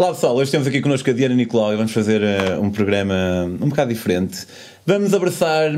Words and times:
Olá 0.00 0.14
pessoal, 0.14 0.34
hoje 0.34 0.50
temos 0.50 0.66
aqui 0.66 0.80
connosco 0.80 1.10
a 1.10 1.12
Diana 1.12 1.34
Nicolau 1.34 1.74
e 1.74 1.76
vamos 1.76 1.92
fazer 1.92 2.22
uh, 2.22 2.58
um 2.58 2.70
programa 2.70 3.14
um 3.60 3.68
bocado 3.68 3.92
diferente. 3.92 4.46
Vamos 4.86 5.12
abraçar 5.12 5.72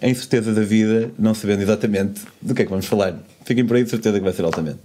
a 0.00 0.08
incerteza 0.08 0.54
da 0.54 0.62
vida, 0.62 1.10
não 1.18 1.34
sabendo 1.34 1.60
exatamente 1.60 2.22
do 2.40 2.54
que 2.54 2.62
é 2.62 2.64
que 2.64 2.70
vamos 2.70 2.86
falar. 2.86 3.16
Fiquem 3.44 3.66
por 3.66 3.76
aí 3.76 3.84
de 3.84 3.90
certeza 3.90 4.16
que 4.16 4.24
vai 4.24 4.32
ser 4.32 4.46
altamente. 4.46 4.78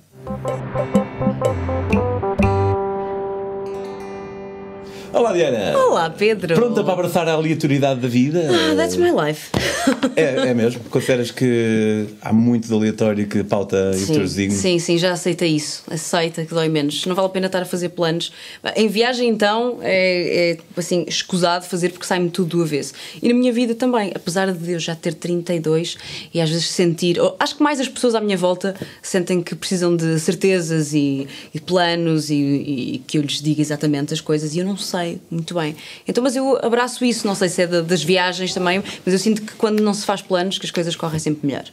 Olá, 5.23 5.31
Diana. 5.31 5.77
Olá, 5.77 6.09
Pedro. 6.09 6.53
Pronta 6.53 6.83
para 6.83 6.91
abraçar 6.91 7.29
a 7.29 7.31
aleatoriedade 7.31 8.01
da 8.01 8.09
vida? 8.09 8.45
Ah, 8.51 8.75
that's 8.75 8.97
my 8.97 9.09
life. 9.09 9.51
é, 10.17 10.49
é 10.49 10.53
mesmo? 10.53 10.81
Consideras 10.89 11.31
que 11.31 12.07
há 12.21 12.33
muito 12.33 12.67
de 12.67 12.73
aleatório 12.73 13.25
que 13.25 13.41
pauta 13.41 13.93
sim, 13.93 14.11
o 14.11 14.15
teu 14.15 14.27
signo? 14.27 14.53
Sim, 14.53 14.79
sim, 14.79 14.97
já 14.97 15.13
aceita 15.13 15.45
isso. 15.45 15.81
Aceita 15.89 16.43
que 16.43 16.53
dói 16.53 16.67
menos. 16.67 17.05
Não 17.05 17.15
vale 17.15 17.27
a 17.27 17.29
pena 17.29 17.45
estar 17.45 17.61
a 17.61 17.65
fazer 17.65 17.89
planos. 17.89 18.33
Em 18.75 18.89
viagem, 18.89 19.29
então, 19.29 19.79
é, 19.81 20.51
é 20.51 20.57
assim, 20.75 21.05
escusado 21.07 21.63
fazer 21.63 21.91
porque 21.91 22.05
sai-me 22.05 22.29
tudo 22.29 22.57
do 22.57 22.63
avesso. 22.63 22.91
E 23.21 23.29
na 23.29 23.33
minha 23.33 23.53
vida 23.53 23.73
também, 23.73 24.11
apesar 24.13 24.51
de 24.51 24.71
eu 24.73 24.79
já 24.79 24.93
ter 24.93 25.13
32 25.13 25.97
e 26.33 26.41
às 26.41 26.49
vezes 26.49 26.67
sentir. 26.67 27.17
Acho 27.39 27.55
que 27.55 27.63
mais 27.63 27.79
as 27.79 27.87
pessoas 27.87 28.13
à 28.13 28.19
minha 28.19 28.35
volta 28.35 28.75
sentem 29.01 29.41
que 29.41 29.55
precisam 29.55 29.95
de 29.95 30.19
certezas 30.19 30.93
e, 30.93 31.29
e 31.53 31.61
planos 31.61 32.29
e, 32.29 32.35
e 32.35 33.03
que 33.07 33.17
eu 33.17 33.21
lhes 33.21 33.41
diga 33.41 33.61
exatamente 33.61 34.13
as 34.13 34.19
coisas 34.19 34.53
e 34.53 34.59
eu 34.59 34.65
não 34.65 34.75
sei 34.75 35.12
muito 35.29 35.53
bem. 35.53 35.75
Então, 36.07 36.23
mas 36.23 36.35
eu 36.35 36.57
abraço 36.63 37.03
isso, 37.05 37.25
não 37.25 37.35
sei 37.35 37.49
se 37.49 37.61
é 37.63 37.67
das 37.67 38.03
viagens 38.03 38.53
também, 38.53 38.83
mas 39.05 39.13
eu 39.13 39.19
sinto 39.19 39.41
que 39.41 39.53
quando 39.53 39.81
não 39.81 39.93
se 39.93 40.05
faz 40.05 40.21
planos, 40.21 40.57
que 40.57 40.65
as 40.65 40.71
coisas 40.71 40.95
correm 40.95 41.19
sempre 41.19 41.47
melhor. 41.47 41.65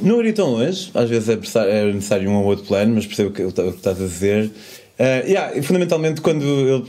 Não 0.00 0.20
iria 0.20 0.32
tão 0.32 0.50
longe, 0.50 0.90
às 0.94 1.08
vezes 1.08 1.28
é 1.28 1.92
necessário 1.92 2.30
um 2.30 2.36
ou 2.36 2.44
outro 2.44 2.64
plano, 2.64 2.94
mas 2.94 3.06
percebo 3.06 3.30
o 3.30 3.32
que, 3.32 3.42
estás 3.42 4.00
a 4.00 4.04
dizer. 4.04 4.46
Uh, 4.98 5.26
yeah, 5.26 5.62
fundamentalmente, 5.62 6.20
quando 6.20 6.44
eu, 6.44 6.86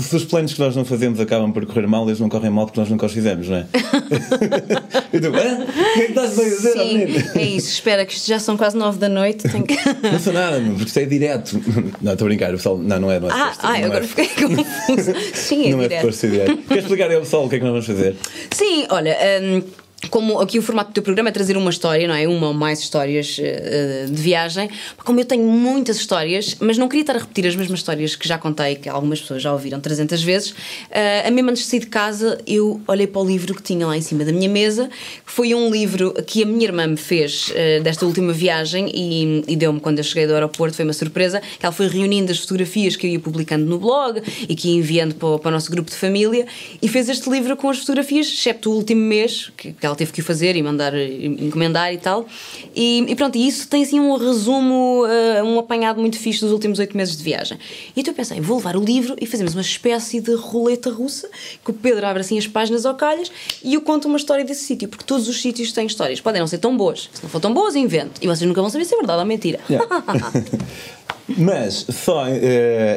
se 0.00 0.16
os 0.16 0.24
planos 0.24 0.54
que 0.54 0.60
nós 0.60 0.74
não 0.74 0.84
fazemos 0.86 1.20
acabam 1.20 1.52
por 1.52 1.66
correr 1.66 1.86
mal, 1.86 2.06
eles 2.06 2.18
não 2.18 2.28
correm 2.28 2.50
mal 2.50 2.64
porque 2.64 2.80
nós 2.80 2.88
nunca 2.88 3.04
os 3.04 3.12
fizemos, 3.12 3.48
não 3.48 3.56
é? 3.58 3.66
então, 5.12 5.30
o 5.30 5.34
que 5.34 6.00
é 6.00 6.04
que 6.06 6.12
estás 6.12 6.38
a 6.38 6.42
dizer, 6.42 6.72
Sim, 6.72 7.38
é 7.38 7.42
isso, 7.42 7.68
espera 7.68 8.06
que 8.06 8.14
isto 8.14 8.26
já 8.26 8.38
são 8.38 8.56
quase 8.56 8.76
nove 8.76 8.98
da 8.98 9.08
noite. 9.08 9.46
Que... 9.48 9.76
não 10.10 10.18
sou 10.18 10.32
nada, 10.32 10.60
porque 10.60 10.84
isto 10.84 10.98
é 10.98 11.04
direto. 11.04 11.62
Não, 12.00 12.12
estou 12.12 12.24
a 12.24 12.28
brincar, 12.28 12.54
o 12.54 12.56
pessoal. 12.56 12.78
Não, 12.78 13.00
não 13.00 13.10
é, 13.10 13.20
não 13.20 13.28
é. 13.28 13.32
Ah, 13.32 13.52
ah 13.58 13.78
não 13.78 13.86
agora 13.86 14.04
é. 14.04 14.08
fiquei 14.08 14.28
confuso. 14.28 15.12
Sim, 15.34 15.66
é 15.66 15.70
não 15.72 15.80
direto. 15.82 16.04
Não 16.04 16.10
é 16.10 16.30
direto. 16.30 16.56
Queres 16.68 16.84
explicar 16.84 17.12
ao 17.12 17.20
pessoal 17.20 17.44
o 17.44 17.48
que 17.50 17.56
é 17.56 17.58
que 17.58 17.64
nós 17.64 17.72
vamos 17.72 17.86
fazer? 17.86 18.16
Sim, 18.50 18.86
olha. 18.88 19.16
Um 19.42 19.81
como 20.10 20.40
aqui 20.40 20.58
o 20.58 20.62
formato 20.62 20.90
do 20.90 20.94
teu 20.94 21.02
programa 21.02 21.28
é 21.28 21.32
trazer 21.32 21.56
uma 21.56 21.70
história, 21.70 22.06
não 22.06 22.14
é? 22.14 22.26
Uma 22.26 22.48
ou 22.48 22.54
mais 22.54 22.80
histórias 22.80 23.38
uh, 23.38 24.10
de 24.10 24.20
viagem. 24.20 24.68
Como 25.04 25.20
eu 25.20 25.24
tenho 25.24 25.44
muitas 25.44 25.96
histórias, 25.96 26.56
mas 26.60 26.76
não 26.78 26.88
queria 26.88 27.02
estar 27.02 27.16
a 27.16 27.18
repetir 27.18 27.46
as 27.46 27.56
mesmas 27.56 27.80
histórias 27.80 28.16
que 28.16 28.26
já 28.26 28.38
contei, 28.38 28.76
que 28.76 28.88
algumas 28.88 29.20
pessoas 29.20 29.42
já 29.42 29.52
ouviram 29.52 29.80
300 29.80 30.22
vezes, 30.22 30.50
uh, 30.50 31.26
a 31.26 31.30
mesma 31.30 31.50
antes 31.50 31.64
de 31.64 31.68
sair 31.68 31.80
de 31.80 31.86
casa, 31.86 32.38
eu 32.46 32.80
olhei 32.86 33.06
para 33.06 33.20
o 33.20 33.26
livro 33.26 33.54
que 33.54 33.62
tinha 33.62 33.86
lá 33.86 33.96
em 33.96 34.00
cima 34.00 34.24
da 34.24 34.32
minha 34.32 34.48
mesa, 34.48 34.88
que 35.24 35.32
foi 35.32 35.54
um 35.54 35.70
livro 35.70 36.12
que 36.26 36.42
a 36.42 36.46
minha 36.46 36.64
irmã 36.64 36.86
me 36.86 36.96
fez 36.96 37.48
uh, 37.50 37.82
desta 37.82 38.04
última 38.04 38.32
viagem 38.32 38.90
e, 38.94 39.44
e 39.46 39.56
deu-me 39.56 39.80
quando 39.80 39.98
eu 39.98 40.04
cheguei 40.04 40.26
do 40.26 40.34
aeroporto, 40.34 40.76
foi 40.76 40.84
uma 40.84 40.92
surpresa, 40.92 41.40
que 41.40 41.64
ela 41.64 41.72
foi 41.72 41.88
reunindo 41.88 42.32
as 42.32 42.38
fotografias 42.38 42.96
que 42.96 43.06
eu 43.06 43.10
ia 43.10 43.20
publicando 43.20 43.64
no 43.64 43.78
blog 43.78 44.22
e 44.48 44.54
que 44.54 44.68
ia 44.68 44.76
enviando 44.76 45.14
para 45.14 45.28
o, 45.28 45.38
para 45.38 45.48
o 45.48 45.52
nosso 45.52 45.70
grupo 45.70 45.90
de 45.90 45.96
família 45.96 46.46
e 46.80 46.88
fez 46.88 47.08
este 47.08 47.28
livro 47.30 47.56
com 47.56 47.68
as 47.68 47.78
fotografias, 47.78 48.26
excepto 48.26 48.70
o 48.70 48.76
último 48.76 49.00
mês, 49.00 49.50
que, 49.56 49.72
que 49.72 49.86
ela 49.86 49.91
teve 49.94 50.12
que 50.12 50.20
o 50.20 50.24
fazer 50.24 50.56
e 50.56 50.62
mandar 50.62 50.94
encomendar 50.94 51.92
e 51.92 51.98
tal. 51.98 52.26
E, 52.74 53.04
e 53.08 53.14
pronto, 53.14 53.36
e 53.36 53.46
isso 53.46 53.68
tem 53.68 53.82
assim 53.82 54.00
um 54.00 54.16
resumo, 54.16 55.04
uh, 55.04 55.44
um 55.44 55.58
apanhado 55.58 56.00
muito 56.00 56.18
fixe 56.18 56.40
dos 56.40 56.52
últimos 56.52 56.78
oito 56.78 56.96
meses 56.96 57.16
de 57.16 57.22
viagem. 57.22 57.58
E 57.96 58.00
então 58.00 58.12
eu 58.12 58.16
pensei, 58.16 58.40
vou 58.40 58.56
levar 58.56 58.76
o 58.76 58.80
livro 58.80 59.16
e 59.20 59.26
fazemos 59.26 59.54
uma 59.54 59.60
espécie 59.60 60.20
de 60.20 60.34
roleta 60.34 60.90
russa, 60.90 61.28
que 61.64 61.70
o 61.70 61.74
Pedro 61.74 62.06
abre 62.06 62.20
assim 62.20 62.38
as 62.38 62.46
páginas 62.46 62.86
ao 62.86 62.94
calhas 62.94 63.30
e 63.62 63.74
eu 63.74 63.80
conto 63.80 64.08
uma 64.08 64.16
história 64.16 64.44
desse 64.44 64.64
sítio, 64.64 64.88
porque 64.88 65.04
todos 65.04 65.28
os 65.28 65.40
sítios 65.40 65.72
têm 65.72 65.86
histórias. 65.86 66.20
Podem 66.20 66.40
não 66.40 66.46
ser 66.46 66.58
tão 66.58 66.76
boas. 66.76 67.08
Se 67.12 67.22
não 67.22 67.30
for 67.30 67.40
tão 67.40 67.52
boas, 67.52 67.74
invento. 67.74 68.20
E 68.22 68.26
vocês 68.26 68.46
nunca 68.46 68.60
vão 68.60 68.70
saber 68.70 68.84
se 68.84 68.94
é 68.94 68.98
verdade 68.98 69.20
ou 69.20 69.26
mentira. 69.26 69.60
Yeah. 69.68 69.86
Mas 71.36 71.86
só, 71.88 72.24
uh, 72.24 72.30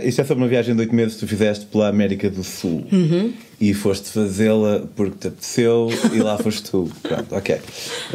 isto 0.04 0.22
é 0.22 0.24
sobre 0.24 0.44
uma 0.44 0.50
viagem 0.50 0.76
de 0.76 0.82
oito 0.82 0.94
meses 0.94 1.16
que 1.16 1.22
tu 1.22 1.28
fizeste 1.28 1.66
pela 1.66 1.88
América 1.88 2.30
do 2.30 2.44
Sul. 2.44 2.86
Uhum 2.92 3.34
e 3.60 3.74
foste 3.74 4.10
fazê-la 4.10 4.84
porque 4.96 5.16
te 5.18 5.28
apeteceu 5.28 5.90
e 6.14 6.20
lá 6.20 6.38
foste 6.38 6.70
tu. 6.70 6.92
Pronto, 7.02 7.36
ok. 7.36 7.60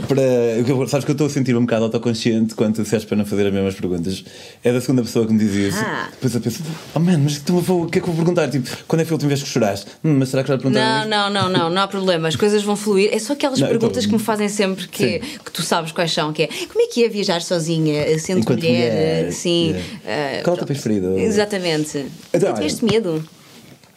Para, 0.06 0.88
sabes 0.88 1.04
que 1.04 1.10
eu 1.10 1.14
estou 1.14 1.26
a 1.26 1.30
sentir 1.30 1.56
um 1.56 1.62
bocado 1.62 1.84
autoconsciente 1.84 2.54
quando 2.54 2.76
tu 2.76 2.82
disseste 2.82 3.06
para 3.06 3.16
não 3.16 3.24
fazer 3.24 3.46
as 3.46 3.52
mesmas 3.52 3.74
perguntas. 3.74 4.24
É 4.62 4.72
da 4.72 4.80
segunda 4.80 5.02
pessoa 5.02 5.26
que 5.26 5.32
me 5.32 5.38
diz 5.38 5.54
isso. 5.54 5.82
Ah. 5.82 6.08
Depois 6.10 6.34
eu 6.34 6.40
penso, 6.40 6.62
oh 6.94 7.00
man, 7.00 7.18
mas 7.18 7.38
tu, 7.38 7.56
o 7.56 7.86
que 7.86 7.98
é 7.98 8.02
que 8.02 8.08
eu 8.08 8.12
vou 8.12 8.16
perguntar? 8.16 8.48
Tipo, 8.48 8.68
quando 8.86 9.00
é 9.00 9.04
que 9.04 9.08
foi 9.08 9.14
a 9.14 9.16
última 9.16 9.28
vez 9.28 9.42
que 9.42 9.48
choraste? 9.48 9.90
Hum, 10.04 10.16
mas 10.18 10.28
será 10.28 10.42
que 10.42 10.48
já 10.48 10.58
perguntaram? 10.58 11.08
Não, 11.08 11.30
não, 11.30 11.42
não, 11.42 11.58
não, 11.58 11.70
não 11.70 11.82
há 11.82 11.88
problema. 11.88 12.28
As 12.28 12.36
coisas 12.36 12.62
vão 12.62 12.76
fluir. 12.76 13.10
É 13.12 13.18
só 13.18 13.32
aquelas 13.32 13.58
não, 13.60 13.68
perguntas 13.68 14.04
tô... 14.04 14.10
que 14.10 14.16
me 14.16 14.22
fazem 14.22 14.48
sempre 14.48 14.88
que, 14.88 15.20
que 15.20 15.50
tu 15.52 15.62
sabes 15.62 15.92
quais 15.92 16.12
são, 16.12 16.32
que 16.32 16.42
é 16.42 16.48
como 16.68 16.82
é 16.82 16.86
que 16.86 17.04
é 17.04 17.08
viajar 17.08 17.40
sozinha, 17.40 18.18
sendo 18.18 18.40
Enquanto 18.40 18.58
mulher? 18.58 18.92
mulher 18.92 19.32
sim. 19.32 19.70
Yeah. 19.70 19.84
Uh, 19.96 20.42
Qual 20.44 20.54
é 20.54 20.56
o 20.56 20.58
teu 20.58 20.66
preferido? 20.66 21.18
Exatamente. 21.18 22.06
Então, 22.32 22.54
tiveste 22.54 22.84
medo? 22.84 23.24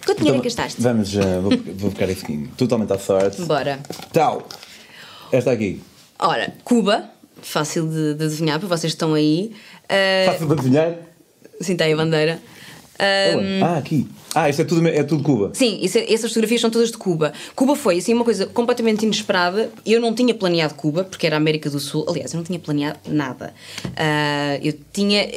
Quanto 0.05 0.17
dinheiro 0.17 0.37
então, 0.37 0.41
que 0.41 0.55
gastaste? 0.55 0.81
Vamos, 0.81 1.15
uh, 1.15 1.41
vou, 1.41 1.51
vou 1.75 1.91
ficar 1.91 2.09
aqui 2.09 2.49
totalmente 2.57 2.91
à 2.91 2.99
sorte. 2.99 3.41
Bora. 3.43 3.79
Tal. 4.11 4.47
Esta 5.31 5.51
aqui. 5.51 5.81
Ora, 6.19 6.53
Cuba, 6.63 7.09
fácil 7.41 7.87
de, 7.87 8.13
de 8.13 8.25
adivinhar, 8.25 8.59
para 8.59 8.67
vocês 8.67 8.93
estão 8.93 9.13
aí. 9.13 9.53
Uh, 9.85 10.31
fácil 10.31 10.47
de 10.47 10.53
adivinhar? 10.53 10.95
Sim, 11.61 11.75
tem 11.75 11.93
a 11.93 11.95
bandeira. 11.95 12.39
Um, 12.99 13.63
ah, 13.63 13.77
aqui. 13.77 14.07
Ah, 14.35 14.49
isto 14.49 14.61
é 14.61 14.65
tudo, 14.65 14.87
é 14.87 15.03
tudo 15.03 15.23
Cuba. 15.23 15.51
Sim, 15.53 15.79
isso, 15.81 15.97
é, 15.97 16.11
essas 16.11 16.29
fotografias 16.29 16.61
são 16.61 16.69
todas 16.69 16.91
de 16.91 16.97
Cuba. 16.97 17.33
Cuba 17.55 17.75
foi 17.75 17.97
assim 17.97 18.13
uma 18.13 18.23
coisa 18.23 18.45
completamente 18.45 19.03
inesperada. 19.03 19.71
Eu 19.85 19.99
não 19.99 20.13
tinha 20.13 20.33
planeado 20.33 20.75
Cuba, 20.75 21.03
porque 21.03 21.25
era 21.25 21.35
América 21.35 21.69
do 21.69 21.79
Sul. 21.79 22.05
Aliás, 22.07 22.33
eu 22.33 22.37
não 22.37 22.43
tinha 22.43 22.59
planeado 22.59 22.99
nada. 23.07 23.53
Uh, 23.85 24.59
eu 24.63 24.73
tinha. 24.91 25.27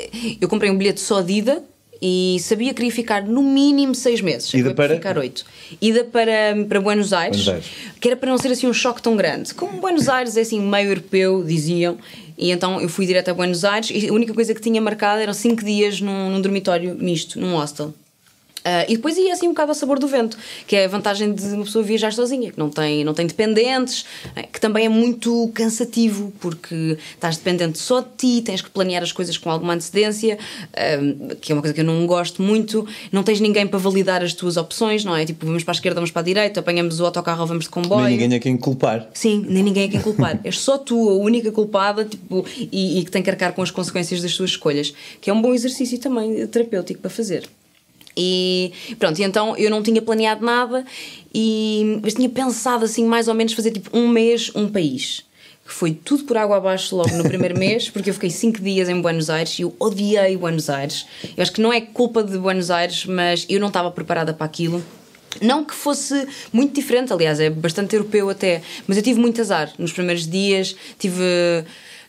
Eu 0.40 0.48
comprei 0.48 0.70
um 0.70 0.76
bilhete 0.76 1.00
só 1.00 1.20
de 1.20 1.32
ida 1.32 1.62
e 2.00 2.36
sabia 2.40 2.68
que 2.68 2.76
queria 2.76 2.92
ficar 2.92 3.22
no 3.22 3.42
mínimo 3.42 3.94
seis 3.94 4.20
meses. 4.20 4.52
Ida 4.52 4.74
para 4.74 4.94
ficar 4.94 5.18
oito. 5.18 5.44
Ida 5.80 6.04
para, 6.04 6.64
para 6.68 6.80
Buenos 6.80 7.12
Aires, 7.12 7.44
Buenos 7.44 7.66
Aires, 7.66 7.66
que 8.00 8.08
era 8.08 8.16
para 8.16 8.30
não 8.30 8.38
ser 8.38 8.48
assim 8.48 8.66
um 8.66 8.72
choque 8.72 9.02
tão 9.02 9.16
grande. 9.16 9.54
Como 9.54 9.80
Buenos 9.80 10.08
Aires 10.08 10.36
é 10.36 10.42
assim 10.42 10.60
meio 10.60 10.90
europeu, 10.90 11.42
diziam, 11.42 11.96
e 12.36 12.50
então 12.50 12.80
eu 12.80 12.88
fui 12.88 13.06
direto 13.06 13.30
a 13.30 13.34
Buenos 13.34 13.64
Aires 13.64 13.90
e 13.90 14.08
a 14.08 14.12
única 14.12 14.34
coisa 14.34 14.54
que 14.54 14.60
tinha 14.60 14.80
marcado 14.80 15.20
eram 15.20 15.32
cinco 15.32 15.64
dias 15.64 16.00
num, 16.00 16.30
num 16.30 16.40
dormitório 16.40 16.94
misto, 16.94 17.40
num 17.40 17.56
hostel. 17.56 17.94
Uh, 18.66 18.82
e 18.88 18.96
depois 18.96 19.16
ia 19.16 19.32
assim 19.32 19.46
um 19.46 19.50
bocado 19.50 19.70
ao 19.70 19.76
sabor 19.76 20.00
do 20.00 20.08
vento, 20.08 20.36
que 20.66 20.74
é 20.74 20.86
a 20.86 20.88
vantagem 20.88 21.32
de 21.32 21.44
uma 21.54 21.64
pessoa 21.64 21.84
viajar 21.84 22.12
sozinha, 22.12 22.50
que 22.50 22.58
não 22.58 22.68
tem, 22.68 23.04
não 23.04 23.14
tem 23.14 23.24
dependentes, 23.24 24.04
eh, 24.34 24.42
que 24.42 24.60
também 24.60 24.86
é 24.86 24.88
muito 24.88 25.48
cansativo, 25.54 26.32
porque 26.40 26.98
estás 27.14 27.36
dependente 27.36 27.78
só 27.78 28.00
de 28.00 28.08
ti, 28.16 28.42
tens 28.42 28.60
que 28.60 28.68
planear 28.68 29.04
as 29.04 29.12
coisas 29.12 29.38
com 29.38 29.52
alguma 29.52 29.74
antecedência, 29.74 30.36
uh, 30.72 31.36
que 31.36 31.52
é 31.52 31.54
uma 31.54 31.62
coisa 31.62 31.72
que 31.72 31.80
eu 31.80 31.84
não 31.84 32.04
gosto 32.08 32.42
muito, 32.42 32.84
não 33.12 33.22
tens 33.22 33.38
ninguém 33.38 33.68
para 33.68 33.78
validar 33.78 34.20
as 34.24 34.32
tuas 34.32 34.56
opções, 34.56 35.04
não 35.04 35.14
é? 35.14 35.24
Tipo, 35.24 35.46
vamos 35.46 35.62
para 35.62 35.70
a 35.70 35.76
esquerda, 35.76 35.94
vamos 35.94 36.10
para 36.10 36.22
a 36.22 36.24
direita, 36.24 36.58
apanhamos 36.58 36.98
o 36.98 37.06
autocarro 37.06 37.42
ou 37.42 37.46
vamos 37.46 37.66
de 37.66 37.70
comboio. 37.70 38.02
Nem 38.02 38.18
ninguém 38.18 38.36
é 38.36 38.40
quem 38.40 38.56
culpar. 38.56 39.08
Sim, 39.14 39.46
nem 39.48 39.62
ninguém 39.62 39.84
é 39.84 39.88
quem 39.88 40.00
culpar. 40.00 40.40
És 40.42 40.58
só 40.58 40.76
tu 40.76 41.08
a 41.08 41.14
única 41.14 41.52
culpada 41.52 42.04
tipo, 42.04 42.44
e, 42.56 42.98
e 42.98 43.04
que 43.04 43.12
tem 43.12 43.22
que 43.22 43.30
arcar 43.30 43.52
com 43.52 43.62
as 43.62 43.70
consequências 43.70 44.20
das 44.20 44.36
tuas 44.36 44.50
escolhas, 44.50 44.92
que 45.20 45.30
é 45.30 45.32
um 45.32 45.40
bom 45.40 45.54
exercício 45.54 45.98
também 45.98 46.44
terapêutico 46.48 47.00
para 47.00 47.10
fazer. 47.10 47.48
E 48.16 48.72
pronto, 48.98 49.18
e 49.20 49.24
então 49.24 49.56
eu 49.56 49.70
não 49.70 49.82
tinha 49.82 50.00
planeado 50.00 50.44
nada, 50.44 50.84
e, 51.34 52.00
mas 52.02 52.14
tinha 52.14 52.28
pensado 52.28 52.84
assim, 52.84 53.04
mais 53.04 53.28
ou 53.28 53.34
menos, 53.34 53.52
fazer 53.52 53.70
tipo 53.70 53.90
um 53.96 54.08
mês, 54.08 54.50
um 54.54 54.68
país. 54.68 55.24
Que 55.66 55.72
foi 55.72 55.92
tudo 55.92 56.24
por 56.24 56.36
água 56.36 56.56
abaixo 56.56 56.94
logo 56.96 57.14
no 57.16 57.24
primeiro 57.24 57.58
mês, 57.58 57.90
porque 57.90 58.10
eu 58.10 58.14
fiquei 58.14 58.30
cinco 58.30 58.60
dias 58.60 58.88
em 58.88 59.00
Buenos 59.00 59.28
Aires 59.28 59.58
e 59.58 59.62
eu 59.62 59.74
odiei 59.78 60.36
Buenos 60.36 60.70
Aires. 60.70 61.06
Eu 61.36 61.42
acho 61.42 61.52
que 61.52 61.60
não 61.60 61.72
é 61.72 61.80
culpa 61.80 62.22
de 62.22 62.38
Buenos 62.38 62.70
Aires, 62.70 63.04
mas 63.04 63.44
eu 63.48 63.60
não 63.60 63.68
estava 63.68 63.90
preparada 63.90 64.32
para 64.32 64.46
aquilo. 64.46 64.82
Não 65.42 65.64
que 65.64 65.74
fosse 65.74 66.26
muito 66.52 66.74
diferente, 66.74 67.12
aliás, 67.12 67.38
é 67.40 67.50
bastante 67.50 67.94
europeu 67.94 68.30
até, 68.30 68.62
mas 68.86 68.96
eu 68.96 69.02
tive 69.02 69.20
muito 69.20 69.40
azar 69.40 69.70
nos 69.78 69.92
primeiros 69.92 70.26
dias, 70.26 70.74
tive 70.98 71.22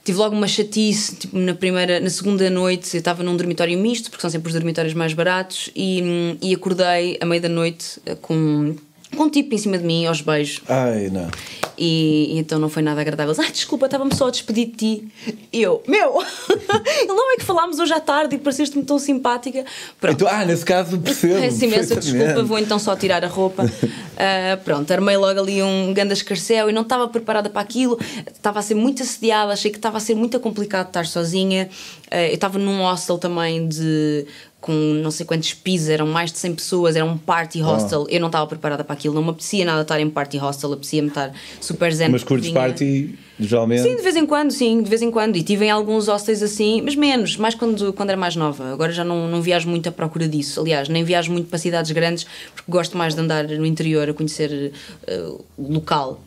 tive 0.08 0.20
logo 0.20 0.34
uma 0.34 0.48
chatice, 0.48 1.18
tipo, 1.18 1.38
na 1.38 1.54
primeira, 1.54 2.00
na 2.00 2.10
segunda 2.10 2.50
noite 2.50 2.96
eu 2.96 3.00
estava 3.00 3.24
num 3.24 3.36
dormitório 3.36 3.78
misto, 3.78 4.10
porque 4.10 4.22
são 4.22 4.30
sempre 4.30 4.48
os 4.48 4.54
dormitórios 4.54 4.94
mais 4.94 5.14
baratos, 5.14 5.70
e, 5.76 6.38
e 6.42 6.56
acordei 6.56 7.18
à 7.20 7.26
meia 7.26 7.42
da 7.42 7.50
noite 7.50 8.00
eh, 8.06 8.16
com, 8.16 8.74
com 9.16 9.24
um 9.24 9.30
tipo 9.30 9.54
em 9.54 9.58
cima 9.58 9.78
de 9.78 9.84
mim, 9.84 10.06
aos 10.06 10.22
beijos. 10.22 10.62
Ai, 10.68 11.10
não. 11.10 11.30
E, 11.78 12.34
e, 12.34 12.40
então 12.40 12.58
não 12.58 12.70
foi 12.70 12.82
nada 12.82 13.00
agradável. 13.00 13.36
Ah, 13.38 13.52
desculpa, 13.52 13.86
estava-me 13.86 14.14
só 14.16 14.28
a 14.28 14.32
despedir 14.32 14.68
de 14.68 14.72
ti. 14.72 15.08
Eu, 15.54 15.84
meu, 15.88 16.14
não 17.08 17.34
é 17.34 17.38
que 17.38 17.46
falámos 17.46 17.78
hoje 17.78 17.94
à 17.94 18.00
tarde 18.00 18.36
e 18.36 18.40
pareceste-me 18.40 18.84
tão 18.84 18.98
simpática. 18.98 19.64
Pronto. 20.02 20.16
Então, 20.16 20.28
ah, 20.28 20.44
nesse 20.44 20.66
caso 20.66 20.98
percebo. 21.00 21.36
Peço 21.40 21.66
imensa 21.66 21.96
desculpa, 21.96 22.44
vou 22.44 22.58
então 22.58 22.80
só 22.80 22.96
tirar 22.96 23.24
a 23.24 23.28
roupa. 23.28 23.64
Uh, 23.64 24.58
pronto, 24.66 24.92
armei 24.92 25.16
logo 25.18 25.40
ali 25.40 25.62
um 25.62 25.94
ganda 25.94 26.14
escarcel 26.14 26.70
e 26.70 26.74
não 26.74 26.82
estava 26.82 27.08
preparada 27.08 27.50
para 27.50 27.62
aquilo. 27.62 28.00
Estava 28.34 28.60
a 28.60 28.64
ser 28.64 28.74
muito 28.74 29.04
assediada, 29.04 29.54
achei 29.54 29.70
que 29.70 29.78
estava 29.78 29.98
a 29.98 30.02
ser 30.02 30.16
muito 30.16 30.40
complicado 30.40 30.88
estar 30.88 31.06
sozinha. 31.06 31.70
Uh, 32.12 32.30
eu 32.30 32.36
estava 32.36 32.58
num 32.58 32.82
hostel 32.82 33.18
também 33.18 33.68
de 33.68 34.26
com 34.60 34.74
não 34.74 35.12
sei 35.12 35.26
quantos 35.26 35.54
pisos, 35.54 35.88
eram 35.88 36.08
mais 36.08 36.32
de 36.32 36.40
100 36.40 36.56
pessoas, 36.56 36.96
era 36.96 37.06
um 37.06 37.18
party 37.18 37.62
hostel. 37.62 38.06
Eu 38.10 38.20
não 38.20 38.28
estava 38.28 38.46
preparada 38.48 38.84
para 38.84 38.94
aquilo, 38.94 39.14
não 39.14 39.24
me 39.24 39.30
apetecia 39.30 39.64
nada 39.64 39.82
estar 39.82 40.00
em 40.00 40.10
party 40.10 40.38
hostel, 40.38 40.74
apetecia-me 40.74 41.08
estar 41.10 41.32
super 41.62 41.94
zen. 41.94 42.10
Mas 42.10 42.24
curtes 42.24 42.52
party, 42.52 43.18
geralmente? 43.40 43.84
Sim, 43.84 43.96
de 43.96 44.02
vez 44.02 44.16
em 44.16 44.26
quando, 44.26 44.52
sim, 44.52 44.82
de 44.82 44.90
vez 44.90 45.02
em 45.02 45.12
quando. 45.12 45.38
E 45.38 45.44
tive 45.44 45.66
em 45.66 45.70
alguns 45.70 46.08
hostels 46.08 46.42
assim, 46.42 46.82
mas 46.82 46.96
menos, 46.96 47.38
mais 47.38 47.56
quando, 47.56 47.94
quando 47.94 48.10
era 48.10 48.20
mais 48.20 48.36
nova. 48.36 48.74
Agora 48.74 48.92
já 48.92 49.04
não, 49.04 49.28
não 49.28 49.42
viajo 49.42 49.70
muito 49.70 49.88
à 49.88 49.92
procura 49.92 50.28
disso. 50.28 50.60
Aliás, 50.60 50.90
nem 50.90 51.04
viajo 51.04 51.32
muito 51.32 51.48
para 51.48 51.60
cidades 51.60 51.92
grandes, 51.92 52.26
porque 52.54 52.70
gosto 52.70 52.98
mais 52.98 53.14
de 53.14 53.22
andar 53.22 53.48
no 53.48 53.66
interior 53.66 54.10
a 54.10 54.14
conhecer 54.14 54.74
eh, 55.06 55.32
o 55.58 55.74
local. 55.74 56.20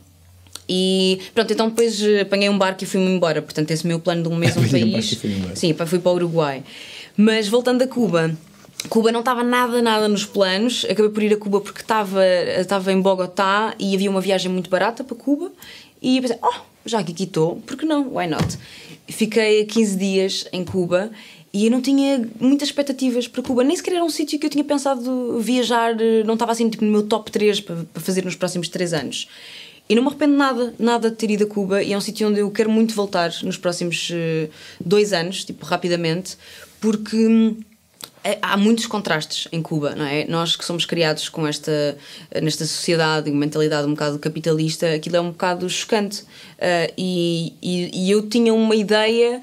E 0.72 1.18
pronto, 1.34 1.52
então 1.52 1.68
depois 1.68 2.00
eh, 2.00 2.20
apanhei 2.20 2.48
um 2.48 2.56
barco 2.56 2.84
e 2.84 2.86
fui-me 2.86 3.10
embora. 3.10 3.42
Portanto, 3.42 3.72
esse 3.72 3.82
é 3.82 3.86
o 3.86 3.88
meu 3.88 3.98
plano 3.98 4.22
de 4.22 4.28
um 4.28 4.36
mês, 4.36 4.56
um 4.56 4.60
um 4.62 4.68
país. 4.68 5.18
Sim, 5.56 5.74
fui 5.74 5.98
para 5.98 6.12
o 6.12 6.14
Uruguai. 6.14 6.62
Mas 7.16 7.48
voltando 7.48 7.82
a 7.82 7.88
Cuba. 7.88 8.30
Cuba 8.88 9.10
não 9.10 9.18
estava 9.18 9.42
nada, 9.42 9.82
nada 9.82 10.06
nos 10.06 10.24
planos. 10.24 10.86
Acabei 10.88 11.10
por 11.10 11.22
ir 11.24 11.34
a 11.34 11.36
Cuba 11.36 11.60
porque 11.60 11.80
estava, 11.80 12.24
estava 12.56 12.92
em 12.92 13.00
Bogotá 13.00 13.74
e 13.80 13.96
havia 13.96 14.08
uma 14.08 14.20
viagem 14.20 14.50
muito 14.50 14.70
barata 14.70 15.02
para 15.02 15.16
Cuba. 15.16 15.50
E 16.00 16.20
pensei, 16.20 16.38
oh, 16.40 16.60
já 16.86 17.02
que 17.02 17.10
aqui 17.10 17.24
estou, 17.24 17.56
por 17.66 17.76
que 17.76 17.84
não? 17.84 18.16
Why 18.16 18.28
not? 18.28 18.56
Fiquei 19.08 19.64
15 19.64 19.96
dias 19.96 20.44
em 20.52 20.64
Cuba 20.64 21.10
e 21.52 21.64
eu 21.66 21.70
não 21.72 21.82
tinha 21.82 22.24
muitas 22.38 22.68
expectativas 22.68 23.26
para 23.26 23.42
Cuba. 23.42 23.64
Nem 23.64 23.76
sequer 23.76 23.94
era 23.94 24.04
um 24.04 24.08
sítio 24.08 24.38
que 24.38 24.46
eu 24.46 24.50
tinha 24.50 24.62
pensado 24.62 25.40
viajar, 25.40 26.00
eh, 26.00 26.22
não 26.24 26.34
estava 26.34 26.52
assim 26.52 26.70
tipo, 26.70 26.84
no 26.84 26.92
meu 26.92 27.02
top 27.02 27.28
3 27.32 27.60
para, 27.60 27.84
para 27.92 28.00
fazer 28.00 28.24
nos 28.24 28.36
próximos 28.36 28.68
3 28.68 28.92
anos. 28.94 29.28
E 29.90 29.94
não 29.96 30.02
me 30.04 30.08
arrependo 30.08 30.36
nada, 30.36 30.72
nada 30.78 31.10
de 31.10 31.16
ter 31.16 31.32
ido 31.32 31.42
a 31.42 31.46
Cuba 31.48 31.82
e 31.82 31.92
é 31.92 31.96
um 31.96 32.00
sítio 32.00 32.28
onde 32.28 32.38
eu 32.38 32.48
quero 32.52 32.70
muito 32.70 32.94
voltar 32.94 33.32
nos 33.42 33.56
próximos 33.56 34.08
eh, 34.12 34.48
dois 34.80 35.12
anos, 35.12 35.44
tipo, 35.44 35.66
rapidamente, 35.66 36.36
porque 36.80 37.16
hum, 37.16 37.56
é- 38.22 38.38
há 38.40 38.56
muitos 38.56 38.86
contrastes 38.86 39.48
em 39.50 39.60
Cuba, 39.60 39.96
não 39.96 40.04
é? 40.04 40.24
Nós 40.28 40.54
que 40.54 40.64
somos 40.64 40.86
criados 40.86 41.28
com 41.28 41.44
esta, 41.44 41.98
nesta 42.40 42.64
sociedade 42.66 43.28
e 43.30 43.32
mentalidade 43.32 43.88
um 43.88 43.90
bocado 43.90 44.16
capitalista, 44.20 44.94
aquilo 44.94 45.16
é 45.16 45.20
um 45.20 45.30
bocado 45.32 45.68
chocante. 45.68 46.22
Ah, 46.60 46.88
e, 46.96 47.54
e, 47.60 48.06
e 48.06 48.10
eu 48.12 48.28
tinha 48.28 48.54
uma 48.54 48.76
ideia, 48.76 49.40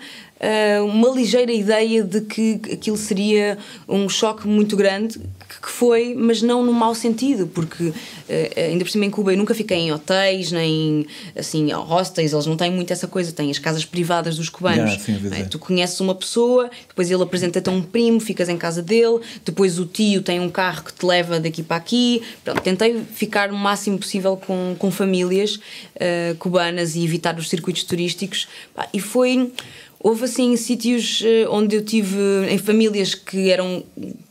uma 0.84 1.10
ligeira 1.10 1.52
ideia 1.52 2.04
de 2.04 2.22
que 2.22 2.60
aquilo 2.72 2.98
seria 2.98 3.58
um 3.88 4.08
choque 4.08 4.48
muito 4.48 4.76
grande, 4.76 5.20
que 5.62 5.70
foi, 5.70 6.14
mas 6.16 6.42
não 6.42 6.64
no 6.64 6.72
mau 6.72 6.94
sentido, 6.94 7.48
porque 7.48 7.92
eh, 8.30 8.70
ainda 8.70 8.84
por 8.84 8.92
cima 8.92 9.06
em 9.06 9.10
Cuba 9.10 9.34
eu 9.34 9.38
nunca 9.38 9.56
fiquei 9.56 9.78
em 9.78 9.92
hotéis, 9.92 10.52
nem 10.52 11.06
assim, 11.36 11.72
hostels, 11.72 12.34
eles 12.34 12.46
não 12.46 12.56
têm 12.56 12.72
muito 12.72 12.92
essa 12.92 13.08
coisa, 13.08 13.32
têm 13.32 13.50
as 13.50 13.58
casas 13.58 13.84
privadas 13.84 14.38
dos 14.38 14.50
cubanos. 14.50 14.94
Yeah, 14.94 15.00
sim, 15.00 15.42
é? 15.42 15.44
Tu 15.46 15.58
conheces 15.58 16.00
uma 16.00 16.14
pessoa, 16.14 16.70
depois 16.88 17.10
ele 17.10 17.24
apresenta-te 17.24 17.70
a 17.70 17.72
um 17.72 17.82
primo, 17.82 18.20
ficas 18.20 18.50
em 18.50 18.58
casa 18.58 18.82
dele, 18.82 19.20
depois 19.44 19.80
o 19.80 19.86
tio 19.86 20.22
tem 20.22 20.40
um 20.40 20.50
carro 20.50 20.84
que 20.84 20.94
te 20.94 21.06
leva 21.06 21.40
daqui 21.40 21.64
para 21.64 21.78
aqui. 21.78 22.22
Pronto, 22.44 22.62
tentei 22.62 23.02
ficar 23.14 23.52
o 23.52 23.56
máximo 23.56 23.98
possível 23.98 24.38
com, 24.38 24.76
com 24.78 24.92
famílias 24.92 25.60
eh, 25.96 26.36
cubanas 26.40 26.96
e 26.96 27.04
evitar 27.04 27.38
os 27.38 27.50
circuitos 27.50 27.84
turísticos. 27.84 28.48
E 28.94 29.00
foi. 29.00 29.52
Houve 30.00 30.26
assim 30.26 30.56
sítios 30.56 31.22
eh, 31.26 31.48
onde 31.50 31.76
eu 31.76 31.84
tive 31.84 32.18
em 32.50 32.58
famílias 32.58 33.16
que 33.16 33.50
eram 33.50 33.84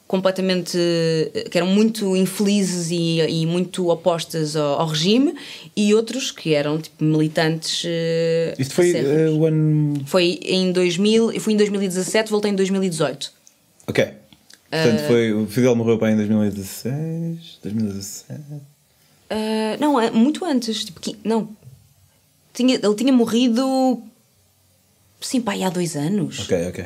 completamente 0.07 0.79
eh, 0.79 1.49
que 1.51 1.59
eram 1.59 1.67
muito 1.67 2.17
infelizes 2.17 2.91
e, 2.91 3.21
e 3.21 3.47
muito 3.47 3.89
opostas 3.89 4.55
ao, 4.55 4.81
ao 4.81 4.87
regime 4.87 5.35
e 5.77 5.93
outros 5.93 6.31
que 6.31 6.55
eram 6.55 6.79
tipo 6.81 7.03
militantes 7.05 7.83
eh, 7.85 8.55
Isto 8.59 8.75
foi 8.75 8.93
eh, 8.97 9.29
o 9.31 9.45
ano. 9.45 10.01
Foi 10.07 10.39
em 10.43 10.71
2000, 10.73 11.33
eu 11.33 11.41
fui 11.41 11.53
em 11.55 11.57
2017, 11.57 12.31
voltei 12.31 12.53
em 12.53 12.55
2018. 12.55 13.33
Ok. 13.89 14.05
Portanto, 14.05 15.01
Eh, 15.01 15.07
foi, 15.09 15.33
o 15.33 15.47
Fidel 15.47 15.77
morreu 15.77 15.97
para 15.99 16.13
em 16.13 16.17
2016, 16.17 17.59
2017. 17.63 18.41
Ah, 19.31 19.77
não, 19.81 20.01
é 20.01 20.11
muito 20.11 20.45
antes, 20.45 20.85
tipo, 20.85 21.01
não. 21.25 21.49
Tinha, 22.53 22.75
ele 22.75 22.95
tinha 22.95 23.13
morrido 23.13 24.03
sim, 25.21 25.41
pá, 25.41 25.55
há 25.55 25.71
dois 25.71 25.97
anos. 25.97 26.41
Ok, 26.41 26.69
ok. 26.69 26.85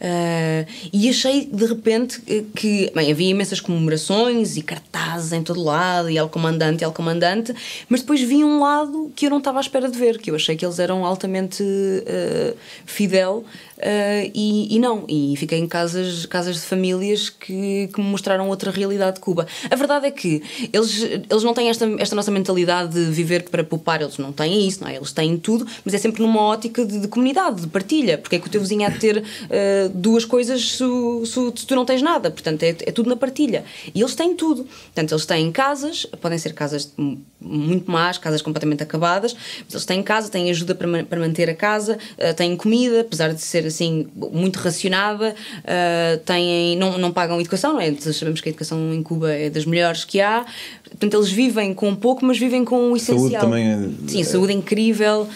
Ah, 0.00 0.64
e 0.92 1.08
achei 1.08 1.46
de 1.46 1.66
repente 1.66 2.20
que 2.54 2.90
bem, 2.94 3.10
havia 3.10 3.30
imensas 3.30 3.60
comemorações 3.60 4.56
e 4.56 4.62
cartazes 4.62 5.32
em 5.32 5.42
todo 5.42 5.60
lado, 5.62 6.08
e 6.08 6.16
El 6.16 6.28
Comandante, 6.28 6.84
El 6.84 6.92
Comandante, 6.92 7.52
mas 7.88 8.00
depois 8.00 8.20
vi 8.20 8.44
um 8.44 8.60
lado 8.60 9.12
que 9.16 9.26
eu 9.26 9.30
não 9.30 9.38
estava 9.38 9.58
à 9.58 9.60
espera 9.60 9.90
de 9.90 9.98
ver, 9.98 10.18
que 10.18 10.30
eu 10.30 10.36
achei 10.36 10.56
que 10.56 10.64
eles 10.64 10.78
eram 10.78 11.04
altamente 11.04 11.64
eh, 12.06 12.54
fidel 12.86 13.44
eh, 13.78 14.30
e, 14.34 14.74
e 14.74 14.78
não, 14.78 15.04
e 15.08 15.34
fiquei 15.36 15.58
em 15.58 15.66
casas, 15.66 16.26
casas 16.26 16.56
de 16.56 16.62
famílias 16.62 17.28
que, 17.28 17.88
que 17.92 18.00
me 18.00 18.06
mostraram 18.06 18.48
outra 18.48 18.70
realidade 18.70 19.16
de 19.16 19.20
Cuba. 19.20 19.46
A 19.70 19.76
verdade 19.76 20.06
é 20.06 20.10
que 20.10 20.42
eles, 20.72 21.02
eles 21.02 21.42
não 21.42 21.54
têm 21.54 21.68
esta, 21.68 21.86
esta 21.98 22.16
nossa 22.16 22.30
mentalidade 22.30 22.92
de 22.92 23.10
viver 23.10 23.48
para 23.48 23.62
poupar, 23.62 24.00
eles 24.00 24.18
não 24.18 24.32
têm 24.32 24.66
isso, 24.66 24.82
não 24.82 24.88
é? 24.88 24.96
Eles 24.96 25.12
têm 25.12 25.36
tudo, 25.36 25.66
mas 25.84 25.94
é 25.94 25.98
sempre 25.98 26.22
numa 26.22 26.42
ótica 26.42 26.84
de, 26.84 27.00
de 27.00 27.08
comunidade, 27.08 27.62
de 27.62 27.66
partilha, 27.66 28.18
porque 28.18 28.36
é 28.36 28.38
que 28.38 28.46
o 28.46 28.50
teu 28.50 28.60
vizinho 28.60 28.86
há 28.86 28.90
de 28.90 28.98
ter 28.98 29.24
eh, 29.50 29.90
duas 29.94 30.24
coisas 30.24 30.72
se, 30.72 30.84
se 31.26 31.38
se 31.54 31.66
tu 31.66 31.74
não 31.74 31.84
tens 31.84 32.02
nada, 32.02 32.30
portanto 32.30 32.62
é, 32.62 32.70
é 32.70 32.92
tudo 32.92 33.08
na 33.08 33.16
partilha. 33.16 33.64
E 33.94 34.00
eles 34.00 34.14
têm 34.14 34.34
tudo, 34.34 34.64
portanto 34.64 35.12
eles 35.12 35.26
têm 35.26 35.50
casas, 35.52 36.06
podem 36.20 36.38
ser 36.38 36.52
casas 36.52 36.92
muito 37.40 37.90
más, 37.90 38.18
casas 38.18 38.42
completamente 38.42 38.82
acabadas, 38.82 39.34
mas 39.64 39.74
eles 39.74 39.84
têm 39.84 40.02
casa, 40.02 40.30
têm 40.30 40.50
ajuda 40.50 40.74
para, 40.74 41.04
para 41.04 41.20
manter 41.20 41.48
a 41.48 41.54
casa, 41.54 41.98
eh, 42.16 42.32
têm 42.32 42.56
comida, 42.56 43.00
apesar 43.00 43.32
de 43.32 43.40
ser 43.40 43.67
assim 43.68 44.06
muito 44.32 44.56
racionada, 44.56 45.34
eh, 45.64 46.20
têm, 46.24 46.76
não, 46.76 46.98
não 46.98 47.12
pagam 47.12 47.40
educação, 47.40 47.72
não 47.74 47.80
é? 47.80 47.94
Sabemos 47.94 48.40
que 48.40 48.48
a 48.48 48.50
educação 48.50 48.92
em 48.92 49.02
Cuba 49.02 49.32
é 49.32 49.48
das 49.50 49.64
melhores 49.64 50.04
que 50.04 50.20
há, 50.20 50.44
portanto 50.90 51.14
eles 51.14 51.30
vivem 51.30 51.72
com 51.74 51.94
pouco, 51.94 52.24
mas 52.24 52.38
vivem 52.38 52.64
com 52.64 52.92
o 52.92 52.98
Saúde 52.98 53.20
essencial. 53.34 53.42
também 53.42 53.68
é- 53.68 53.88
Sim, 54.08 54.24
saúde 54.24 54.52
é 54.52 54.56
incrível. 54.56 55.28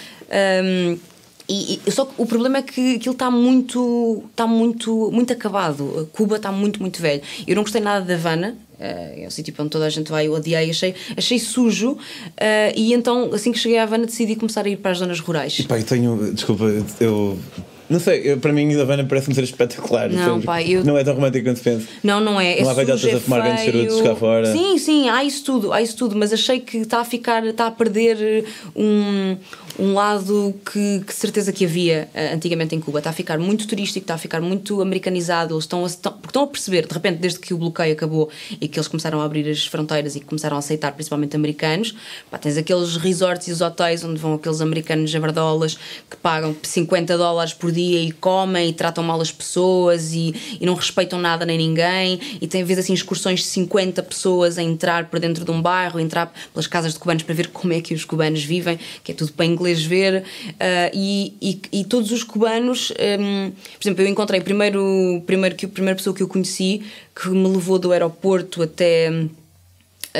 hum, 0.64 0.96
e, 1.48 1.80
e- 1.86 1.90
só 1.90 2.04
que 2.06 2.12
o 2.16 2.24
problema 2.24 2.58
é 2.58 2.62
que 2.62 2.94
aquilo 2.96 3.12
está 3.12 3.30
muito, 3.30 4.22
está 4.30 4.46
muito, 4.46 5.10
muito 5.12 5.32
acabado. 5.32 6.08
Cuba 6.12 6.36
está 6.36 6.50
muito, 6.52 6.80
muito 6.80 7.02
velho. 7.02 7.20
Eu 7.46 7.56
não 7.56 7.62
gostei 7.62 7.80
nada 7.80 8.04
da 8.04 8.14
Havana. 8.14 8.56
eh, 8.80 9.24
é 9.24 9.26
o 9.26 9.30
sítio 9.30 9.52
para 9.52 9.62
onde 9.62 9.70
toda 9.70 9.84
a 9.86 9.90
gente 9.90 10.10
vai, 10.10 10.26
eu 10.26 10.32
odiei, 10.32 10.70
achei, 10.70 10.94
achei 11.16 11.38
sujo. 11.38 11.96
eh, 12.36 12.72
e 12.76 12.92
então, 12.94 13.30
assim 13.32 13.52
que 13.52 13.58
cheguei 13.58 13.78
à 13.78 13.82
Havana, 13.84 14.06
decidi 14.06 14.34
começar 14.34 14.64
a 14.64 14.68
ir 14.68 14.76
para 14.76 14.90
as 14.92 14.98
zonas 14.98 15.20
rurais. 15.20 15.56
E 15.58 15.64
pá, 15.64 15.78
eu 15.78 15.84
tenho. 15.84 16.32
Desculpa, 16.32 16.64
eu. 17.00 17.36
Não 17.92 18.00
sei, 18.00 18.22
eu- 18.24 18.38
para 18.38 18.52
mim 18.52 18.74
a 18.74 18.80
Havana 18.82 19.04
parece-me 19.04 19.34
ser 19.34 19.44
espetacular. 19.44 20.08
Não, 20.10 20.40
pá, 20.40 20.62
eu- 20.62 20.84
Não 20.84 20.96
é 20.96 21.04
tão 21.04 21.14
romântico 21.14 21.44
quanto 21.46 21.58
se 21.58 21.62
pensa. 21.62 21.86
Não, 22.02 22.20
não 22.20 22.40
é. 22.40 22.60
Não 22.62 22.70
há 22.70 22.72
velhotas 22.74 23.04
é 23.04 23.12
a 23.14 23.20
fumar 23.20 23.42
grandes 23.42 23.64
charutos 23.64 24.00
cá 24.00 24.14
fora. 24.16 24.50
Sim, 24.52 24.78
sim, 24.78 25.08
há 25.10 25.22
isso 25.22 25.44
tudo, 25.44 25.72
há 25.72 25.82
isso 25.82 25.96
tudo, 25.96 26.16
mas 26.16 26.32
achei 26.32 26.58
que 26.60 26.78
está 26.78 27.00
a 27.00 27.04
ficar, 27.04 27.44
está 27.46 27.66
a 27.66 27.70
perder 27.70 28.44
um, 28.74 29.36
um 29.78 29.92
lado 29.94 30.54
que, 30.72 31.00
que 31.06 31.14
certeza 31.14 31.52
que 31.52 31.64
havia 31.64 32.08
eh, 32.14 32.32
antigamente 32.32 32.74
em 32.74 32.80
Cuba. 32.80 32.98
Está 32.98 33.10
a 33.10 33.12
ficar 33.12 33.38
muito 33.38 33.66
turístico, 33.66 34.04
está 34.04 34.14
a 34.14 34.18
ficar 34.18 34.40
muito 34.40 34.80
americanizado. 34.80 35.54
Eles 35.54 35.64
estão 35.64 35.84
a, 35.84 35.86
estão, 35.86 36.12
porque 36.12 36.28
estão 36.28 36.42
a 36.44 36.46
perceber, 36.46 36.86
de 36.86 36.94
repente, 36.94 37.18
desde 37.18 37.38
que 37.38 37.52
o 37.52 37.58
bloqueio 37.58 37.92
acabou 37.92 38.28
e 38.60 38.68
que 38.68 38.78
eles 38.78 38.88
começaram 38.88 39.20
a 39.20 39.24
abrir 39.24 39.48
as 39.50 39.66
fronteiras 39.66 40.16
e 40.16 40.20
que 40.20 40.26
começaram 40.26 40.56
a 40.56 40.58
aceitar 40.58 40.92
principalmente 40.92 41.36
americanos, 41.36 41.94
pá, 42.30 42.38
tens 42.38 42.56
aqueles 42.56 42.96
resorts 42.96 43.48
e 43.48 43.52
os 43.52 43.60
hotéis 43.60 44.02
onde 44.04 44.18
vão 44.18 44.34
aqueles 44.34 44.60
americanos 44.60 45.10
jabardolas 45.10 45.74
que 46.10 46.16
pagam 46.16 46.54
50 46.62 47.16
dólares 47.16 47.52
por 47.52 47.70
dia 47.72 47.81
e 47.82 48.12
comem 48.12 48.70
e 48.70 48.72
tratam 48.72 49.04
mal 49.04 49.20
as 49.20 49.30
pessoas 49.30 50.12
e, 50.12 50.58
e 50.60 50.66
não 50.66 50.74
respeitam 50.74 51.18
nada 51.18 51.44
nem 51.44 51.58
ninguém 51.58 52.20
e 52.40 52.46
tem 52.46 52.64
vezes 52.64 52.84
assim 52.84 52.94
excursões 52.94 53.40
de 53.40 53.46
50 53.46 54.02
pessoas 54.02 54.58
a 54.58 54.62
entrar 54.62 55.06
para 55.06 55.18
dentro 55.18 55.44
de 55.44 55.50
um 55.50 55.60
bairro, 55.60 55.98
a 55.98 56.02
entrar 56.02 56.32
pelas 56.52 56.66
casas 56.66 56.92
de 56.92 56.98
cubanos 56.98 57.22
para 57.22 57.34
ver 57.34 57.48
como 57.48 57.72
é 57.72 57.80
que 57.80 57.94
os 57.94 58.04
cubanos 58.04 58.42
vivem, 58.42 58.78
que 59.02 59.12
é 59.12 59.14
tudo 59.14 59.32
para 59.32 59.46
inglês 59.46 59.82
ver 59.82 60.24
ah, 60.58 60.90
e, 60.92 61.34
e, 61.40 61.60
e 61.80 61.84
todos 61.84 62.10
os 62.10 62.22
cubanos 62.22 62.92
hum, 63.20 63.52
por 63.78 63.84
exemplo, 63.84 64.04
eu 64.04 64.08
encontrei 64.08 64.40
primeiro, 64.40 65.22
primeiro 65.26 65.56
que, 65.56 65.66
a 65.66 65.68
primeira 65.68 65.96
pessoa 65.96 66.14
que 66.14 66.22
eu 66.22 66.28
conheci 66.28 66.82
que 67.14 67.28
me 67.28 67.48
levou 67.48 67.78
do 67.78 67.92
aeroporto 67.92 68.62
até 68.62 69.10
hum, 69.10 69.28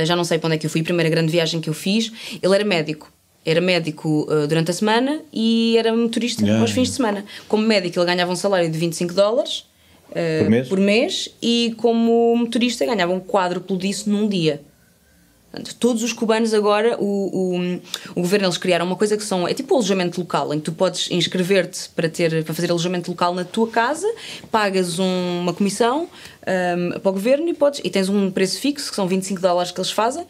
já 0.04 0.16
não 0.16 0.24
sei 0.24 0.38
para 0.38 0.48
onde 0.48 0.56
é 0.56 0.58
que 0.58 0.66
eu 0.66 0.70
fui, 0.70 0.80
a 0.80 0.84
primeira 0.84 1.10
grande 1.10 1.30
viagem 1.30 1.60
que 1.60 1.68
eu 1.68 1.74
fiz, 1.74 2.10
ele 2.42 2.54
era 2.54 2.64
médico. 2.64 3.11
Era 3.44 3.60
médico 3.60 4.26
uh, 4.30 4.46
durante 4.46 4.70
a 4.70 4.74
semana 4.74 5.20
e 5.32 5.76
era 5.76 5.94
motorista 5.96 6.42
Yeah, 6.42 6.60
aos 6.62 6.70
fins 6.70 6.88
de 6.88 6.94
semana. 6.94 7.24
Como 7.48 7.66
médico, 7.66 7.98
ele 7.98 8.06
ganhava 8.06 8.30
um 8.30 8.36
salário 8.36 8.70
de 8.70 8.78
25 8.78 9.12
dólares 9.14 9.64
uh, 10.10 10.68
Por 10.68 10.78
mês? 10.78 11.28
e 11.42 11.74
como 11.76 12.36
motorista 12.36 12.86
ganhava 12.86 13.12
um 13.12 13.18
quádruplo 13.20 13.76
disso 13.76 14.08
num 14.08 14.28
dia. 14.28 14.62
Portanto, 15.50 15.76
todos 15.78 16.02
os 16.02 16.14
cubanos 16.14 16.54
agora, 16.54 16.96
o, 16.98 17.04
o, 17.58 17.80
o 18.14 18.22
governo, 18.22 18.46
eles 18.46 18.56
criaram 18.56 18.86
uma 18.86 18.96
coisa 18.96 19.18
que 19.18 19.22
são, 19.24 19.46
é 19.46 19.52
tipo 19.52 19.74
o 19.74 19.76
alojamento 19.76 20.18
local, 20.18 20.54
em 20.54 20.58
que 20.58 20.64
tu 20.64 20.72
podes 20.72 21.10
inscrever-te 21.10 21.90
para, 21.90 22.08
ter, 22.08 22.42
para 22.42 22.54
fazer 22.54 22.70
alojamento 22.70 23.10
local 23.10 23.34
na 23.34 23.44
tua 23.44 23.68
casa, 23.68 24.10
pagas 24.50 24.98
um- 24.98 25.40
uma 25.42 25.52
comissão 25.52 26.08
um, 26.46 26.98
para 27.00 27.10
o 27.10 27.12
governo 27.12 27.46
e, 27.50 27.52
podes, 27.54 27.82
e 27.84 27.90
tens 27.90 28.08
um 28.08 28.30
preço 28.30 28.58
fixo, 28.60 28.88
que 28.88 28.96
são 28.96 29.06
25 29.06 29.42
dólares 29.42 29.70
que 29.70 29.78
eles 29.78 29.90
fazem, 29.90 30.24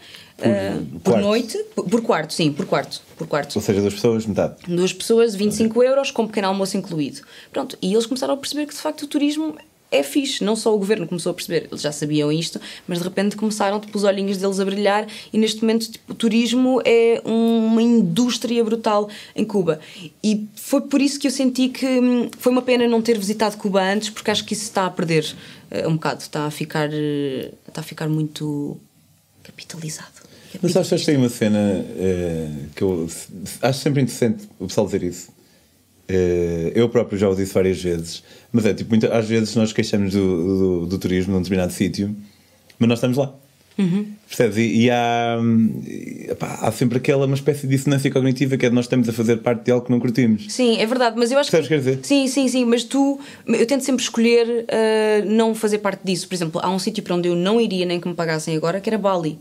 uh, 0.49 1.01
por 1.01 1.13
quarto. 1.13 1.25
noite, 1.25 1.59
por, 1.75 1.89
por 1.89 2.03
quarto, 2.03 2.33
sim, 2.33 2.53
por 2.53 2.67
quarto, 2.67 3.01
por 3.17 3.27
quarto 3.27 3.57
Ou 3.57 3.63
seja, 3.63 3.81
duas 3.81 3.95
pessoas, 3.95 4.27
metade. 4.27 4.55
duas 4.67 4.93
pessoas, 4.93 5.35
25 5.35 5.83
euros, 5.83 6.11
com 6.11 6.27
pequeno 6.27 6.49
almoço 6.49 6.77
incluído. 6.77 7.21
Pronto, 7.53 7.77
e 7.81 7.93
eles 7.93 8.07
começaram 8.07 8.35
a 8.35 8.37
perceber 8.37 8.67
que 8.67 8.75
de 8.75 8.81
facto 8.81 9.03
o 9.03 9.07
turismo 9.07 9.57
é 9.93 10.03
fixe. 10.03 10.43
Não 10.43 10.57
só 10.57 10.75
o 10.75 10.79
governo 10.79 11.07
começou 11.07 11.31
a 11.31 11.35
perceber, 11.35 11.69
eles 11.71 11.83
já 11.83 11.93
sabiam 11.93 12.33
isto, 12.33 12.61
mas 12.89 12.99
de 12.99 13.05
repente 13.05 13.37
começaram 13.37 13.79
tipo, 13.79 13.97
os 13.97 14.03
olhinhos 14.03 14.39
deles 14.39 14.59
a 14.59 14.65
brilhar 14.65 15.07
e 15.33 15.39
neste 15.39 15.61
momento 15.61 15.93
tipo, 15.93 16.13
o 16.13 16.15
turismo 16.15 16.81
é 16.85 17.21
uma 17.25 17.83
indústria 17.83 18.65
brutal 18.65 19.09
em 19.37 19.45
Cuba. 19.45 19.79
E 20.25 20.49
foi 20.57 20.81
por 20.81 21.01
isso 21.01 21.21
que 21.21 21.27
eu 21.27 21.31
senti 21.31 21.69
que 21.69 21.87
hum, 21.87 22.31
foi 22.39 22.51
uma 22.51 22.63
pena 22.63 22.89
não 22.89 23.03
ter 23.03 23.19
visitado 23.19 23.57
Cuba 23.59 23.83
antes, 23.83 24.09
porque 24.09 24.31
acho 24.31 24.45
que 24.45 24.55
isso 24.55 24.65
está 24.65 24.87
a 24.87 24.91
perder 24.91 25.37
uh, 25.71 25.89
um 25.89 25.95
bocado, 25.95 26.23
está 26.23 26.47
a 26.47 26.51
ficar, 26.51 26.89
uh, 26.89 27.55
está 27.69 27.83
a 27.83 27.85
ficar 27.85 28.09
muito 28.09 28.79
capitalizado. 29.43 30.32
Mas 30.61 30.77
acho 30.77 30.97
que 30.97 31.07
tem 31.07 31.17
uma 31.17 31.29
cena 31.29 31.59
uh, 31.59 32.69
que 32.75 32.83
eu 32.83 33.09
acho 33.63 33.79
sempre 33.79 34.03
interessante 34.03 34.49
o 34.59 34.67
pessoal 34.67 34.87
dizer 34.87 35.03
isso. 35.03 35.31
Uh, 36.11 36.73
eu 36.75 36.89
próprio 36.89 37.19
já 37.19 37.29
o 37.29 37.35
disse 37.35 37.55
várias 37.55 37.81
vezes, 37.81 38.23
mas 38.53 38.67
é 38.67 38.75
tipo, 38.75 38.91
muita, 38.91 39.17
às 39.17 39.27
vezes 39.27 39.55
nós 39.55 39.73
queixamos 39.73 40.13
do, 40.13 40.81
do, 40.81 40.87
do 40.87 40.99
turismo 40.99 41.33
num 41.33 41.41
determinado 41.41 41.73
sítio, 41.73 42.15
mas 42.79 42.89
nós 42.89 42.99
estamos 42.99 43.17
lá. 43.17 43.35
Uhum. 43.79 44.07
Percebes? 44.29 44.59
E, 44.59 44.83
e 44.83 44.91
há, 44.91 45.39
epá, 46.29 46.59
há 46.61 46.73
sempre 46.73 46.99
aquela 46.99 47.25
uma 47.25 47.35
espécie 47.35 47.67
de 47.67 47.77
dissonância 47.77 48.11
cognitiva 48.11 48.57
que 48.57 48.67
é 48.67 48.69
de 48.69 48.75
nós 48.75 48.85
estamos 48.85 49.09
a 49.09 49.13
fazer 49.13 49.39
parte 49.39 49.65
de 49.65 49.71
algo 49.71 49.87
que 49.87 49.93
não 49.93 50.01
curtimos. 50.01 50.47
Sim, 50.51 50.79
é 50.79 50.87
verdade, 50.87 51.17
mas 51.19 51.31
eu 51.31 51.39
acho 51.39 51.51
Percebes 51.51 51.69
que. 51.69 51.75
quer 51.75 51.93
dizer? 51.97 52.07
Sim, 52.07 52.27
sim, 52.27 52.49
sim, 52.49 52.65
mas 52.65 52.85
tu. 52.85 53.19
Eu 53.47 53.67
tento 53.67 53.83
sempre 53.83 54.03
escolher 54.03 54.47
uh, 54.47 55.31
não 55.31 55.55
fazer 55.55 55.79
parte 55.79 56.03
disso. 56.05 56.29
Por 56.29 56.35
exemplo, 56.35 56.61
há 56.63 56.71
um 56.71 56.79
sítio 56.79 57.03
para 57.03 57.15
onde 57.15 57.29
eu 57.29 57.37
não 57.37 57.61
iria 57.61 57.87
nem 57.87 57.99
que 57.99 58.09
me 58.09 58.15
pagassem 58.15 58.57
agora, 58.57 58.81
que 58.81 58.91
era 58.91 58.99
Bali. 58.99 59.39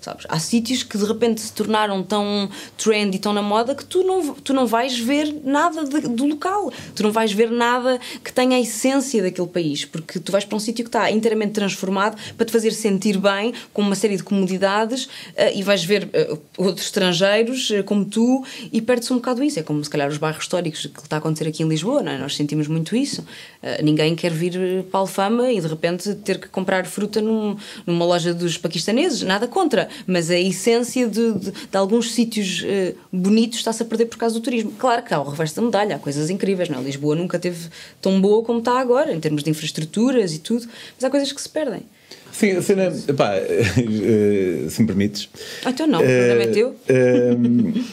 Sabes? 0.00 0.26
Há 0.28 0.38
sítios 0.38 0.84
que 0.84 0.96
de 0.96 1.04
repente 1.04 1.40
se 1.40 1.52
tornaram 1.52 2.04
tão 2.04 2.48
trendy 2.76 3.16
e 3.16 3.20
tão 3.20 3.32
na 3.32 3.42
moda 3.42 3.74
que 3.74 3.84
tu 3.84 4.04
não, 4.04 4.32
tu 4.32 4.54
não 4.54 4.64
vais 4.64 4.96
ver 4.96 5.34
nada 5.44 5.84
de, 5.84 6.02
do 6.02 6.24
local, 6.24 6.72
tu 6.94 7.02
não 7.02 7.10
vais 7.10 7.32
ver 7.32 7.50
nada 7.50 7.98
que 8.22 8.32
tenha 8.32 8.56
a 8.56 8.60
essência 8.60 9.20
daquele 9.20 9.48
país, 9.48 9.84
porque 9.84 10.20
tu 10.20 10.30
vais 10.30 10.44
para 10.44 10.56
um 10.56 10.60
sítio 10.60 10.84
que 10.84 10.88
está 10.88 11.10
inteiramente 11.10 11.52
transformado 11.52 12.16
para 12.36 12.46
te 12.46 12.52
fazer 12.52 12.70
sentir 12.70 13.18
bem, 13.18 13.52
com 13.72 13.82
uma 13.82 13.96
série 13.96 14.16
de 14.16 14.22
comodidades, 14.22 15.06
uh, 15.06 15.10
e 15.52 15.64
vais 15.64 15.84
ver 15.84 16.04
uh, 16.04 16.40
outros 16.56 16.86
estrangeiros 16.86 17.68
uh, 17.70 17.82
como 17.82 18.04
tu 18.04 18.44
e 18.72 18.80
perdes 18.80 19.10
um 19.10 19.16
bocado 19.16 19.42
isso. 19.42 19.58
É 19.58 19.64
como 19.64 19.82
se 19.82 19.90
calhar 19.90 20.08
os 20.08 20.16
bairros 20.16 20.44
históricos 20.44 20.86
que 20.86 21.00
está 21.00 21.16
a 21.16 21.18
acontecer 21.18 21.48
aqui 21.48 21.64
em 21.64 21.68
Lisboa, 21.68 22.02
não 22.02 22.12
é? 22.12 22.18
nós 22.18 22.36
sentimos 22.36 22.68
muito 22.68 22.94
isso. 22.94 23.24
ninguém 23.82 24.14
quer 24.14 24.30
vir 24.30 24.84
para 24.90 24.98
a 24.98 25.02
Alfama 25.02 25.50
e 25.50 25.60
de 25.60 25.66
repente 25.66 26.14
ter 26.16 26.38
que 26.38 26.48
comprar 26.48 26.86
fruta 26.86 27.20
num, 27.20 27.56
numa 27.84 28.04
loja 28.04 28.32
dos 28.32 28.56
paquistaneses, 28.56 29.22
nada 29.22 29.48
contra 29.48 29.87
mas 30.06 30.30
a 30.30 30.38
essência 30.38 31.06
de, 31.06 31.32
de, 31.32 31.50
de 31.50 31.76
alguns 31.76 32.12
sítios 32.12 32.62
uh, 32.62 32.96
bonitos 33.12 33.58
está-se 33.58 33.82
a 33.82 33.86
perder 33.86 34.06
por 34.06 34.18
causa 34.18 34.34
do 34.34 34.40
turismo. 34.40 34.72
Claro 34.78 35.02
que 35.02 35.12
há 35.12 35.20
o 35.20 35.28
reverso 35.28 35.56
da 35.56 35.62
medalha, 35.62 35.96
há 35.96 35.98
coisas 35.98 36.30
incríveis, 36.30 36.68
não 36.68 36.80
é? 36.80 36.82
Lisboa 36.82 37.14
nunca 37.14 37.38
teve 37.38 37.68
tão 38.00 38.20
boa 38.20 38.42
como 38.44 38.58
está 38.60 38.78
agora, 38.78 39.12
em 39.12 39.20
termos 39.20 39.42
de 39.42 39.50
infraestruturas 39.50 40.34
e 40.34 40.38
tudo, 40.38 40.66
mas 40.94 41.04
há 41.04 41.10
coisas 41.10 41.32
que 41.32 41.40
se 41.40 41.48
perdem. 41.48 41.82
Sim, 42.32 42.52
a 42.52 42.62
cena, 42.62 42.92
pá, 43.16 43.32
uh, 43.36 44.70
se 44.70 44.80
me 44.80 44.86
permites. 44.86 45.28
Ah, 45.64 45.70
então 45.70 45.86
não, 45.86 46.00
o 46.00 46.04
programa 46.04 46.42
é 46.42 46.46
teu. 46.46 46.68
Uh, 46.68 47.84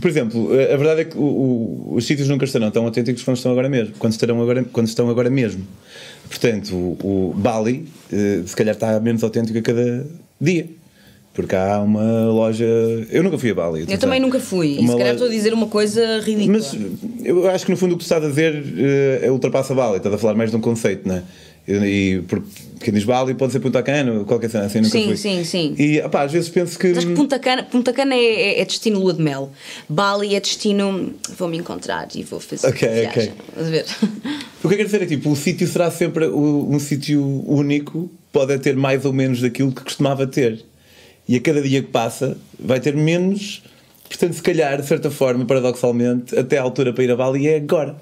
por 0.00 0.10
exemplo, 0.10 0.50
a 0.52 0.76
verdade 0.76 1.02
é 1.02 1.04
que 1.04 1.16
o, 1.16 1.20
o, 1.20 1.94
os 1.94 2.04
sítios 2.04 2.28
nunca 2.28 2.44
estarão 2.44 2.70
tão 2.70 2.84
autênticos 2.84 3.22
quando 3.22 3.36
estão 3.36 3.52
agora 3.52 3.68
mesmo. 3.68 3.94
Quando, 3.98 4.12
estarão 4.12 4.42
agora, 4.42 4.64
quando 4.64 4.88
estão 4.88 5.08
agora 5.08 5.30
mesmo. 5.30 5.64
Portanto, 6.28 6.74
o, 6.74 7.30
o 7.30 7.34
Bali, 7.36 7.86
se 8.44 8.56
calhar, 8.56 8.74
está 8.74 8.98
menos 8.98 9.22
autêntico 9.22 9.58
a 9.58 9.62
cada 9.62 10.06
dia. 10.40 10.68
Porque 11.34 11.56
há 11.56 11.80
uma 11.80 12.26
loja. 12.26 12.64
Eu 13.10 13.24
nunca 13.24 13.36
fui 13.36 13.50
a 13.50 13.54
Bali. 13.54 13.84
Eu 13.88 13.98
também 13.98 14.20
nunca 14.20 14.38
fui. 14.38 14.68
E 14.68 14.86
se 14.86 14.86
calhar 14.86 14.98
loja... 14.98 15.12
estou 15.12 15.26
a 15.26 15.30
dizer 15.30 15.52
uma 15.52 15.66
coisa 15.66 16.20
ridícula. 16.20 16.58
Mas 16.58 16.76
eu 17.24 17.50
acho 17.50 17.64
que 17.66 17.72
no 17.72 17.76
fundo 17.76 17.96
o 17.96 17.98
que 17.98 18.04
tu 18.04 18.06
estás 18.06 18.24
a 18.24 18.28
dizer 18.28 18.54
uh, 19.28 19.32
ultrapassa 19.32 19.74
Bali. 19.74 19.96
Estás 19.96 20.14
a 20.14 20.18
falar 20.18 20.34
mais 20.34 20.50
de 20.50 20.56
um 20.56 20.60
conceito, 20.60 21.08
não 21.08 21.16
é? 21.16 21.22
E, 21.66 22.22
porque 22.28 22.46
quem 22.80 22.92
diz 22.92 23.04
Bali 23.04 23.32
pode 23.34 23.50
ser 23.50 23.58
Punta 23.58 23.82
Cana, 23.82 24.22
qualquer 24.24 24.50
cena 24.50 24.66
assim, 24.66 24.80
nunca 24.80 24.90
sim, 24.90 25.06
fui. 25.06 25.16
Sim, 25.16 25.44
sim, 25.44 25.74
E 25.78 26.00
opá, 26.02 26.22
às 26.22 26.30
vezes 26.30 26.48
penso 26.50 26.78
que. 26.78 26.92
Mas 26.92 27.04
Punta 27.04 27.38
Cana, 27.38 27.62
Punta 27.62 27.92
Cana 27.92 28.14
é, 28.14 28.18
é, 28.18 28.60
é, 28.60 28.64
destino 28.64 29.00
lua 29.00 29.14
de 29.14 29.22
mel. 29.22 29.50
Bali 29.88 30.36
é 30.36 30.40
destino. 30.40 31.14
Vou-me 31.36 31.56
encontrar 31.56 32.08
e 32.14 32.22
vou 32.22 32.38
fazer. 32.38 32.68
Ok, 32.68 32.86
viagem. 32.86 33.08
ok. 33.08 33.32
Vamos 33.56 33.70
ver. 33.70 33.84
O 34.62 34.66
que 34.66 34.72
eu 34.72 34.78
quero 34.78 34.88
dizer 34.88 35.02
é 35.02 35.06
tipo, 35.06 35.30
o 35.30 35.36
sítio 35.36 35.68
será 35.68 35.90
sempre 35.90 36.26
um 36.26 36.78
sítio 36.78 37.22
único, 37.46 38.10
pode 38.32 38.58
ter 38.60 38.74
mais 38.74 39.04
ou 39.04 39.12
menos 39.12 39.42
daquilo 39.42 39.70
que 39.70 39.84
costumava 39.84 40.26
ter 40.26 40.64
e 41.28 41.36
a 41.36 41.40
cada 41.40 41.62
dia 41.62 41.82
que 41.82 41.90
passa 41.90 42.36
vai 42.58 42.80
ter 42.80 42.94
menos. 42.94 43.62
Portanto, 44.08 44.34
se 44.34 44.42
calhar, 44.42 44.80
de 44.80 44.86
certa 44.86 45.10
forma, 45.10 45.44
paradoxalmente, 45.44 46.38
até 46.38 46.58
a 46.58 46.62
altura 46.62 46.92
para 46.92 47.04
ir 47.04 47.10
a 47.10 47.16
Bali 47.16 47.48
é 47.48 47.56
agora. 47.56 47.96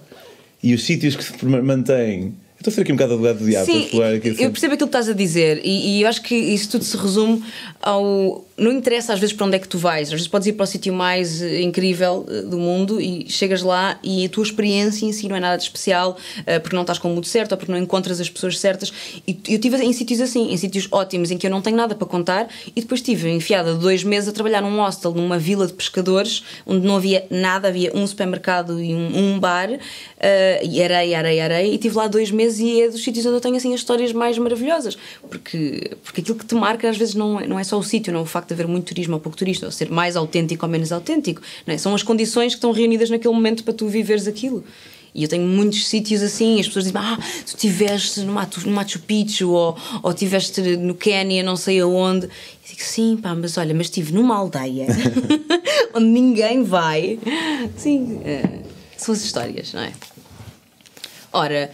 E 0.62 0.74
os 0.74 0.84
sítios 0.84 1.16
que 1.16 1.24
se 1.24 1.44
mantêm 1.44 2.34
Estou 2.62 2.70
a 2.70 2.74
ser 2.76 2.82
aqui 2.82 2.92
um 2.92 2.96
bocado 2.96 3.14
advogado 3.14 3.38
do 3.38 3.44
diabo 3.44 3.66
Sim, 3.66 3.86
aqui 4.16 4.30
assim. 4.30 4.44
eu 4.44 4.50
percebo 4.52 4.74
aquilo 4.74 4.88
que 4.88 4.96
estás 4.96 5.08
a 5.08 5.12
dizer 5.12 5.60
e, 5.64 5.98
e, 5.98 6.02
eu 6.02 6.08
acho 6.08 6.22
que 6.22 6.32
isso 6.32 6.70
tudo 6.70 6.84
se 6.84 6.96
resume 6.96 7.42
ao. 7.82 8.46
Não 8.56 8.70
interessa 8.70 9.14
às 9.14 9.18
vezes 9.18 9.34
para 9.34 9.46
onde 9.46 9.56
é 9.56 9.58
que 9.58 9.66
tu 9.66 9.78
vais, 9.78 10.08
às 10.08 10.12
vezes 10.12 10.28
podes 10.28 10.46
ir 10.46 10.52
para 10.52 10.62
o 10.62 10.66
sítio 10.66 10.92
mais 10.92 11.42
eh, 11.42 11.62
incrível 11.62 12.24
eh, 12.28 12.42
do 12.42 12.58
mundo 12.58 13.00
e 13.00 13.28
chegas 13.28 13.62
lá 13.62 13.98
e 14.04 14.26
a 14.26 14.28
tua 14.28 14.44
experiência 14.44 15.04
em 15.04 15.10
si 15.10 15.26
não 15.26 15.34
é 15.34 15.40
nada 15.40 15.56
de 15.56 15.64
especial 15.64 16.16
eh, 16.46 16.60
porque 16.60 16.76
não 16.76 16.82
estás 16.82 16.98
com 16.98 17.10
o 17.10 17.14
mood 17.14 17.26
certo 17.26 17.52
ou 17.52 17.58
porque 17.58 17.72
não 17.72 17.78
encontras 17.78 18.20
as 18.20 18.30
pessoas 18.30 18.60
certas. 18.60 18.92
E 19.26 19.36
eu 19.48 19.56
estive 19.56 19.78
em 19.78 19.92
sítios 19.92 20.20
assim, 20.20 20.52
em 20.52 20.56
sítios 20.56 20.86
ótimos 20.92 21.32
em 21.32 21.38
que 21.38 21.46
eu 21.46 21.50
não 21.50 21.60
tenho 21.60 21.76
nada 21.76 21.96
para 21.96 22.06
contar 22.06 22.46
e 22.76 22.80
depois 22.80 23.00
estive 23.00 23.28
enfiada 23.30 23.74
dois 23.74 24.04
meses 24.04 24.28
a 24.28 24.32
trabalhar 24.32 24.60
num 24.60 24.76
hostel, 24.76 25.12
numa 25.12 25.38
vila 25.38 25.66
de 25.66 25.72
pescadores 25.72 26.44
onde 26.64 26.86
não 26.86 26.96
havia 26.96 27.26
nada, 27.30 27.66
havia 27.66 27.90
um 27.96 28.06
supermercado 28.06 28.80
e 28.80 28.94
um, 28.94 29.34
um 29.34 29.40
bar 29.40 29.70
e 30.62 30.82
areia, 30.82 31.18
areia, 31.18 31.44
areia 31.44 31.66
e 31.66 31.74
estive 31.74 31.96
lá 31.96 32.06
dois 32.06 32.30
meses 32.30 32.51
e 32.58 32.82
é 32.82 32.88
dos 32.88 33.02
sítios 33.02 33.26
onde 33.26 33.36
eu 33.36 33.40
tenho 33.40 33.56
assim 33.56 33.72
as 33.74 33.80
histórias 33.80 34.12
mais 34.12 34.38
maravilhosas 34.38 34.96
porque, 35.28 35.96
porque 36.02 36.20
aquilo 36.20 36.38
que 36.38 36.44
te 36.44 36.54
marca 36.54 36.88
às 36.88 36.96
vezes 36.96 37.14
não 37.14 37.40
é, 37.40 37.46
não 37.46 37.58
é 37.58 37.64
só 37.64 37.78
o 37.78 37.82
sítio, 37.82 38.12
não 38.12 38.20
é 38.20 38.22
o 38.22 38.26
facto 38.26 38.48
de 38.48 38.54
haver 38.54 38.66
muito 38.66 38.86
turismo 38.86 39.14
ou 39.14 39.20
pouco 39.20 39.36
turista, 39.36 39.66
ou 39.66 39.72
ser 39.72 39.90
mais 39.90 40.16
autêntico 40.16 40.64
ou 40.64 40.70
menos 40.70 40.92
autêntico, 40.92 41.40
é? 41.66 41.78
são 41.78 41.94
as 41.94 42.02
condições 42.02 42.52
que 42.52 42.58
estão 42.58 42.72
reunidas 42.72 43.10
naquele 43.10 43.34
momento 43.34 43.64
para 43.64 43.74
tu 43.74 43.88
viveres 43.88 44.26
aquilo. 44.26 44.64
E 45.14 45.24
eu 45.24 45.28
tenho 45.28 45.46
muitos 45.46 45.86
sítios 45.88 46.22
assim, 46.22 46.58
as 46.58 46.66
pessoas 46.66 46.86
dizem, 46.86 46.98
ah, 46.98 47.18
tu 47.44 47.48
estiveste 47.48 48.20
no 48.20 48.32
Machu, 48.32 48.66
no 48.66 48.72
Machu 48.72 48.98
Picchu 49.00 49.50
ou, 49.50 49.76
ou 50.02 50.10
estiveste 50.10 50.62
no 50.78 50.94
Quénia, 50.94 51.42
não 51.42 51.54
sei 51.54 51.80
aonde. 51.80 52.26
E 52.26 52.70
digo, 52.70 52.80
sim, 52.80 53.18
pá, 53.18 53.34
mas 53.34 53.58
olha, 53.58 53.74
mas 53.74 53.88
estive 53.88 54.10
numa 54.14 54.34
aldeia 54.34 54.86
onde 55.94 56.06
ninguém 56.06 56.62
vai. 56.62 57.18
Sim, 57.76 58.22
é, 58.24 58.60
são 58.96 59.14
as 59.14 59.22
histórias, 59.22 59.74
não 59.74 59.82
é? 59.82 59.92
Ora, 61.30 61.70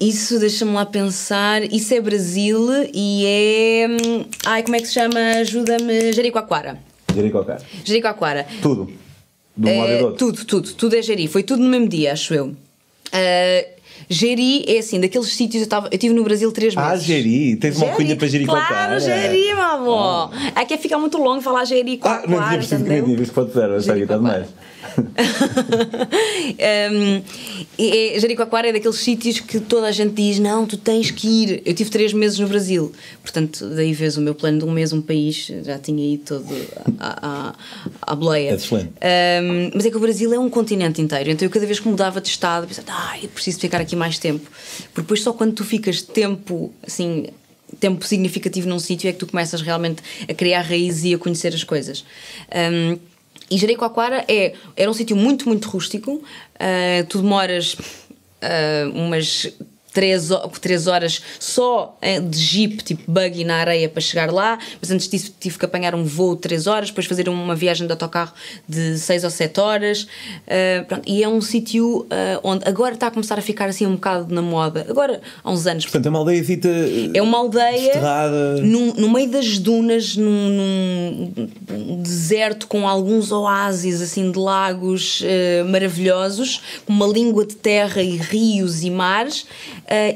isso 0.00 0.38
deixa-me 0.38 0.72
lá 0.72 0.86
pensar. 0.86 1.62
Isso 1.64 1.92
é 1.94 2.00
Brasil 2.00 2.68
e 2.94 3.24
é. 3.26 3.88
Hum, 3.88 4.24
ai, 4.46 4.62
como 4.62 4.76
é 4.76 4.80
que 4.80 4.86
se 4.86 4.94
chama? 4.94 5.18
Ajuda-me. 5.40 6.12
Jericoacoara. 6.12 6.78
Jericoacoara. 7.14 7.62
Jericoacoara. 7.84 8.46
Tudo. 8.62 8.90
De 9.56 9.70
um 9.70 9.80
lado 9.80 9.92
e 9.92 9.98
do 9.98 10.04
outro. 10.04 10.18
Tudo, 10.18 10.44
tudo. 10.44 10.72
Tudo 10.74 10.96
é 10.96 11.02
Jeri. 11.02 11.26
Foi 11.26 11.42
tudo 11.42 11.62
no 11.62 11.68
mesmo 11.68 11.88
dia, 11.88 12.12
acho 12.12 12.32
eu. 12.32 12.46
Uh, 12.46 13.78
Geri 14.08 14.64
é 14.68 14.78
assim, 14.78 15.00
daqueles 15.00 15.28
sítios. 15.34 15.64
Eu, 15.64 15.68
tava, 15.68 15.88
eu 15.88 15.94
estive 15.94 16.14
no 16.14 16.22
Brasil 16.22 16.50
três 16.52 16.76
ah, 16.76 16.90
meses. 16.90 17.04
Ah, 17.04 17.06
Geri, 17.06 17.56
tens 17.56 17.76
uma 17.76 17.88
cunha 17.88 18.16
para 18.16 18.28
Geri 18.28 18.44
Claro, 18.44 19.00
Geri, 19.00 19.54
meu 19.54 19.60
amor. 19.60 20.30
Oh. 20.32 20.58
É 20.58 20.64
que 20.64 20.76
fica 20.78 20.96
muito 20.96 21.18
longo 21.18 21.40
falar 21.40 21.64
Geri 21.64 21.98
com 21.98 22.08
Ah, 22.08 22.22
não 22.26 22.38
tinha 22.38 22.50
percebido 22.50 22.84
que 22.84 23.08
nem 23.08 23.16
visto 23.16 23.32
pode 23.32 23.52
ser, 23.52 23.70
está 23.72 23.92
aqui, 23.92 24.02
está 24.02 24.16
demais. 24.16 24.46
um, 26.92 27.22
é, 27.78 28.18
Jericoacoara 28.18 28.68
é 28.68 28.72
daqueles 28.72 28.96
sítios 28.96 29.40
que 29.40 29.60
toda 29.60 29.86
a 29.86 29.92
gente 29.92 30.14
diz: 30.14 30.38
não, 30.38 30.66
tu 30.66 30.76
tens 30.76 31.10
que 31.10 31.28
ir. 31.28 31.62
Eu 31.64 31.74
tive 31.74 31.90
três 31.90 32.12
meses 32.12 32.38
no 32.38 32.48
Brasil, 32.48 32.92
portanto, 33.22 33.68
daí 33.70 33.92
vês 33.92 34.16
o 34.16 34.20
meu 34.20 34.34
plano 34.34 34.58
de 34.58 34.64
um 34.64 34.70
mês, 34.70 34.92
um 34.92 35.00
país, 35.00 35.50
já 35.62 35.78
tinha 35.78 36.14
ido 36.14 36.24
todo 36.24 36.46
à, 36.98 37.52
à, 37.52 37.54
à 38.02 38.14
boleia. 38.14 38.50
É 38.50 38.54
excelente. 38.54 38.90
Um, 38.90 39.70
mas 39.74 39.86
é 39.86 39.90
que 39.90 39.96
o 39.96 40.00
Brasil 40.00 40.32
é 40.32 40.38
um 40.38 40.50
continente 40.50 41.00
inteiro, 41.00 41.30
então 41.30 41.46
eu 41.46 41.50
cada 41.50 41.66
vez 41.66 41.80
que 41.80 41.88
mudava 41.88 42.20
de 42.20 42.28
estado, 42.28 42.66
pensava: 42.66 42.88
ah, 42.90 43.18
eu 43.22 43.28
preciso 43.28 43.60
ficar 43.60 43.80
aqui 43.80 43.96
mais 43.96 44.18
tempo, 44.18 44.48
porque 44.94 45.02
depois 45.02 45.22
só 45.22 45.32
quando 45.32 45.54
tu 45.54 45.64
ficas 45.64 46.02
tempo 46.02 46.72
assim 46.86 47.26
tempo 47.80 48.04
significativo 48.06 48.68
num 48.68 48.78
sítio 48.78 49.08
é 49.08 49.12
que 49.12 49.18
tu 49.18 49.26
começas 49.26 49.60
realmente 49.60 50.02
a 50.28 50.34
criar 50.34 50.62
raízes 50.62 51.04
e 51.04 51.14
a 51.14 51.18
conhecer 51.18 51.54
as 51.54 51.64
coisas. 51.64 52.04
Um, 52.50 52.98
e 53.50 53.56
Jericoacoara 53.56 54.24
é, 54.28 54.54
era 54.76 54.90
um 54.90 54.94
sítio 54.94 55.16
muito, 55.16 55.48
muito 55.48 55.68
rústico. 55.68 56.12
Uh, 56.12 57.06
tu 57.08 57.22
demoras 57.22 57.74
uh, 57.74 58.90
umas 58.94 59.52
três, 59.98 60.28
três 60.60 60.86
horas 60.86 61.20
só 61.40 61.98
eh, 62.00 62.20
de 62.20 62.38
jeep, 62.38 62.84
tipo 62.84 63.02
buggy 63.10 63.42
na 63.42 63.56
areia 63.56 63.88
para 63.88 64.00
chegar 64.00 64.32
lá, 64.32 64.56
mas 64.80 64.92
antes 64.92 65.08
disso 65.08 65.34
tive 65.40 65.58
que 65.58 65.64
apanhar 65.64 65.92
um 65.92 66.04
voo 66.04 66.36
de 66.36 66.42
três 66.42 66.68
horas, 66.68 66.90
depois 66.90 67.04
fazer 67.04 67.28
uma 67.28 67.56
viagem 67.56 67.84
de 67.84 67.92
autocarro 67.92 68.32
de 68.68 68.96
seis 68.96 69.24
ou 69.24 69.30
sete 69.30 69.58
horas. 69.58 70.04
Uh, 70.04 70.84
pronto, 70.86 71.02
e 71.04 71.20
é 71.20 71.28
um 71.28 71.40
sítio 71.40 72.02
uh, 72.02 72.06
onde 72.44 72.68
agora 72.68 72.94
está 72.94 73.08
a 73.08 73.10
começar 73.10 73.40
a 73.40 73.42
ficar 73.42 73.68
assim 73.68 73.86
um 73.86 73.94
bocado 73.94 74.32
na 74.32 74.40
moda, 74.40 74.86
agora 74.88 75.20
há 75.42 75.50
uns 75.50 75.66
anos. 75.66 75.84
Portanto, 75.84 76.06
é 76.06 76.10
uma 76.10 76.20
aldeia 76.20 76.44
É 77.14 77.20
uma 77.20 77.38
aldeia 77.38 78.00
no, 78.62 78.94
no, 78.94 79.10
meio 79.10 79.28
das 79.28 79.58
dunas, 79.58 80.16
num, 80.16 81.32
num, 81.68 82.02
deserto 82.02 82.68
com 82.68 82.86
alguns 82.86 83.32
oásis 83.32 84.00
assim 84.00 84.30
de 84.30 84.38
lagos 84.38 85.22
uh, 85.22 85.68
maravilhosos, 85.68 86.62
com 86.86 86.92
uma 86.92 87.06
língua 87.08 87.44
de 87.44 87.56
terra 87.56 88.00
e 88.00 88.16
rios 88.16 88.84
e 88.84 88.90
mares. 88.90 89.44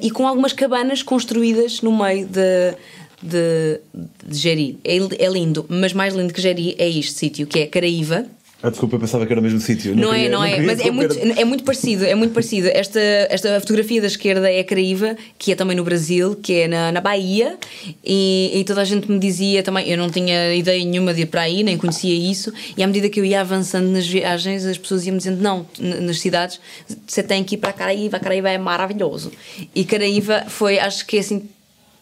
E 0.03 0.11
com 0.11 0.27
algumas 0.27 0.53
cabanas 0.53 1.03
construídas 1.03 1.81
no 1.81 1.97
meio 1.97 2.27
de, 2.27 2.75
de, 3.23 3.81
de 4.25 4.39
Jeri. 4.39 4.79
É, 4.85 4.97
é 4.97 5.29
lindo, 5.29 5.65
mas 5.69 5.93
mais 5.93 6.15
lindo 6.15 6.33
que 6.33 6.41
Jeri 6.41 6.75
é 6.79 6.89
este 6.89 7.13
sítio, 7.13 7.47
que 7.47 7.61
é 7.61 7.67
Caraíva. 7.67 8.27
Ah, 8.63 8.71
desculpa, 8.71 8.95
eu 8.95 9.01
pensava 9.01 9.27
que 9.27 9.33
era 9.33 9.41
o 9.41 9.43
mesmo 9.43 9.59
sítio. 9.59 9.97
Não, 9.97 10.15
é, 10.15 10.29
não, 10.29 10.45
é, 10.45 10.61
mas 10.61 10.79
é 10.79 10.91
muito, 10.91 11.19
é 11.19 11.45
muito 11.45 11.65
parecido, 11.65 12.05
é 12.05 12.15
muito 12.15 12.33
parecido. 12.33 12.69
Esta, 12.69 13.01
esta 13.29 13.59
fotografia 13.59 14.01
da 14.01 14.07
esquerda 14.07 14.49
é 14.49 14.61
a 14.61 14.65
Caraíva, 14.65 15.17
que 15.37 15.51
é 15.51 15.57
também 15.57 15.77
no 15.77 15.83
Brasil, 15.83 16.37
que 16.37 16.61
é 16.61 16.69
na, 16.69 16.93
na 16.93 17.01
Bahia, 17.01 17.59
e, 18.05 18.53
e, 18.55 18.65
toda 18.65 18.81
a 18.81 18.85
gente 18.85 19.11
me 19.11 19.19
dizia 19.19 19.65
também, 19.65 19.89
eu 19.89 19.99
não 19.99 20.09
tinha 20.09 20.55
ideia 20.55 20.85
nenhuma 20.85 21.13
de 21.13 21.23
ir 21.23 21.27
para 21.27 21.41
aí, 21.41 21.65
nem 21.65 21.77
conhecia 21.77 22.15
isso, 22.15 22.53
e 22.77 22.85
à 22.85 22.87
medida 22.87 23.09
que 23.09 23.19
eu 23.19 23.25
ia 23.25 23.41
avançando 23.41 23.89
nas 23.89 24.07
viagens, 24.07 24.65
as 24.65 24.79
pessoas 24.79 25.05
iam 25.07 25.15
me 25.15 25.19
dizendo, 25.19 25.43
não, 25.43 25.67
nas 25.81 26.21
cidades, 26.21 26.61
você 27.05 27.23
tem 27.23 27.43
que 27.43 27.57
ir 27.57 27.59
para 27.59 27.71
a 27.71 27.73
Caraíva, 27.73 28.17
a 28.17 28.21
Caraíva 28.21 28.49
é 28.49 28.59
maravilhoso. 28.59 29.33
E 29.75 29.85
Caraíva 29.85 30.45
foi, 30.47 30.79
acho 30.79 31.05
que 31.05 31.17
é 31.17 31.21
assim, 31.21 31.49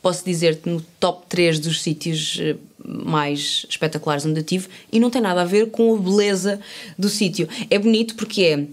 posso 0.02 0.24
dizer-te, 0.24 0.68
no 0.68 0.80
top 0.98 1.24
3 1.28 1.58
dos 1.58 1.82
sítios 1.82 2.38
eh, 2.40 2.56
mais 2.84 3.66
espetaculares 3.68 4.24
onde 4.24 4.40
eu 4.40 4.44
tive 4.44 4.68
e 4.92 5.00
não 5.00 5.10
tem 5.10 5.20
nada 5.20 5.42
a 5.42 5.44
ver 5.44 5.70
com 5.70 5.94
a 5.94 5.98
beleza 5.98 6.60
do 6.98 7.08
sítio. 7.08 7.48
É 7.68 7.78
bonito 7.78 8.14
porque 8.14 8.42
é, 8.42 8.66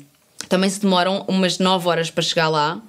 também 0.47 0.69
se 0.69 0.79
demoram 0.79 1.25
umas 1.27 1.59
9 1.59 1.87
horas 1.87 2.09
para 2.09 2.23
chegar 2.23 2.49
lá. 2.49 2.81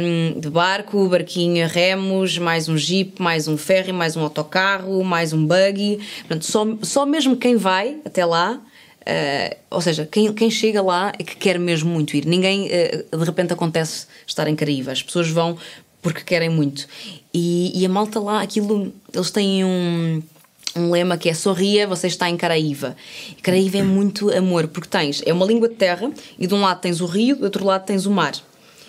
Um, 0.00 0.40
de 0.40 0.48
barco, 0.48 1.08
barquinho 1.08 1.66
remos, 1.68 2.38
mais 2.38 2.68
um 2.68 2.76
jeep, 2.76 3.20
mais 3.20 3.46
um 3.48 3.56
ferry, 3.56 3.92
mais 3.92 4.16
um 4.16 4.22
autocarro, 4.22 5.04
mais 5.04 5.32
um 5.32 5.46
buggy. 5.46 5.98
Portanto, 6.20 6.44
só, 6.44 6.66
só 6.82 7.06
mesmo 7.06 7.36
quem 7.36 7.56
vai 7.56 7.98
até 8.04 8.24
lá 8.24 8.60
Uh, 9.08 9.56
ou 9.70 9.80
seja, 9.80 10.04
quem, 10.04 10.30
quem 10.34 10.50
chega 10.50 10.82
lá 10.82 11.10
é 11.18 11.22
que 11.22 11.34
quer 11.34 11.58
mesmo 11.58 11.90
muito 11.90 12.14
ir. 12.14 12.26
Ninguém 12.26 12.66
uh, 12.66 13.16
de 13.16 13.24
repente 13.24 13.54
acontece 13.54 14.06
estar 14.26 14.46
em 14.48 14.54
Caraíva. 14.54 14.92
As 14.92 15.02
pessoas 15.02 15.30
vão 15.30 15.56
porque 16.02 16.22
querem 16.22 16.48
muito. 16.48 16.86
E, 17.32 17.72
e 17.74 17.84
a 17.84 17.88
malta 17.88 18.20
lá, 18.20 18.42
aquilo, 18.42 18.92
eles 19.12 19.30
têm 19.30 19.64
um, 19.64 20.22
um 20.76 20.90
lema 20.90 21.16
que 21.16 21.28
é 21.28 21.34
sorria, 21.34 21.86
você 21.86 22.06
está 22.06 22.28
em 22.28 22.36
Caraíva. 22.36 22.96
Caraíva 23.42 23.78
é 23.78 23.82
muito 23.82 24.30
amor, 24.30 24.68
porque 24.68 24.88
tens, 24.88 25.22
é 25.26 25.32
uma 25.32 25.46
língua 25.46 25.68
de 25.68 25.74
terra 25.74 26.10
e 26.38 26.46
de 26.46 26.54
um 26.54 26.60
lado 26.60 26.80
tens 26.80 27.00
o 27.00 27.06
rio, 27.06 27.36
do 27.36 27.44
outro 27.44 27.64
lado 27.64 27.84
tens 27.84 28.06
o 28.06 28.10
mar. 28.10 28.32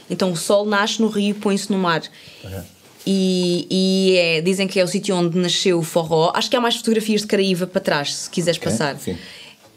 Então 0.10 0.32
o 0.32 0.38
sol 0.38 0.66
nasce 0.66 1.02
no 1.02 1.08
rio 1.08 1.32
e 1.32 1.34
põe-se 1.34 1.72
no 1.72 1.78
mar. 1.78 2.02
Uhum. 2.44 2.64
E, 3.06 3.68
e 3.70 4.18
é, 4.18 4.42
dizem 4.42 4.68
que 4.68 4.80
é 4.80 4.84
o 4.84 4.88
sítio 4.88 5.16
onde 5.16 5.38
nasceu 5.38 5.80
o 5.80 5.84
forró. 5.84 6.32
Acho 6.36 6.50
que 6.50 6.56
há 6.56 6.62
mais 6.62 6.76
fotografias 6.76 7.22
de 7.22 7.28
Caraíva 7.28 7.66
para 7.66 7.82
trás, 7.82 8.14
se 8.14 8.30
quiseres 8.30 8.60
okay, 8.60 8.72
passar. 8.72 8.98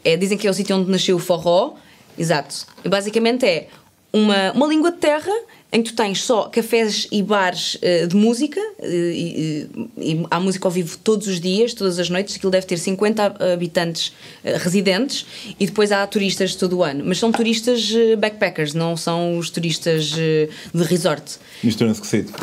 É, 0.03 0.17
dizem 0.17 0.37
que 0.37 0.47
é 0.47 0.49
o 0.51 0.53
sítio 0.53 0.75
onde 0.75 0.91
nasceu 0.91 1.15
o 1.15 1.19
forró. 1.19 1.73
Exato. 2.17 2.67
E 2.83 2.89
basicamente 2.89 3.45
é 3.45 3.67
uma, 4.11 4.51
uma 4.51 4.67
língua 4.67 4.91
de 4.91 4.97
terra 4.97 5.33
em 5.73 5.81
que 5.81 5.91
tu 5.91 5.95
tens 5.95 6.21
só 6.21 6.43
cafés 6.43 7.07
e 7.11 7.23
bares 7.23 7.75
uh, 7.75 8.07
de 8.07 8.15
música, 8.15 8.59
uh, 8.59 8.85
e, 8.85 9.67
e, 9.97 10.25
há 10.29 10.39
música 10.39 10.67
ao 10.67 10.71
vivo 10.71 10.95
todos 10.99 11.27
os 11.27 11.41
dias, 11.41 11.73
todas 11.73 11.97
as 11.97 12.11
noites, 12.11 12.35
aquilo 12.35 12.51
deve 12.51 12.67
ter 12.67 12.77
50 12.77 13.53
habitantes 13.53 14.09
uh, 14.09 14.59
residentes, 14.59 15.25
e 15.59 15.65
depois 15.65 15.91
há 15.91 16.05
turistas 16.05 16.53
todo 16.53 16.77
o 16.77 16.83
ano. 16.83 17.03
Mas 17.03 17.17
são 17.17 17.31
turistas 17.31 17.91
backpackers, 18.19 18.75
não 18.75 18.95
são 18.95 19.39
os 19.39 19.49
turistas 19.49 20.11
de 20.11 20.83
resort. 20.83 21.39
Mistura-se 21.63 21.99
com 21.99 22.05
sítio. 22.05 22.35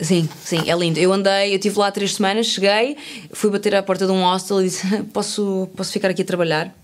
Sim, 0.00 0.28
sim, 0.44 0.68
é 0.68 0.76
lindo. 0.76 0.98
Eu 0.98 1.12
andei, 1.12 1.52
eu 1.52 1.56
estive 1.56 1.78
lá 1.78 1.90
três 1.92 2.14
semanas, 2.14 2.46
cheguei, 2.46 2.96
fui 3.32 3.50
bater 3.50 3.74
à 3.76 3.82
porta 3.82 4.06
de 4.06 4.12
um 4.12 4.22
hostel 4.22 4.60
e 4.60 4.64
disse: 4.64 4.86
posso, 5.14 5.68
posso 5.76 5.92
ficar 5.92 6.10
aqui 6.10 6.22
a 6.22 6.24
trabalhar? 6.24 6.74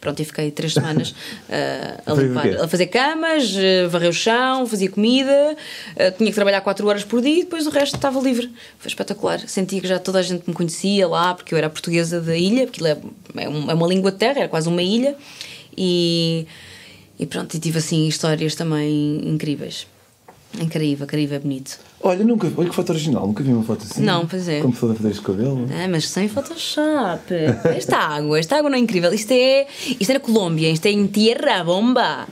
Pronto, 0.00 0.20
e 0.20 0.24
fiquei 0.24 0.50
três 0.50 0.72
semanas 0.72 1.10
uh, 1.10 2.02
a 2.06 2.14
limpar, 2.14 2.62
a 2.62 2.68
fazer 2.68 2.86
camas, 2.86 3.50
uh, 3.54 3.88
varrer 3.90 4.08
o 4.08 4.12
chão, 4.12 4.66
fazia 4.66 4.90
comida, 4.90 5.56
uh, 5.92 6.16
tinha 6.16 6.30
que 6.30 6.34
trabalhar 6.34 6.62
quatro 6.62 6.88
horas 6.88 7.04
por 7.04 7.20
dia 7.20 7.40
e 7.40 7.44
depois 7.44 7.66
o 7.66 7.70
resto 7.70 7.96
estava 7.96 8.18
livre. 8.20 8.50
Foi 8.78 8.88
espetacular. 8.88 9.40
Sentia 9.46 9.80
que 9.80 9.86
já 9.86 9.98
toda 9.98 10.18
a 10.18 10.22
gente 10.22 10.44
me 10.48 10.54
conhecia 10.54 11.06
lá, 11.06 11.34
porque 11.34 11.52
eu 11.52 11.58
era 11.58 11.68
portuguesa 11.68 12.20
da 12.20 12.36
ilha, 12.36 12.66
porque 12.66 12.82
é, 12.82 12.96
é, 13.36 13.44
é 13.44 13.48
uma 13.48 13.86
língua 13.86 14.10
de 14.10 14.16
terra, 14.16 14.40
era 14.40 14.48
quase 14.48 14.68
uma 14.68 14.82
ilha. 14.82 15.14
E, 15.76 16.46
e 17.18 17.26
pronto, 17.26 17.54
e 17.54 17.60
tive 17.60 17.78
assim 17.78 18.08
histórias 18.08 18.54
também 18.54 19.20
incríveis. 19.28 19.86
Em 20.58 20.68
Caraíva, 20.68 21.06
Caraíva 21.06 21.36
é 21.36 21.38
bonito. 21.38 21.78
Olha, 22.02 22.24
nunca, 22.24 22.50
olha 22.56 22.68
que 22.68 22.74
foto 22.74 22.90
original, 22.90 23.26
nunca 23.26 23.42
vi 23.42 23.52
uma 23.52 23.62
foto 23.62 23.84
assim. 23.88 24.02
Não, 24.02 24.26
pois 24.26 24.48
é. 24.48 24.60
Como 24.60 24.72
pessoa 24.72 24.92
a 24.92 24.94
fazer 24.96 25.10
este 25.10 25.22
cabelo. 25.22 25.68
É, 25.70 25.86
mas 25.86 26.08
sem 26.08 26.28
Photoshop. 26.28 27.32
esta 27.76 27.98
água, 27.98 28.38
esta 28.38 28.56
água 28.56 28.68
não 28.68 28.76
é 28.76 28.80
incrível. 28.80 29.12
Isto 29.14 29.32
é, 29.32 29.66
isto 30.00 30.10
é 30.10 30.14
na 30.14 30.20
Colômbia, 30.20 30.70
isto 30.70 30.86
é 30.86 30.90
em 30.90 31.06
Tierra 31.06 31.62
Bomba. 31.62 32.26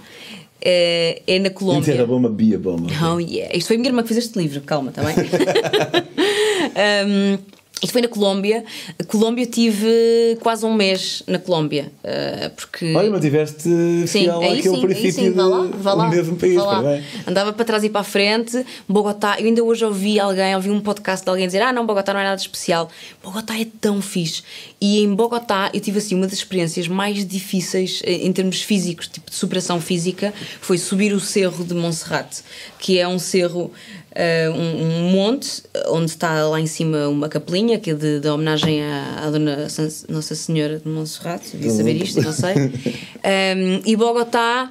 É, 0.61 1.23
é 1.27 1.39
na 1.39 1.51
Colômbia. 1.51 1.81
Em 1.81 1.95
Tierra 1.95 2.07
Bomba, 2.07 2.29
Bia 2.29 2.59
Bomba. 2.59 2.91
Oh 3.05 3.21
yeah. 3.21 3.57
Isto 3.57 3.69
foi 3.69 3.77
a 3.77 3.79
minha 3.79 3.91
irmã 3.91 4.03
que 4.03 4.09
fez 4.09 4.25
este 4.25 4.37
livro, 4.37 4.61
calma, 4.63 4.91
também. 4.91 5.15
Tá 5.15 5.23
um, 7.07 7.39
Isto 7.83 7.93
foi 7.93 8.03
na 8.03 8.09
Colômbia. 8.09 8.65
A 8.99 9.05
Colômbia 9.05 9.47
tive 9.47 10.37
quase 10.41 10.67
um 10.67 10.75
mês 10.75 11.23
na 11.27 11.39
Colômbia. 11.39 11.93
Uh, 12.03 12.51
porque... 12.51 12.95
Olha, 12.95 13.11
mas 13.11 13.21
tiveste 13.21 13.69
fiel 14.07 14.07
sim, 14.07 14.29
àquele 14.29 14.63
sim, 14.63 14.81
princípio 14.81 15.13
sim, 15.13 15.31
vá 15.33 15.45
lá, 15.45 15.69
vá 15.73 15.95
lá, 15.95 16.09
mesmo 16.09 16.37
país. 16.37 16.57
Vá 16.57 16.81
lá. 16.81 17.01
Andava 17.27 17.53
para 17.53 17.65
trás 17.65 17.85
e 17.85 17.89
para 17.89 18.01
a 18.01 18.05
frente. 18.05 18.65
Bogotá, 18.89 19.37
eu 19.39 19.47
ainda 19.47 19.63
hoje 19.63 19.85
ouvi 19.85 20.19
alguém, 20.19 20.55
ouvi 20.57 20.71
um 20.71 20.81
podcast 20.81 21.25
de 21.25 21.31
alguém 21.31 21.47
dizer: 21.47 21.63
Ah, 21.63 21.73
não, 21.73 21.87
Bogotá 21.87 22.13
não 22.13 22.21
é 22.21 22.25
nada 22.25 22.41
especial. 22.41 22.91
Bogotá 23.23 23.59
é 23.59 23.67
tão 23.81 24.03
fixe. 24.03 24.43
E 24.81 25.01
em 25.01 25.13
Bogotá 25.13 25.71
eu 25.75 25.81
tive 25.81 25.99
assim 25.99 26.15
uma 26.15 26.27
das 26.27 26.39
experiências 26.39 26.87
mais 26.87 27.27
difíceis 27.27 28.01
eh, 28.05 28.27
em 28.27 28.33
termos 28.33 28.63
físicos, 28.63 29.09
tipo 29.09 29.31
de 29.31 29.37
superação 29.37 29.81
física, 29.81 30.33
foi 30.61 30.79
subir 30.79 31.13
o 31.13 31.21
cerro 31.21 31.65
de 31.65 31.75
Montserrat, 31.75 32.43
que 32.79 32.99
é 32.99 33.09
um 33.09 33.19
cerro 33.19 33.65
uh, 33.65 34.53
um, 34.53 35.07
um, 35.07 35.11
monte 35.11 35.63
onde 35.89 36.11
está 36.11 36.47
lá 36.47 36.61
em 36.61 36.67
cima 36.67 37.09
uma 37.09 37.29
capelinha 37.29 37.79
que 37.79 37.91
é 37.91 37.95
de, 37.95 38.21
de 38.21 38.29
homenagem 38.29 38.83
à, 38.83 39.25
à 39.27 39.31
Dona 39.31 39.67
Nossa 40.09 40.35
Senhora 40.35 40.79
de 40.79 40.89
Montserrat, 40.89 41.43
devia 41.53 41.71
saber 41.71 42.01
isto, 42.01 42.23
não 42.23 42.33
sei. 42.33 42.55
Um, 42.55 43.83
e 43.87 43.97
Bogotá 43.97 44.71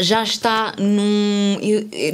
já 0.00 0.22
está 0.22 0.74
num, 0.78 1.58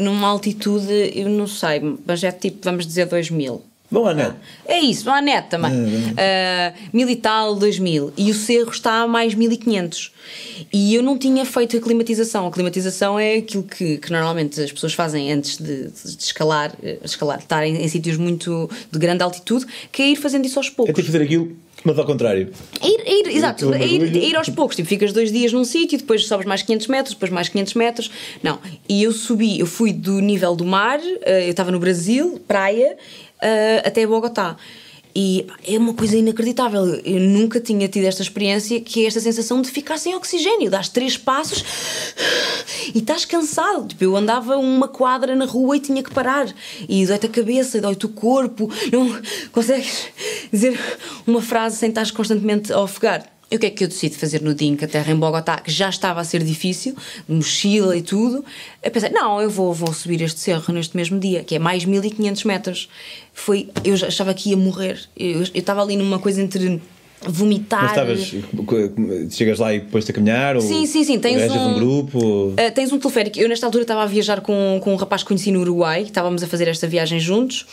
numa 0.00 0.28
altitude, 0.28 1.12
eu 1.14 1.28
não 1.28 1.46
sei, 1.46 1.80
mas 2.06 2.22
é 2.22 2.32
tipo, 2.32 2.58
vamos 2.62 2.86
dizer, 2.86 3.06
2000. 3.06 3.62
Bom, 3.92 4.06
a 4.06 4.14
net. 4.14 4.34
É 4.66 4.80
isso, 4.80 5.04
bom, 5.04 5.10
a 5.10 5.20
net 5.20 5.48
também. 5.50 5.70
É, 6.16 6.72
uh, 6.74 6.96
mil 6.96 7.08
e 7.10 7.16
tal, 7.16 7.54
dois 7.54 7.78
mil. 7.78 8.10
E 8.16 8.30
o 8.30 8.34
cerro 8.34 8.70
está 8.70 9.02
a 9.02 9.06
mais 9.06 9.34
1500. 9.34 10.12
E 10.72 10.94
eu 10.94 11.02
não 11.02 11.18
tinha 11.18 11.44
feito 11.44 11.76
a 11.76 11.80
climatização. 11.80 12.46
A 12.46 12.50
climatização 12.50 13.18
é 13.18 13.36
aquilo 13.36 13.64
que, 13.64 13.98
que 13.98 14.10
normalmente 14.10 14.58
as 14.62 14.72
pessoas 14.72 14.94
fazem 14.94 15.30
antes 15.30 15.58
de, 15.58 15.88
de 15.88 16.22
escalar, 16.22 16.72
eh, 16.82 16.98
escalar, 17.04 17.38
estar 17.38 17.66
em, 17.66 17.82
em, 17.82 17.88
sítios 17.88 18.16
muito 18.16 18.70
de 18.90 18.98
grande 18.98 19.22
altitude, 19.22 19.66
que 19.90 20.00
é 20.00 20.08
ir 20.08 20.16
fazendo 20.16 20.46
isso 20.46 20.58
aos 20.58 20.70
poucos. 20.70 20.90
É 20.90 20.94
tipo 20.94 21.06
fazer 21.06 21.22
aquilo 21.22 21.54
mas 21.84 21.98
ao 21.98 22.04
contrário. 22.04 22.52
Ir, 22.80 23.02
ir, 23.06 23.36
exato, 23.36 23.74
é 23.74 23.84
ir, 23.84 24.14
ir 24.14 24.36
aos 24.36 24.48
poucos. 24.48 24.76
Tipo, 24.76 24.88
ficas 24.88 25.12
dois 25.12 25.32
dias 25.32 25.52
num 25.52 25.64
sítio, 25.64 25.98
depois 25.98 26.26
sobes 26.26 26.46
mais 26.46 26.62
500 26.62 26.86
metros, 26.86 27.14
depois 27.14 27.30
mais 27.32 27.48
500 27.48 27.74
metros. 27.74 28.10
Não. 28.42 28.60
E 28.88 29.02
eu 29.02 29.12
subi, 29.12 29.58
eu 29.58 29.66
fui 29.66 29.92
do 29.92 30.20
nível 30.20 30.54
do 30.54 30.64
mar, 30.64 31.00
eh, 31.22 31.46
eu 31.46 31.50
estava 31.50 31.72
no 31.72 31.80
Brasil, 31.80 32.40
praia, 32.46 32.96
uh, 33.42 33.86
até 33.86 34.06
Bogotá. 34.06 34.56
E 35.14 35.46
é 35.66 35.76
uma 35.76 35.92
coisa 35.92 36.16
inacreditável. 36.16 36.84
Eu 37.04 37.20
nunca 37.20 37.60
tinha 37.60 37.86
tido 37.86 38.04
esta 38.04 38.22
experiência 38.22 38.80
que 38.80 39.04
é 39.04 39.06
esta 39.06 39.20
sensação 39.20 39.60
de 39.60 39.70
ficar 39.70 39.98
sem 39.98 40.14
oxigênio. 40.14 40.70
Dás 40.70 40.88
três 40.88 41.18
passos 41.18 41.62
e 42.94 42.98
estás 42.98 43.24
cansado. 43.24 43.88
Tipo, 43.88 44.04
eu 44.04 44.16
andava 44.16 44.56
uma 44.56 44.88
quadra 44.88 45.36
na 45.36 45.44
rua 45.44 45.76
e 45.76 45.80
tinha 45.80 46.02
que 46.02 46.10
parar. 46.10 46.48
E 46.88 47.06
dói-te 47.06 47.26
a 47.26 47.28
cabeça, 47.28 47.80
dói-te 47.80 48.06
o 48.06 48.08
corpo. 48.08 48.70
Não 48.90 49.20
consegues 49.52 50.08
dizer 50.50 50.80
uma 51.26 51.42
frase 51.42 51.76
sem 51.76 51.90
estar 51.90 52.10
constantemente 52.12 52.72
a 52.72 52.80
ofegar. 52.80 53.31
E 53.52 53.56
o 53.56 53.58
que 53.58 53.66
é 53.66 53.70
que 53.70 53.84
eu 53.84 53.88
decido 53.88 54.14
fazer 54.14 54.40
no 54.40 54.54
dia 54.54 54.70
em 54.70 54.74
que 54.74 54.86
a 54.86 54.88
terra 54.88 55.12
em 55.12 55.14
Bogotá, 55.14 55.58
que 55.58 55.70
já 55.70 55.90
estava 55.90 56.22
a 56.22 56.24
ser 56.24 56.42
difícil, 56.42 56.96
mochila 57.28 57.94
e 57.94 58.00
tudo? 58.00 58.42
Eu 58.82 58.90
pensei, 58.90 59.10
não, 59.10 59.42
eu 59.42 59.50
vou, 59.50 59.74
vou 59.74 59.92
subir 59.92 60.22
este 60.22 60.40
cerro 60.40 60.72
neste 60.72 60.96
mesmo 60.96 61.20
dia, 61.20 61.44
que 61.44 61.56
é 61.56 61.58
mais 61.58 61.84
1500 61.84 62.44
metros. 62.44 62.88
Foi, 63.34 63.68
eu 63.84 63.94
já 63.94 64.06
achava 64.06 64.32
que 64.32 64.48
ia 64.48 64.56
morrer. 64.56 64.98
Eu, 65.14 65.40
eu 65.40 65.46
estava 65.52 65.82
ali 65.82 65.98
numa 65.98 66.18
coisa 66.18 66.40
entre 66.40 66.80
vomitar. 67.20 67.94
Mas 67.94 68.20
estavas, 68.20 69.34
chegas 69.34 69.58
lá 69.58 69.74
e 69.74 69.80
depois 69.80 70.06
te 70.06 70.12
a 70.12 70.14
caminhar? 70.14 70.56
Ou 70.56 70.62
sim, 70.62 70.86
sim, 70.86 71.04
sim. 71.04 71.18
Tens 71.18 71.52
um, 71.52 71.68
um 71.68 71.74
grupo? 71.74 72.18
Uh, 72.18 72.56
tens 72.74 72.90
um 72.90 72.98
teleférico. 72.98 73.38
Eu, 73.38 73.50
nesta 73.50 73.66
altura, 73.66 73.82
estava 73.82 74.02
a 74.02 74.06
viajar 74.06 74.40
com, 74.40 74.80
com 74.82 74.94
um 74.94 74.96
rapaz 74.96 75.22
que 75.22 75.28
conheci 75.28 75.52
no 75.52 75.60
Uruguai, 75.60 76.04
estávamos 76.04 76.42
a 76.42 76.46
fazer 76.46 76.68
esta 76.68 76.86
viagem 76.86 77.20
juntos. 77.20 77.66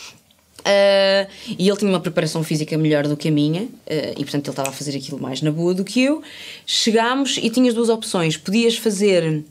Uh, 0.60 1.30
e 1.58 1.68
ele 1.68 1.76
tinha 1.76 1.90
uma 1.90 2.00
preparação 2.00 2.44
física 2.44 2.76
melhor 2.76 3.06
do 3.06 3.16
que 3.16 3.28
a 3.28 3.30
minha, 3.30 3.62
uh, 3.62 3.68
e 4.16 4.22
portanto 4.24 4.46
ele 4.46 4.50
estava 4.50 4.68
a 4.68 4.72
fazer 4.72 4.96
aquilo 4.96 5.18
mais 5.18 5.40
na 5.40 5.50
boa 5.50 5.74
do 5.74 5.84
que 5.84 6.02
eu. 6.02 6.22
Chegámos 6.66 7.38
e 7.38 7.48
tinhas 7.50 7.74
duas 7.74 7.88
opções: 7.88 8.36
podias 8.36 8.76
fazer, 8.76 9.42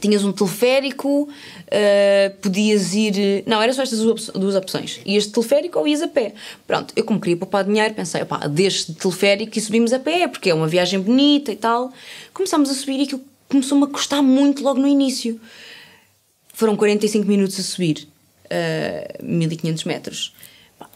tinhas 0.00 0.24
um 0.24 0.32
teleférico, 0.32 1.22
uh, 1.22 2.36
podias 2.42 2.92
ir. 2.94 3.44
Não, 3.46 3.62
eram 3.62 3.72
só 3.72 3.82
estas 3.82 4.00
duas 4.00 4.56
opções: 4.56 5.00
ias 5.06 5.24
de 5.24 5.30
teleférico 5.30 5.78
ou 5.78 5.86
ias 5.86 6.02
a 6.02 6.08
pé. 6.08 6.34
Pronto, 6.66 6.92
eu, 6.96 7.04
como 7.04 7.20
queria 7.20 7.36
poupar 7.36 7.64
dinheiro, 7.64 7.94
pensei: 7.94 8.22
opá, 8.22 8.46
deixo 8.48 8.92
de 8.92 8.98
teleférico 8.98 9.56
e 9.56 9.60
subimos 9.60 9.92
a 9.92 9.98
pé, 9.98 10.26
porque 10.26 10.50
é 10.50 10.54
uma 10.54 10.66
viagem 10.66 10.98
bonita 10.98 11.52
e 11.52 11.56
tal. 11.56 11.92
Começámos 12.34 12.68
a 12.68 12.74
subir 12.74 12.98
e 12.98 13.02
aquilo 13.04 13.22
começou-me 13.48 13.84
a 13.84 13.86
custar 13.86 14.22
muito 14.22 14.62
logo 14.62 14.80
no 14.80 14.88
início. 14.88 15.40
Foram 16.52 16.76
45 16.76 17.24
minutos 17.24 17.60
a 17.60 17.62
subir 17.62 18.08
uh, 18.50 19.24
1500 19.24 19.84
metros. 19.84 20.34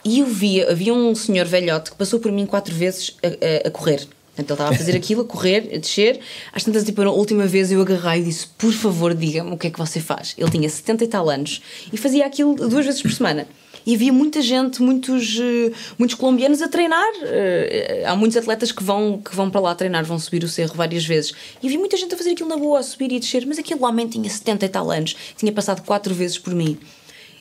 E 0.04 0.20
eu 0.20 0.26
via, 0.26 0.70
havia 0.70 0.94
um 0.94 1.14
senhor 1.14 1.46
velhote 1.46 1.90
que 1.90 1.96
passou 1.96 2.18
por 2.18 2.30
mim 2.32 2.46
quatro 2.46 2.74
vezes 2.74 3.16
a, 3.22 3.66
a, 3.66 3.68
a 3.68 3.70
correr. 3.70 4.06
Portanto, 4.34 4.50
ele 4.50 4.54
estava 4.54 4.70
a 4.70 4.74
fazer 4.74 4.96
aquilo, 4.96 5.22
a 5.22 5.24
correr, 5.24 5.70
a 5.74 5.78
descer. 5.78 6.18
Às 6.52 6.64
tantas, 6.64 6.84
tipo, 6.84 7.02
a 7.02 7.10
última 7.10 7.46
vez 7.46 7.70
eu 7.70 7.80
agarrei 7.82 8.22
e 8.22 8.24
disse: 8.24 8.46
Por 8.46 8.72
favor, 8.72 9.14
diga-me 9.14 9.52
o 9.52 9.58
que 9.58 9.66
é 9.66 9.70
que 9.70 9.78
você 9.78 10.00
faz. 10.00 10.34
Ele 10.38 10.50
tinha 10.50 10.68
70 10.68 11.04
e 11.04 11.08
tal 11.08 11.28
anos 11.28 11.60
e 11.92 11.96
fazia 11.98 12.24
aquilo 12.24 12.54
duas 12.54 12.86
vezes 12.86 13.02
por 13.02 13.12
semana. 13.12 13.46
E 13.84 13.94
havia 13.94 14.12
muita 14.12 14.40
gente, 14.40 14.80
muitos, 14.80 15.36
eh, 15.38 15.72
muitos 15.98 16.16
colombianos 16.16 16.62
a 16.62 16.68
treinar. 16.68 17.12
Eh, 17.24 18.04
há 18.06 18.14
muitos 18.14 18.36
atletas 18.36 18.72
que 18.72 18.82
vão, 18.82 19.20
que 19.20 19.34
vão 19.34 19.50
para 19.50 19.60
lá 19.60 19.74
treinar, 19.74 20.04
vão 20.04 20.18
subir 20.18 20.44
o 20.44 20.48
cerro 20.48 20.74
várias 20.74 21.04
vezes. 21.04 21.32
E 21.62 21.66
havia 21.66 21.78
muita 21.78 21.96
gente 21.96 22.14
a 22.14 22.16
fazer 22.16 22.30
aquilo 22.30 22.48
na 22.48 22.56
boa, 22.56 22.78
a 22.78 22.82
subir 22.82 23.12
e 23.12 23.16
a 23.16 23.18
descer. 23.18 23.44
Mas 23.44 23.58
aquele 23.58 23.82
homem 23.82 24.06
tinha 24.08 24.30
70 24.30 24.64
e 24.64 24.68
tal 24.68 24.90
anos, 24.90 25.16
tinha 25.36 25.52
passado 25.52 25.82
quatro 25.82 26.14
vezes 26.14 26.38
por 26.38 26.54
mim. 26.54 26.78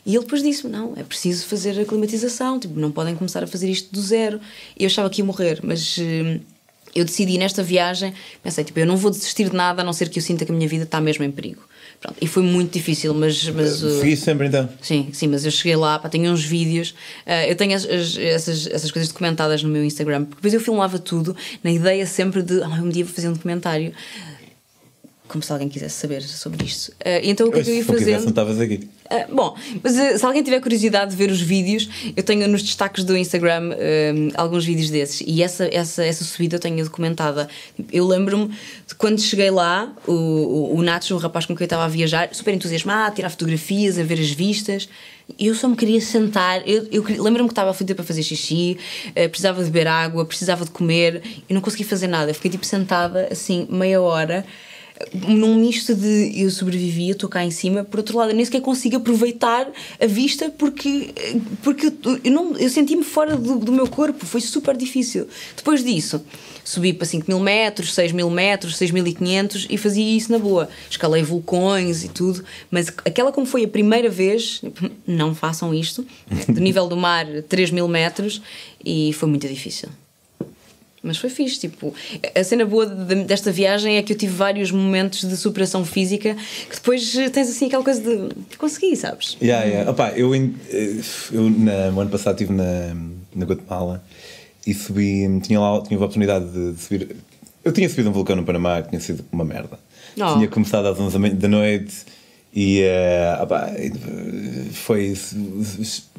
E 0.05 0.15
ele 0.15 0.23
depois 0.23 0.41
disse-me: 0.41 0.71
não, 0.71 0.93
é 0.95 1.03
preciso 1.03 1.45
fazer 1.45 1.79
a 1.79 1.85
climatização, 1.85 2.59
tipo, 2.59 2.79
não 2.79 2.91
podem 2.91 3.15
começar 3.15 3.43
a 3.43 3.47
fazer 3.47 3.69
isto 3.69 3.93
do 3.93 4.01
zero. 4.01 4.39
E 4.77 4.83
eu 4.83 4.87
achava 4.87 5.09
que 5.09 5.21
ia 5.21 5.25
morrer, 5.25 5.59
mas 5.63 5.97
eh, 5.99 6.39
eu 6.95 7.05
decidi 7.05 7.37
nesta 7.37 7.63
viagem, 7.63 8.13
pensei, 8.41 8.63
tipo, 8.63 8.79
eu 8.79 8.85
não 8.85 8.97
vou 8.97 9.11
desistir 9.11 9.49
de 9.49 9.55
nada 9.55 9.81
a 9.81 9.85
não 9.85 9.93
ser 9.93 10.09
que 10.09 10.19
eu 10.19 10.23
sinta 10.23 10.45
que 10.45 10.51
a 10.51 10.55
minha 10.55 10.67
vida 10.67 10.83
está 10.83 10.99
mesmo 10.99 11.23
em 11.23 11.31
perigo. 11.31 11.61
Pronto, 11.99 12.17
e 12.19 12.25
foi 12.25 12.41
muito 12.41 12.73
difícil, 12.73 13.13
mas. 13.13 13.47
mas 13.49 13.83
uh, 13.83 13.99
Segui 13.99 14.17
sempre 14.17 14.47
então? 14.47 14.67
Sim, 14.81 15.09
sim, 15.13 15.27
mas 15.27 15.45
eu 15.45 15.51
cheguei 15.51 15.75
lá, 15.75 15.99
pá, 15.99 16.09
tenho 16.09 16.31
uns 16.31 16.43
vídeos, 16.43 16.95
uh, 17.27 17.47
eu 17.47 17.55
tenho 17.55 17.75
as, 17.75 17.85
as, 17.85 18.17
essas, 18.17 18.67
essas 18.67 18.89
coisas 18.91 19.09
documentadas 19.09 19.61
no 19.61 19.69
meu 19.69 19.83
Instagram, 19.83 20.25
porque 20.25 20.37
depois 20.37 20.53
eu 20.55 20.59
filmava 20.59 20.97
tudo 20.97 21.35
na 21.63 21.71
ideia 21.71 22.03
sempre 22.07 22.41
de, 22.41 22.63
ah, 22.63 22.69
um 22.69 22.89
dia 22.89 23.05
vou 23.05 23.13
fazer 23.13 23.29
um 23.29 23.33
documentário 23.33 23.93
como 25.32 25.41
se 25.41 25.52
alguém 25.52 25.70
quisesse 25.70 25.96
saber 25.96 26.22
sobre 26.22 26.65
isto. 26.65 26.89
Uh, 26.89 27.24
então 27.24 27.48
o 27.48 27.52
que 27.52 27.60
é 27.60 27.63
que 27.63 27.70
eu 27.70 27.76
ia 27.76 27.86
fazer? 27.86 28.20
não 28.20 28.30
estavas 28.30 28.60
aqui. 28.60 28.89
Uh, 29.10 29.34
bom, 29.34 29.56
mas 29.82 29.94
uh, 29.94 30.20
se 30.20 30.26
alguém 30.26 30.44
tiver 30.44 30.60
curiosidade 30.60 31.12
de 31.12 31.17
ver 31.17 31.32
os 31.32 31.39
vídeos, 31.39 31.89
eu 32.17 32.22
tenho 32.22 32.46
nos 32.50 32.62
destaques 32.62 33.06
do 33.06 33.15
Instagram 33.15 33.72
alguns 34.36 34.65
vídeos 34.65 34.89
desses 34.89 35.24
e 35.26 35.41
essa, 35.41 35.70
essa, 35.74 36.06
essa 36.06 36.26
subida 36.26 36.58
eu 36.58 36.60
tenho 36.60 36.84
documentada. 36.84 37.48
Eu 37.91 38.06
lembro-me 38.06 38.50
de 38.86 38.94
quando 38.98 39.22
cheguei 39.22 39.50
lá, 39.50 39.94
o, 40.06 40.12
o, 40.12 40.76
o 40.76 40.84
Nacho, 40.84 41.15
o 41.15 41.17
rapaz 41.17 41.46
com 41.46 41.56
quem 41.56 41.63
eu 41.63 41.67
estava 41.67 41.86
a 41.86 41.88
viajar, 41.88 42.30
super 42.34 42.54
entusiasmado, 42.54 43.12
a 43.12 43.15
tirar 43.15 43.30
fotografias, 43.30 43.98
a 43.98 44.04
ver 44.04 44.20
as 44.20 44.32
vistas. 44.32 44.89
Eu 45.39 45.56
só 45.56 45.70
me 45.70 45.78
queria 45.78 46.02
sentar. 46.02 46.62
Eu, 46.67 46.88
eu 46.91 47.04
lembro-me 47.24 47.48
que 47.48 47.54
estava 47.54 47.70
a 47.70 47.74
feder 47.74 47.96
para 47.96 48.04
fazer 48.04 48.22
xixi, 48.22 48.78
precisava 49.13 49.63
de 49.63 49.70
beber 49.70 49.88
água, 49.88 50.26
precisava 50.26 50.65
de 50.65 50.72
comer 50.72 51.22
e 51.50 51.54
não 51.54 51.62
consegui 51.62 51.86
fazer 51.86 52.08
nada. 52.08 52.32
Eu 52.32 52.36
fiquei 52.36 52.52
tipo 52.52 52.65
sentada 52.65 53.30
assim 53.32 53.65
meia 53.72 54.02
hora 54.02 54.46
num 55.13 55.56
misto 55.56 55.95
de 55.95 56.32
eu 56.41 56.49
sobrevivi, 56.49 57.10
eu 57.10 57.13
estou 57.13 57.30
cá 57.30 57.43
em 57.43 57.51
cima, 57.51 57.84
por 57.84 57.99
outro 57.99 58.17
lado, 58.17 58.32
eu 58.32 58.36
nem 58.36 58.45
sequer 58.45 58.62
consigo 58.62 58.97
aproveitar 58.97 59.67
a 59.99 60.06
vista 60.06 60.49
porque, 60.49 61.13
porque 61.63 61.91
eu, 62.23 62.32
não, 62.32 62.58
eu 62.58 62.69
senti-me 62.69 63.04
fora 63.04 63.36
do, 63.36 63.58
do, 63.58 63.71
meu 63.71 63.88
corpo, 63.88 64.25
foi 64.25 64.41
super 64.41 64.75
difícil. 64.75 65.27
Depois 65.56 65.84
disso, 65.84 66.23
subi 66.63 66.93
para 66.93 67.06
5 67.06 67.25
mil 67.27 67.39
metros, 67.39 67.93
6 67.93 68.12
mil 68.12 68.30
metros, 68.30 68.75
6.500 68.75 69.67
e 69.69 69.77
fazia 69.77 70.17
isso 70.17 70.32
na 70.32 70.39
boa. 70.39 70.69
Escalei 70.89 71.23
vulcões 71.23 72.04
e 72.04 72.10
tudo, 72.10 72.43
mas 72.69 72.88
aquela 73.06 73.32
como 73.32 73.45
foi 73.45 73.63
a 73.63 73.67
primeira 73.67 74.10
vez, 74.10 74.62
não 75.08 75.34
façam 75.34 75.73
isto, 75.73 76.06
do 76.47 76.60
nível 76.60 76.88
do 76.88 76.97
mar 76.97 77.25
3 77.47 77.71
mil 77.71 77.88
metros 77.88 78.41
e 78.84 79.13
foi 79.13 79.30
muito 79.30 79.47
difícil. 79.47 79.89
Mas 81.03 81.17
foi 81.17 81.31
fixe, 81.31 81.59
tipo, 81.59 81.93
a 82.35 82.43
cena 82.43 82.63
boa 82.63 82.85
desta 82.85 83.51
viagem 83.51 83.97
é 83.97 84.03
que 84.03 84.13
eu 84.13 84.17
tive 84.17 84.33
vários 84.33 84.71
momentos 84.71 85.27
de 85.27 85.35
superação 85.35 85.83
física 85.83 86.35
que 86.69 86.75
depois 86.75 87.11
tens 87.31 87.49
assim 87.49 87.65
aquela 87.65 87.83
coisa 87.83 88.01
de 88.01 88.55
consegui, 88.57 88.95
sabes? 88.95 89.35
Yeah, 89.41 89.65
yeah. 89.65 89.89
Opa, 89.89 90.11
eu, 90.11 90.35
eh, 90.35 90.49
eu 91.31 91.49
na, 91.49 91.89
no 91.89 92.01
ano 92.01 92.09
passado 92.11 92.35
estive 92.35 92.53
na, 92.53 92.95
na 93.35 93.45
Guatemala 93.45 94.03
e 94.65 94.75
subi, 94.75 95.39
tinha 95.41 95.59
lá 95.59 95.81
tinha 95.81 95.97
a 95.97 96.03
oportunidade 96.03 96.45
de, 96.51 96.73
de 96.73 96.81
subir. 96.81 97.15
Eu 97.65 97.71
tinha 97.71 97.89
subido 97.89 98.09
um 98.09 98.13
vulcão 98.13 98.35
no 98.35 98.43
Panamá 98.43 98.83
que 98.83 98.89
tinha 98.89 99.01
sido 99.01 99.25
uma 99.31 99.43
merda. 99.43 99.79
Oh. 100.19 100.33
Tinha 100.35 100.47
começado 100.47 100.85
às 100.87 100.99
11 100.99 101.31
da 101.31 101.47
noite 101.47 101.95
e 102.53 102.83
uh, 102.83 103.43
opa, 103.43 103.71
foi. 104.73 105.17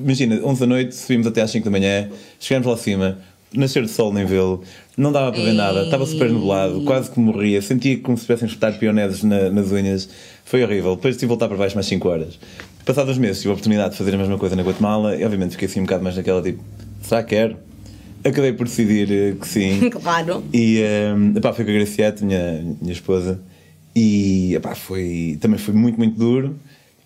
Imagina, 0.01 0.41
11 0.45 0.61
da 0.61 0.67
noite, 0.67 0.95
subimos 0.97 1.27
até 1.29 1.41
às 1.43 1.53
5 1.53 1.65
da 1.65 1.71
manhã, 1.71 2.11
chegamos 2.41 2.67
lá 2.67 2.75
acima 2.75 3.19
nascer 3.55 3.83
de 3.83 3.91
sol 3.91 4.13
nem 4.13 4.25
vê-lo, 4.25 4.63
não 4.97 5.11
dava 5.11 5.33
para 5.33 5.43
ver 5.43 5.53
nada, 5.53 5.85
estava 5.85 6.05
super 6.07 6.31
nublado, 6.31 6.83
quase 6.83 7.11
que 7.11 7.19
morria, 7.19 7.61
sentia 7.63 7.99
como 7.99 8.17
se 8.17 8.25
tivessem 8.25 8.47
espetado 8.47 8.79
pioneses 8.79 9.23
na, 9.23 9.51
nas 9.51 9.71
unhas, 9.71 10.09
foi 10.45 10.63
horrível. 10.63 10.97
Depois 10.97 11.15
tive 11.17 11.27
de 11.27 11.29
voltar 11.29 11.49
para 11.49 11.57
baixo 11.57 11.75
mais 11.75 11.87
5 11.87 12.09
horas. 12.09 12.39
Passados 12.85 13.13
uns 13.13 13.19
meses 13.19 13.39
tive 13.39 13.51
a 13.51 13.53
oportunidade 13.53 13.93
de 13.93 13.99
fazer 13.99 14.15
a 14.15 14.19
mesma 14.19 14.37
coisa 14.37 14.57
na 14.57 14.63
Guatemala 14.63 15.17
e 15.17 15.25
obviamente 15.25 15.53
fiquei 15.53 15.69
assim 15.69 15.81
um 15.81 15.85
bocado 15.85 16.03
mais 16.03 16.17
naquela 16.17 16.43
tipo, 16.43 16.63
será 17.01 17.23
que 17.23 17.31
quero? 17.31 17.57
Acabei 18.25 18.53
por 18.53 18.67
decidir 18.67 19.11
eh, 19.11 19.35
que 19.41 19.47
sim. 19.47 19.91
claro. 19.91 20.45
E 20.53 20.83
um, 21.17 21.33
eh, 21.35 21.39
epá, 21.39 21.53
foi 21.53 21.65
com 21.65 21.71
a 21.71 21.75
Graciete, 21.75 22.25
minha, 22.25 22.63
minha 22.81 22.93
esposa, 22.93 23.41
e 23.95 24.55
epá, 24.55 24.75
foi, 24.75 25.39
também 25.41 25.59
foi 25.59 25.75
muito, 25.75 25.97
muito 25.99 26.19
duro. 26.19 26.57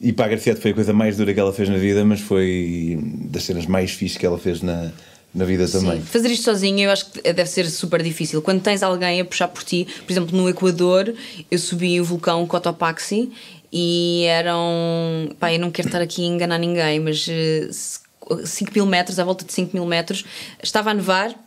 E 0.01 0.13
para 0.13 0.27
a 0.27 0.29
Graciete 0.29 0.61
foi 0.61 0.73
a 0.73 0.75
coisa 0.75 0.93
mais 0.93 1.17
dura 1.17 1.33
que 1.33 1.41
ela 1.41 1.53
fez 1.53 1.69
na 1.69 1.79
vida, 1.79 2.05
mas 2.05 2.21
foi 2.21 2.99
das 3.31 3.45
cenas 3.45 3.67
mais 3.67 3.93
fixas 3.93 4.19
que 4.19 4.27
ela 4.27 4.39
fez 4.39 4.61
na, 4.61 4.93
na 5.37 5.45
vida 5.45 5.69
também. 5.69 6.01
Sim. 6.01 6.07
Fazer 6.07 6.31
isto 6.31 6.45
sozinho 6.45 6.81
eu 6.81 6.91
acho 6.91 7.11
que 7.11 7.21
deve 7.21 7.47
ser 7.47 7.69
super 7.69 8.03
difícil. 8.03 8.41
Quando 8.41 8.63
tens 8.63 8.83
alguém 8.83 9.21
a 9.21 9.25
puxar 9.25 9.49
por 9.49 9.63
ti, 9.63 9.87
por 10.05 10.11
exemplo, 10.11 10.37
no 10.37 10.49
Equador, 10.49 11.15
eu 11.51 11.59
subi 11.59 12.01
o 12.01 12.05
vulcão 12.05 12.47
Cotopaxi 12.47 13.31
e 13.71 14.25
eram. 14.25 15.29
Pá, 15.39 15.53
eu 15.53 15.61
não 15.61 15.71
quero 15.71 15.89
estar 15.89 16.01
aqui 16.01 16.23
a 16.23 16.27
enganar 16.27 16.59
ninguém, 16.59 16.99
mas 17.01 17.27
5 17.27 18.71
eh, 18.71 18.75
mil 18.75 18.87
metros, 18.87 19.19
à 19.19 19.25
volta 19.25 19.45
de 19.45 19.53
5 19.53 19.77
mil 19.77 19.85
metros, 19.85 20.25
estava 20.63 20.91
a 20.91 20.95
nevar 20.95 21.46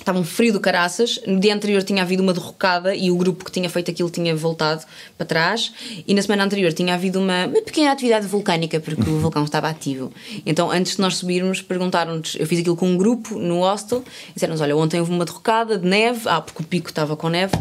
Estava 0.00 0.18
um 0.18 0.24
frio 0.24 0.52
do 0.52 0.60
caraças. 0.60 1.20
No 1.26 1.38
dia 1.38 1.54
anterior 1.54 1.82
tinha 1.82 2.02
havido 2.02 2.22
uma 2.22 2.32
derrocada 2.32 2.94
e 2.94 3.10
o 3.10 3.16
grupo 3.16 3.44
que 3.44 3.52
tinha 3.52 3.68
feito 3.68 3.90
aquilo 3.90 4.08
tinha 4.08 4.34
voltado 4.34 4.82
para 5.16 5.26
trás. 5.26 5.72
E 6.06 6.14
na 6.14 6.22
semana 6.22 6.42
anterior 6.42 6.72
tinha 6.72 6.94
havido 6.94 7.20
uma, 7.20 7.46
uma 7.46 7.62
pequena 7.62 7.92
atividade 7.92 8.26
vulcânica 8.26 8.80
porque 8.80 9.08
o 9.08 9.18
vulcão 9.20 9.44
estava 9.44 9.68
ativo. 9.68 10.10
Então, 10.46 10.70
antes 10.70 10.96
de 10.96 11.02
nós 11.02 11.16
subirmos, 11.16 11.60
perguntaram-nos. 11.60 12.34
Eu 12.40 12.46
fiz 12.46 12.60
aquilo 12.60 12.76
com 12.76 12.88
um 12.88 12.96
grupo 12.96 13.38
no 13.38 13.60
hostel. 13.60 14.02
Disseram-nos: 14.34 14.62
Olha, 14.62 14.74
ontem 14.74 14.98
houve 14.98 15.12
uma 15.12 15.24
derrocada 15.26 15.78
de 15.78 15.86
neve. 15.86 16.22
Ah, 16.24 16.40
porque 16.40 16.62
o 16.62 16.66
pico 16.66 16.88
estava 16.88 17.14
com 17.14 17.28
neve 17.28 17.52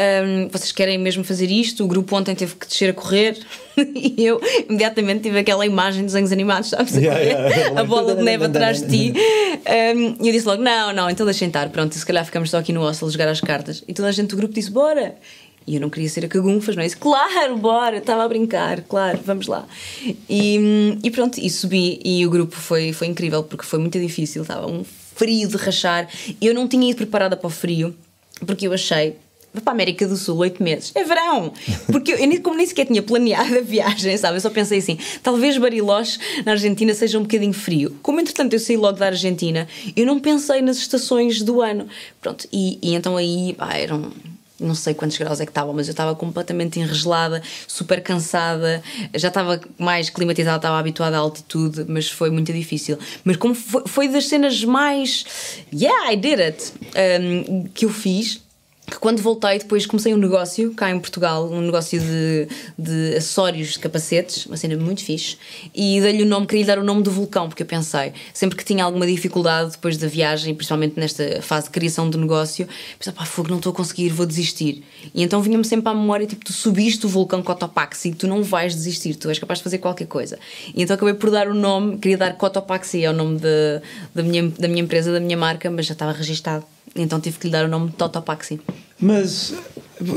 um, 0.00 0.48
vocês 0.48 0.72
querem 0.72 0.96
mesmo 0.98 1.22
fazer 1.22 1.50
isto? 1.50 1.84
O 1.84 1.86
grupo 1.86 2.16
ontem 2.16 2.34
teve 2.34 2.54
que 2.54 2.66
descer 2.66 2.90
a 2.90 2.92
correr 2.94 3.38
e 3.76 4.24
eu 4.24 4.40
imediatamente 4.68 5.22
tive 5.22 5.38
aquela 5.38 5.66
imagem 5.66 6.04
dos 6.04 6.12
desenhos 6.12 6.32
animados, 6.32 6.70
sabes? 6.70 6.96
A, 6.96 7.00
yeah, 7.00 7.20
yeah. 7.20 7.80
a 7.80 7.84
bola 7.84 8.14
de 8.14 8.22
neve 8.22 8.44
atrás 8.44 8.80
de 8.80 8.88
ti. 8.88 9.12
Um, 9.14 10.24
e 10.24 10.28
eu 10.28 10.32
disse 10.32 10.46
logo: 10.46 10.62
não, 10.62 10.92
não, 10.92 11.10
então 11.10 11.26
deixem 11.26 11.48
estar, 11.48 11.68
pronto, 11.68 11.94
se 11.94 12.06
calhar 12.06 12.24
ficamos 12.24 12.50
só 12.50 12.58
aqui 12.58 12.72
no 12.72 12.80
hostel 12.80 13.08
a 13.08 13.10
jogar 13.10 13.28
as 13.28 13.40
cartas. 13.40 13.84
E 13.86 13.92
toda 13.92 14.08
a 14.08 14.12
gente 14.12 14.28
do 14.28 14.36
grupo 14.36 14.54
disse: 14.54 14.70
bora! 14.70 15.16
E 15.66 15.74
eu 15.74 15.80
não 15.80 15.90
queria 15.90 16.08
ser 16.08 16.24
a 16.24 16.28
cagunfas, 16.28 16.74
não 16.74 16.82
é? 16.82 16.86
Disse, 16.86 16.96
claro, 16.96 17.56
bora, 17.58 17.98
estava 17.98 18.24
a 18.24 18.28
brincar, 18.28 18.80
claro, 18.80 19.20
vamos 19.24 19.46
lá. 19.46 19.68
E, 20.28 20.98
e 21.02 21.10
pronto, 21.10 21.38
e 21.38 21.48
subi 21.50 22.00
e 22.02 22.26
o 22.26 22.30
grupo 22.30 22.56
foi, 22.56 22.92
foi 22.92 23.06
incrível 23.06 23.44
porque 23.44 23.64
foi 23.64 23.78
muito 23.78 24.00
difícil, 24.00 24.42
estava 24.42 24.66
um 24.66 24.82
frio 25.14 25.46
de 25.48 25.56
rachar. 25.58 26.08
Eu 26.40 26.54
não 26.54 26.66
tinha 26.66 26.90
ido 26.90 26.96
preparada 26.96 27.36
para 27.36 27.46
o 27.46 27.50
frio 27.50 27.94
porque 28.46 28.66
eu 28.66 28.72
achei, 28.72 29.16
Vou 29.52 29.62
para 29.62 29.72
a 29.72 29.74
América 29.74 30.06
do 30.06 30.16
Sul 30.16 30.36
oito 30.38 30.62
meses. 30.62 30.92
É 30.94 31.02
verão! 31.02 31.52
Porque 31.90 32.12
eu, 32.12 32.18
eu, 32.18 32.42
como 32.42 32.56
nem 32.56 32.66
sequer 32.66 32.86
tinha 32.86 33.02
planeado 33.02 33.58
a 33.58 33.60
viagem, 33.60 34.16
sabe? 34.16 34.36
Eu 34.36 34.40
só 34.40 34.50
pensei 34.50 34.78
assim: 34.78 34.96
talvez 35.22 35.58
Bariloche 35.58 36.18
na 36.44 36.52
Argentina 36.52 36.94
seja 36.94 37.18
um 37.18 37.22
bocadinho 37.22 37.52
frio. 37.52 37.96
Como 38.00 38.20
entretanto 38.20 38.52
eu 38.52 38.60
saí 38.60 38.76
logo 38.76 38.98
da 38.98 39.06
Argentina, 39.06 39.66
eu 39.96 40.06
não 40.06 40.20
pensei 40.20 40.62
nas 40.62 40.76
estações 40.76 41.42
do 41.42 41.60
ano. 41.60 41.88
Pronto, 42.20 42.46
e, 42.52 42.78
e 42.80 42.94
então 42.94 43.16
aí 43.16 43.56
eram 43.74 44.12
não 44.60 44.74
sei 44.74 44.92
quantos 44.92 45.16
graus 45.16 45.40
é 45.40 45.46
que 45.46 45.50
estava, 45.50 45.72
mas 45.72 45.88
eu 45.88 45.92
estava 45.92 46.14
completamente 46.14 46.78
enregelada, 46.78 47.42
super 47.66 48.02
cansada, 48.02 48.82
já 49.14 49.28
estava 49.28 49.58
mais 49.78 50.10
climatizada, 50.10 50.56
estava 50.56 50.78
habituada 50.78 51.16
à 51.16 51.20
altitude, 51.20 51.86
mas 51.88 52.08
foi 52.08 52.30
muito 52.30 52.52
difícil. 52.52 52.98
Mas 53.24 53.36
como 53.36 53.54
foi, 53.54 53.82
foi 53.86 54.08
das 54.08 54.26
cenas 54.26 54.62
mais 54.62 55.24
yeah, 55.72 56.12
I 56.12 56.16
did 56.16 56.40
it 56.40 56.72
um, 56.84 57.64
que 57.72 57.86
eu 57.86 57.90
fiz 57.90 58.42
que 58.90 58.98
quando 58.98 59.22
voltei 59.22 59.58
depois 59.58 59.86
comecei 59.86 60.12
um 60.12 60.18
negócio 60.18 60.74
cá 60.74 60.90
em 60.90 60.98
Portugal, 60.98 61.48
um 61.50 61.60
negócio 61.60 62.00
de, 62.00 62.48
de 62.78 63.16
acessórios 63.16 63.72
de 63.72 63.78
capacetes, 63.78 64.46
uma 64.46 64.56
cena 64.56 64.76
muito 64.76 65.04
fixe, 65.04 65.38
e 65.74 66.00
dei-lhe 66.00 66.22
o 66.22 66.26
nome, 66.26 66.46
queria 66.46 66.66
dar 66.66 66.78
o 66.78 66.84
nome 66.84 67.02
do 67.02 67.10
vulcão, 67.10 67.48
porque 67.48 67.62
eu 67.62 67.66
pensei, 67.66 68.12
sempre 68.34 68.56
que 68.56 68.64
tinha 68.64 68.84
alguma 68.84 69.06
dificuldade 69.06 69.72
depois 69.72 69.96
da 69.96 70.08
viagem, 70.08 70.54
principalmente 70.54 70.98
nesta 70.98 71.40
fase 71.40 71.66
de 71.66 71.70
criação 71.70 72.10
do 72.10 72.18
negócio, 72.18 72.68
pensei, 72.98 73.12
pá, 73.12 73.24
fogo, 73.24 73.48
não 73.48 73.56
estou 73.56 73.72
a 73.72 73.74
conseguir, 73.74 74.10
vou 74.10 74.26
desistir. 74.26 74.84
E 75.14 75.22
então 75.22 75.40
vinha-me 75.40 75.64
sempre 75.64 75.88
à 75.90 75.94
memória, 75.94 76.26
tipo, 76.26 76.44
tu 76.44 76.52
subiste 76.52 77.06
o 77.06 77.08
vulcão 77.08 77.42
Cotopaxi 77.42 78.10
tu 78.20 78.26
não 78.26 78.42
vais 78.42 78.74
desistir, 78.74 79.14
tu 79.14 79.28
és 79.28 79.38
capaz 79.38 79.58
de 79.58 79.64
fazer 79.64 79.78
qualquer 79.78 80.06
coisa. 80.06 80.38
E 80.74 80.82
então 80.82 80.94
acabei 80.94 81.14
por 81.14 81.30
dar 81.30 81.48
o 81.48 81.54
nome, 81.54 81.98
queria 81.98 82.18
dar 82.18 82.36
Cotopaxi, 82.36 83.04
é 83.04 83.10
o 83.10 83.12
nome 83.12 83.38
de, 83.38 83.80
da, 84.14 84.22
minha, 84.22 84.48
da 84.48 84.68
minha 84.68 84.82
empresa, 84.82 85.12
da 85.12 85.20
minha 85.20 85.36
marca, 85.36 85.70
mas 85.70 85.86
já 85.86 85.92
estava 85.92 86.12
registado. 86.12 86.64
Então 86.94 87.20
tive 87.20 87.38
que 87.38 87.46
lhe 87.46 87.52
dar 87.52 87.64
o 87.64 87.68
nome 87.68 87.90
de 87.90 87.96
Totopaxi. 87.96 88.60
Mas 89.00 89.54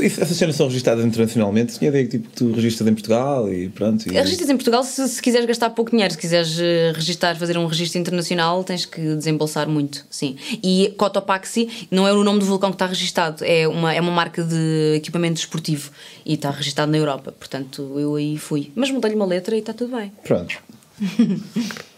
essas 0.02 0.38
cenas 0.38 0.56
são 0.56 0.68
registadas 0.68 1.06
internacionalmente? 1.06 1.78
Tinha 1.78 1.90
ideia 1.90 2.06
que 2.06 2.18
tipo, 2.18 2.30
tu 2.34 2.52
registras 2.52 2.88
em 2.88 2.94
Portugal 2.94 3.52
e 3.52 3.70
pronto. 3.70 4.08
E... 4.08 4.14
Registras 4.14 4.50
em 4.50 4.56
Portugal 4.56 4.84
se, 4.84 5.08
se 5.08 5.22
quiseres 5.22 5.46
gastar 5.46 5.70
pouco 5.72 5.92
dinheiro, 5.92 6.14
se 6.14 6.18
quiseres 6.18 6.58
eh, 6.60 6.94
registar, 6.96 7.38
fazer 7.38 7.58
um 7.58 7.66
registro 7.66 8.00
internacional, 8.00 8.64
tens 8.64 8.86
que 8.86 9.02
desembolsar 9.16 9.68
muito, 9.68 10.06
sim. 10.10 10.38
E 10.64 10.94
Cotopaxi 10.98 11.88
não 11.92 12.08
é 12.08 12.14
o 12.14 12.24
nome 12.24 12.40
do 12.40 12.46
vulcão 12.46 12.70
que 12.70 12.76
está 12.76 12.86
registado, 12.86 13.44
é 13.44 13.68
uma, 13.68 13.94
é 13.94 14.00
uma 14.00 14.12
marca 14.12 14.44
de 14.44 14.96
equipamento 14.96 15.36
desportivo 15.36 15.92
e 16.26 16.36
está 16.36 16.50
registado 16.50 16.92
na 16.92 16.98
Europa, 16.98 17.32
portanto 17.32 18.00
eu 18.00 18.16
aí 18.16 18.38
fui. 18.38 18.72
Mas 18.76 18.90
mudei-lhe 18.90 19.16
uma 19.16 19.26
letra 19.26 19.56
e 19.56 19.60
está 19.60 19.74
tudo 19.74 19.96
bem. 19.96 20.12
Pronto. 20.24 20.58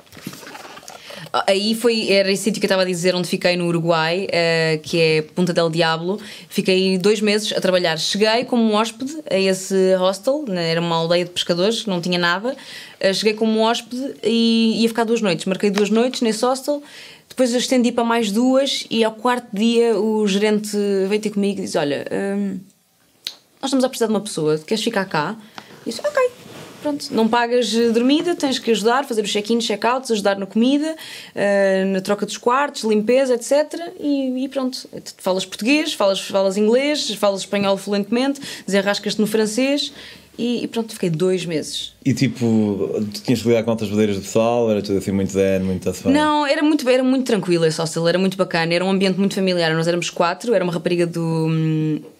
Aí 1.48 1.76
foi, 1.76 2.12
era 2.12 2.32
esse 2.32 2.44
sítio 2.44 2.62
que 2.62 2.66
eu 2.66 2.68
estava 2.68 2.84
a 2.84 2.86
dizer, 2.86 3.14
onde 3.14 3.28
fiquei 3.28 3.58
no 3.58 3.68
Uruguai, 3.68 4.28
eh, 4.32 4.80
que 4.82 5.00
é 5.00 5.22
Punta 5.22 5.52
del 5.52 5.70
Diablo. 5.70 6.20
Fiquei 6.48 6.98
dois 6.98 7.20
meses 7.20 7.52
a 7.52 7.60
trabalhar. 7.60 7.98
Cheguei 7.98 8.46
como 8.46 8.74
hóspede 8.74 9.18
a 9.30 9.38
esse 9.38 9.96
hostel, 9.96 10.46
né, 10.48 10.72
era 10.72 10.80
uma 10.80 10.96
aldeia 10.96 11.26
de 11.26 11.32
pescadores, 11.32 11.86
não 11.86 12.00
tinha 12.00 12.18
nada. 12.18 12.56
Eh, 13.00 13.14
cheguei 13.14 13.34
como 13.34 13.60
hóspede 13.60 14.16
e 14.24 14.82
ia 14.82 14.88
ficar 14.88 15.04
duas 15.04 15.22
noites. 15.22 15.46
Marquei 15.46 15.70
duas 15.70 15.90
noites 15.90 16.22
nesse 16.22 16.46
hostel. 16.46 16.82
Depois 17.28 17.52
eu 17.52 17.60
estendi 17.60 17.92
para 17.92 18.06
mais 18.06 18.32
duas 18.32 18.86
e 18.90 19.04
ao 19.04 19.12
quarto 19.12 19.48
dia 19.52 20.00
o 20.00 20.26
gerente 20.26 20.78
veio 21.10 21.22
ter 21.22 21.32
comigo 21.32 21.60
e 21.60 21.64
disse: 21.66 21.78
Olha, 21.78 22.06
hum, 22.10 22.60
nós 23.62 23.70
estamos 23.70 23.84
a 23.84 23.90
precisar 23.90 24.06
de 24.06 24.14
uma 24.14 24.22
pessoa, 24.22 24.58
queres 24.60 24.84
ficar 24.84 25.06
cá? 25.06 25.36
E 25.86 25.90
disse, 25.90 26.00
ok, 26.00 26.32
pronto, 26.86 27.08
não 27.12 27.28
pagas 27.28 27.74
eh, 27.74 27.90
dormida, 27.90 28.36
tens 28.36 28.60
que 28.60 28.70
ajudar, 28.70 29.06
fazer 29.06 29.24
os 29.24 29.32
check-ins, 29.32 29.66
check-outs, 29.66 30.12
ajudar 30.12 30.38
na 30.38 30.46
comida, 30.46 30.96
eh, 31.34 31.84
na 31.86 32.00
troca 32.00 32.28
dos 32.28 32.38
quartos, 32.38 32.84
limpeza, 32.84 33.34
etc. 33.34 33.92
E, 34.00 34.44
e 34.44 34.48
pronto, 34.48 34.88
falas 35.18 35.46
português, 35.46 35.94
falas, 35.94 36.22
falas 36.22 36.58
inglês, 36.58 37.10
falas 37.16 37.42
espanhol 37.42 37.76
fluentemente, 37.76 38.40
desenrascas-te 38.68 39.20
no 39.20 39.26
francês 39.26 39.92
e, 40.38 40.64
e 40.64 40.68
pronto, 40.68 40.94
fiquei 40.94 41.10
dois 41.10 41.46
meses. 41.46 41.94
E 42.06 42.14
tipo, 42.14 43.04
tu 43.14 43.22
tinhas 43.24 43.42
que 43.42 43.48
lidar 43.48 43.64
com 43.64 43.72
altas 43.72 43.90
bandeiras 43.90 44.16
do 44.18 44.22
pessoal, 44.22 44.70
era 44.70 44.82
tudo 44.82 44.98
assim 45.00 45.12
muito 45.12 45.32
zen, 45.32 45.62
muito 45.62 45.90
afã. 45.90 46.10
Não, 46.10 46.46
era 46.46 46.62
muito, 46.62 46.88
era 46.88 47.04
muito 47.04 47.26
tranquilo 47.26 47.66
esse 47.66 47.80
hostel, 47.80 48.08
era 48.08 48.20
muito 48.20 48.38
bacana, 48.38 48.74
era 48.74 48.86
um 48.86 48.90
ambiente 48.92 49.18
muito 49.18 49.34
familiar. 49.34 49.74
Nós 49.74 49.88
éramos 49.88 50.10
quatro, 50.10 50.54
era 50.54 50.64
uma 50.64 50.72
rapariga 50.72 51.08
do, 51.08 51.48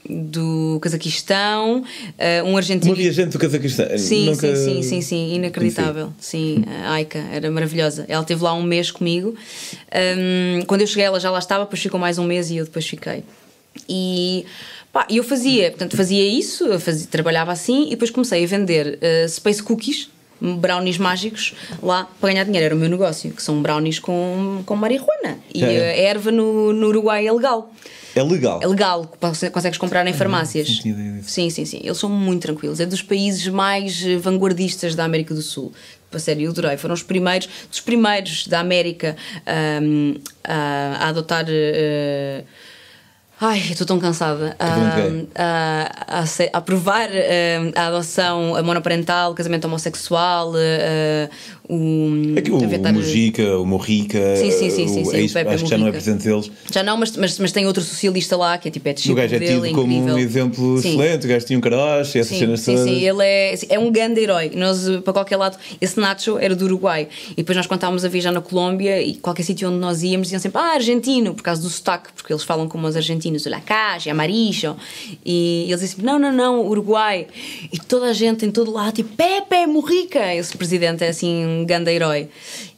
do 0.10 0.80
Cazaquistão, 0.82 1.84
eh, 2.18 2.42
um 2.44 2.58
argentino. 2.58 2.94
Uma 2.94 2.98
viajante 2.98 3.32
do 3.32 3.40
Cazaquistão. 3.40 3.98
Sim, 3.98 4.26
Nunca... 4.28 4.56
sim, 4.56 4.82
sim, 4.82 4.82
sim, 4.82 5.02
sim, 5.02 5.36
inacreditável. 5.36 6.12
Sim, 6.20 6.64
a 6.86 6.94
Aika 6.94 7.20
era 7.32 7.52
maravilhosa. 7.52 8.06
Ela 8.08 8.22
esteve 8.22 8.44
lá 8.44 8.54
um 8.54 8.64
mês 8.64 8.90
comigo. 8.92 9.36
Um, 9.94 10.66
quando 10.66 10.82
eu 10.82 10.88
cheguei, 10.88 11.04
ela 11.04 11.20
já 11.20 11.30
lá 11.30 11.40
estava, 11.40 11.64
depois 11.66 11.82
ficou 11.82 12.00
mais 12.00 12.18
um 12.18 12.26
mês 12.26 12.50
e 12.50 12.58
eu 12.58 12.66
depois 12.66 12.88
fiquei. 12.88 13.24
E 13.88 14.46
pá, 14.96 15.06
eu 15.10 15.24
fazia, 15.26 15.70
portanto, 15.72 15.98
fazia 15.98 16.26
isso, 16.26 16.80
fazia, 16.80 17.06
trabalhava 17.08 17.52
assim 17.52 17.88
e 17.88 17.90
depois 17.92 18.10
comecei 18.10 18.44
a 18.46 18.48
vender 18.48 18.98
uh, 19.26 19.28
space 19.30 19.62
cookies. 19.62 20.10
Brownies 20.42 20.98
mágicos 20.98 21.54
lá 21.82 22.10
para 22.20 22.30
ganhar 22.30 22.44
dinheiro, 22.44 22.66
era 22.66 22.76
o 22.76 22.78
meu 22.78 22.90
negócio, 22.90 23.32
que 23.32 23.42
são 23.42 23.62
brownies 23.62 24.00
com, 24.00 24.62
com 24.66 24.76
marihuana. 24.76 25.40
E 25.54 25.64
É. 25.64 25.68
a 25.68 25.96
erva 26.12 26.30
no, 26.30 26.74
no 26.74 26.88
Uruguai 26.88 27.26
é 27.26 27.32
legal. 27.32 27.74
É 28.14 28.22
legal. 28.22 28.60
É 28.62 28.68
legal, 28.68 29.06
conse- 29.20 29.50
consegues 29.50 29.78
comprar 29.78 30.06
em 30.06 30.12
farmácias. 30.14 30.68
tinha 30.68 30.94
ideia 30.94 31.12
disso. 31.14 31.30
Sim, 31.30 31.50
sim, 31.50 31.64
sim. 31.66 31.80
Eles 31.84 31.98
são 31.98 32.10
muito 32.10 32.42
tranquilos. 32.42 32.80
É 32.82 32.86
dos 32.86 33.02
países 33.02 33.48
mais 33.48 34.04
eh, 34.06 34.18
vanguardistas 34.18 34.94
da 34.94 35.06
América 35.06 35.34
do 35.34 35.42
Sul. 35.42 35.72
A 36.12 36.20
sério, 36.20 36.44
eu 36.46 36.52
adorei. 36.52 36.76
Foram 36.78 36.94
os 36.94 37.04
primeiros, 37.04 37.48
dos 37.70 37.80
primeiros 37.80 38.46
da 38.48 38.60
América 38.60 39.16
ahm, 39.46 40.16
a, 40.44 40.98
a 41.06 41.10
adotar. 41.10 41.46
eh, 41.48 42.44
Ai, 43.40 43.60
eu 43.68 43.72
estou 43.74 43.86
tão 43.86 44.00
cansada. 44.00 44.56
pergunto 44.58 45.30
A, 45.36 45.92
a, 46.08 46.20
a, 46.20 46.24
a 46.24 46.58
aprovar 46.58 47.10
a 47.76 47.88
adoção 47.88 48.64
monoparental, 48.64 49.32
o 49.32 49.36
casamento 49.36 49.66
homossexual, 49.66 50.54
eh, 50.56 51.30
o. 51.68 52.38
Aqui 52.38 52.50
o, 52.52 52.58
o 52.58 52.94
Mujica, 52.94 53.58
o 53.60 53.66
Morrica, 53.66 54.36
Sim, 54.38 54.52
sim, 54.52 54.70
sim, 54.70 54.86
o, 54.86 54.88
sim, 54.88 55.06
sim, 55.06 55.16
é 55.18 55.20
o 55.20 55.26
isso, 55.26 55.34
Pepe 55.34 55.50
acho 55.54 55.64
que 55.66 55.70
já 55.70 55.78
não 55.78 55.88
é 55.88 55.92
Mujica. 55.92 56.04
presente 56.12 56.24
deles. 56.30 56.52
Já 56.72 56.82
não, 56.84 56.96
mas, 56.96 57.18
mas, 57.18 57.38
mas 57.40 57.52
tem 57.52 57.66
outro 57.68 57.84
socialista 57.84 58.38
lá 58.38 58.58
que 58.58 58.70
é 58.70 58.72
tipo 58.72 58.88
é 58.88 58.92
O 58.92 58.94
discípulo 58.94 59.22
gajo 59.22 59.36
é 59.36 59.40
dele, 59.40 59.62
tido 59.68 59.76
como 59.76 59.92
incrível. 59.92 60.16
um 60.16 60.20
exemplo 60.20 60.78
Sim. 60.82 60.90
excelente, 60.90 61.26
o 61.26 61.30
gajo 61.30 61.46
tinha 61.46 61.58
um 61.60 61.62
caroche, 61.62 62.20
essas 62.20 62.28
Sim, 62.32 62.40
cenas 62.40 62.60
sim, 62.62 62.76
todas. 62.76 62.90
sim, 62.90 63.04
ele 63.06 63.22
é, 63.24 63.56
é 63.70 63.80
um 63.80 63.92
grande 63.92 64.22
herói. 64.22 64.52
Nós, 64.56 64.88
para 65.04 65.12
qualquer 65.12 65.36
lado, 65.38 65.58
esse 65.82 66.00
Nacho 66.00 66.38
era 66.38 66.56
do 66.56 66.64
Uruguai. 66.66 67.10
E 67.32 67.36
depois 67.38 67.58
nós, 67.58 67.68
quando 67.68 67.80
estávamos 67.80 68.06
a 68.06 68.08
viajar 68.08 68.32
na 68.32 68.40
Colômbia, 68.42 69.02
e 69.02 69.16
qualquer 69.16 69.44
sítio 69.44 69.68
onde 69.70 69.80
nós 69.80 70.04
íamos, 70.04 70.28
diziam 70.28 70.40
sempre, 70.40 70.62
ah, 70.62 70.74
argentino, 70.76 71.34
por 71.34 71.44
causa 71.44 71.62
do 71.62 71.70
sotaque, 71.70 72.10
porque 72.16 72.32
eles 72.32 72.44
falam 72.44 72.70
como 72.70 72.88
os 72.88 72.96
argentinos, 72.96 73.25
o 73.32 73.50
lacache, 73.50 74.10
amarillo. 74.10 74.78
E 75.26 75.66
eles 75.68 75.80
diziam, 75.80 76.04
não, 76.06 76.20
não, 76.20 76.32
não, 76.32 76.68
Uruguai. 76.68 77.28
E 77.72 77.80
toda 77.80 78.08
a 78.08 78.14
gente 78.14 78.46
em 78.46 78.52
todo 78.52 78.72
lado, 78.72 78.94
tipo, 78.94 79.16
Pepe 79.16 79.66
Morrica. 79.66 80.34
Esse 80.34 80.56
presidente 80.58 81.04
é 81.04 81.10
assim, 81.10 81.46
um 81.46 81.66
grande 81.66 81.92
herói. 81.92 82.30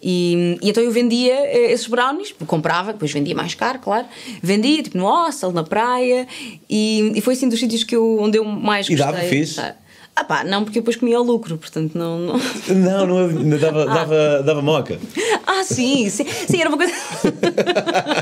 E, 0.02 0.58
e 0.62 0.70
então 0.70 0.84
eu 0.84 0.92
vendia 0.92 1.34
eh, 1.34 1.72
esses 1.72 1.88
brownies, 1.88 2.34
comprava, 2.46 2.94
depois 2.94 3.12
vendia 3.12 3.36
mais 3.36 3.54
caro, 3.56 3.80
claro. 3.80 4.06
Vendia, 4.42 4.84
tipo, 4.84 4.98
no 4.98 5.06
hostel, 5.06 5.52
na 5.52 5.64
praia. 5.64 6.28
E, 6.70 7.12
e 7.16 7.22
foi 7.22 7.34
assim 7.34 7.50
dos 7.50 7.60
sítios 7.60 7.84
que 7.84 7.96
eu, 7.96 8.20
onde 8.20 8.38
eu 8.38 8.46
mais 8.46 8.88
E 8.88 8.96
gostei. 8.96 9.12
dava 9.14 9.28
fixe? 9.28 9.56
Tá. 9.56 9.76
Ah 10.20 10.24
pá, 10.24 10.44
não, 10.44 10.64
porque 10.64 10.80
eu 10.80 10.82
depois 10.82 10.96
comia 10.96 11.22
o 11.22 11.24
lucro, 11.24 11.60
portanto 11.60 11.96
não. 11.96 12.18
não... 12.18 13.06
Não, 13.06 13.28
não 13.30 13.58
dava, 13.60 13.86
dava, 13.94 14.44
dava 14.44 14.62
moca. 14.64 15.00
Ah, 15.46 15.64
sim, 15.64 16.10
sim, 16.10 16.26
sim, 16.26 16.60
era 16.60 16.70
uma 16.70 16.78
coisa. 16.78 16.92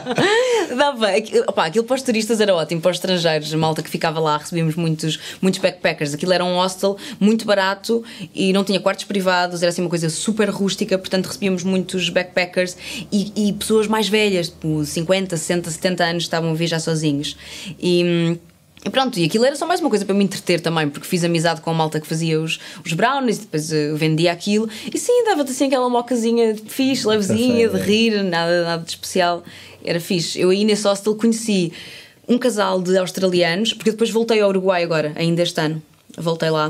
Dava. 1.05 1.17
aqui- 1.17 1.39
Opá, 1.47 1.65
aquilo 1.65 1.83
para 1.85 1.95
os 1.95 2.01
turistas 2.01 2.39
era 2.41 2.53
ótimo, 2.55 2.81
para 2.81 2.91
os 2.91 2.97
estrangeiros, 2.97 3.53
a 3.53 3.57
malta 3.57 3.81
que 3.83 3.89
ficava 3.89 4.19
lá, 4.19 4.37
recebíamos 4.37 4.75
muitos, 4.75 5.19
muitos 5.41 5.59
backpackers. 5.59 6.13
Aquilo 6.13 6.33
era 6.33 6.43
um 6.43 6.55
hostel 6.55 6.97
muito 7.19 7.45
barato 7.45 8.03
e 8.33 8.51
não 8.53 8.63
tinha 8.63 8.79
quartos 8.79 9.05
privados, 9.05 9.61
era 9.61 9.69
assim 9.69 9.81
uma 9.81 9.89
coisa 9.89 10.09
super 10.09 10.49
rústica, 10.49 10.97
portanto 10.97 11.27
recebíamos 11.27 11.63
muitos 11.63 12.09
backpackers 12.09 12.75
e, 13.11 13.31
e 13.49 13.53
pessoas 13.53 13.87
mais 13.87 14.07
velhas, 14.09 14.49
tipo 14.49 14.83
50, 14.83 15.37
60, 15.37 15.69
70 15.71 16.03
anos, 16.03 16.23
estavam 16.23 16.51
a 16.51 16.53
viajar 16.53 16.79
sozinhos. 16.79 17.35
E. 17.79 18.37
e 18.85 18.89
pronto, 18.91 19.19
e 19.19 19.25
aquilo 19.25 19.43
era 19.43 19.55
só 19.55 19.65
mais 19.65 19.81
uma 19.81 19.89
coisa 19.89 20.05
para 20.05 20.13
me 20.13 20.23
entreter 20.23 20.61
também, 20.61 20.87
porque 20.87 21.07
fiz 21.07 21.23
amizade 21.23 21.59
com 21.59 21.71
a 21.71 21.73
malta 21.73 21.99
que 21.99 22.05
fazia 22.05 22.39
os, 22.39 22.59
os 22.85 22.93
brownies, 22.93 23.39
depois 23.39 23.73
eh, 23.73 23.91
vendia 23.93 24.31
aquilo, 24.31 24.69
e 24.93 24.97
sim, 24.99 25.23
dava-te 25.25 25.49
assim 25.49 25.65
aquela 25.65 25.89
mocazinha 25.89 26.55
fixe, 26.67 27.07
levezinha, 27.07 27.67
de 27.67 27.71
Perfeito. 27.71 27.87
rir, 27.87 28.23
nada, 28.23 28.63
nada 28.63 28.83
de 28.83 28.89
especial, 28.91 29.43
era 29.83 29.99
fixe. 29.99 30.39
Eu 30.39 30.51
aí 30.51 30.63
nesse 30.63 30.87
hostel 30.87 31.15
conheci 31.15 31.73
um 32.27 32.37
casal 32.37 32.79
de 32.79 32.95
australianos, 32.95 33.73
porque 33.73 33.89
depois 33.89 34.11
voltei 34.11 34.39
ao 34.39 34.49
Uruguai 34.49 34.83
agora, 34.83 35.13
ainda 35.15 35.41
este 35.41 35.59
ano, 35.59 35.81
voltei 36.15 36.51
lá. 36.51 36.67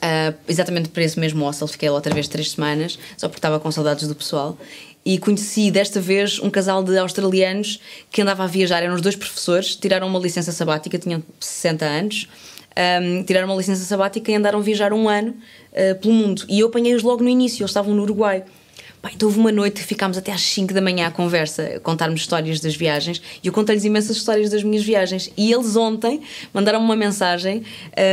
ah, 0.00 0.32
exatamente 0.48 0.88
para 0.88 1.02
esse 1.02 1.20
mesmo 1.20 1.44
hostel, 1.44 1.68
fiquei 1.68 1.90
lá 1.90 1.96
outra 1.96 2.14
vez 2.14 2.28
três 2.28 2.52
semanas, 2.52 2.98
só 3.16 3.28
porque 3.28 3.38
estava 3.38 3.60
com 3.60 3.70
saudades 3.70 4.08
do 4.08 4.14
pessoal. 4.14 4.56
E 5.04 5.18
conheci 5.18 5.70
desta 5.70 6.00
vez 6.00 6.38
um 6.38 6.48
casal 6.48 6.82
de 6.82 6.96
australianos 6.96 7.80
que 8.10 8.22
andava 8.22 8.44
a 8.44 8.46
viajar, 8.46 8.82
eram 8.82 8.94
os 8.94 9.00
dois 9.00 9.16
professores, 9.16 9.74
tiraram 9.74 10.06
uma 10.06 10.18
licença 10.18 10.52
sabática, 10.52 10.96
tinham 10.96 11.22
60 11.40 11.84
anos, 11.84 12.28
um, 13.02 13.24
tiraram 13.24 13.48
uma 13.48 13.56
licença 13.56 13.84
sabática 13.84 14.30
e 14.30 14.34
andaram 14.34 14.60
a 14.60 14.62
viajar 14.62 14.92
um 14.92 15.08
ano 15.08 15.34
uh, 15.72 15.98
pelo 16.00 16.14
mundo. 16.14 16.44
E 16.48 16.60
eu 16.60 16.68
apanhei-os 16.68 17.02
logo 17.02 17.22
no 17.22 17.28
início, 17.28 17.62
eles 17.62 17.70
estavam 17.70 17.94
no 17.94 18.02
Uruguai. 18.02 18.44
Pá, 19.00 19.10
então 19.12 19.28
houve 19.28 19.40
uma 19.40 19.50
noite 19.50 19.80
que 19.80 19.86
ficámos 19.86 20.16
até 20.16 20.30
às 20.30 20.42
5 20.42 20.72
da 20.72 20.80
manhã 20.80 21.08
à 21.08 21.10
conversa, 21.10 21.64
a 21.64 21.80
contar-me 21.80 22.14
histórias 22.14 22.60
das 22.60 22.76
viagens, 22.76 23.20
e 23.42 23.48
eu 23.48 23.52
contei-lhes 23.52 23.84
imensas 23.84 24.16
histórias 24.16 24.50
das 24.50 24.62
minhas 24.62 24.84
viagens. 24.84 25.32
E 25.36 25.52
eles 25.52 25.74
ontem 25.74 26.20
mandaram-me 26.54 26.84
uma 26.84 26.94
mensagem. 26.94 27.64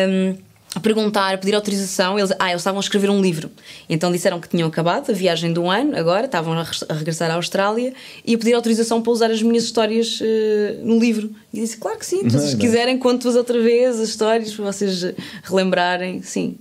um, 0.10 0.49
a 0.80 0.82
perguntar, 0.82 1.34
a 1.34 1.38
pedir 1.38 1.54
autorização, 1.56 2.18
eles, 2.18 2.32
ah, 2.40 2.50
eles 2.50 2.62
estavam 2.62 2.80
a 2.80 2.82
escrever 2.82 3.10
um 3.10 3.22
livro. 3.22 3.52
Então 3.90 4.12
disseram 4.12 4.40
que 4.40 4.48
tinham 4.50 4.68
acabado 4.68 5.10
a 5.10 5.14
viagem 5.14 5.54
de 5.54 5.60
um 5.60 5.70
ano, 5.70 5.96
agora 5.98 6.26
estavam 6.26 6.54
a, 6.54 6.64
res- 6.64 6.84
a 6.90 6.94
regressar 6.94 7.30
à 7.30 7.36
Austrália 7.36 7.94
e 8.26 8.34
a 8.34 8.38
pedir 8.38 8.54
autorização 8.54 9.02
para 9.02 9.12
usar 9.12 9.30
as 9.32 9.42
minhas 9.42 9.64
histórias 9.66 10.20
eh, 10.22 10.78
no 10.84 10.98
livro. 11.00 11.30
E 11.54 11.60
disse, 11.62 11.78
claro 11.78 12.00
que 12.00 12.06
sim, 12.06 12.22
então, 12.24 12.40
se 12.42 12.54
Não, 12.54 12.60
quiserem, 12.60 12.98
conto-vos 12.98 13.36
outra 13.36 13.62
vez 13.62 14.00
as 14.00 14.10
histórias 14.10 14.52
para 14.54 14.66
vocês 14.66 15.06
relembrarem. 15.44 16.22
Sim, 16.22 16.56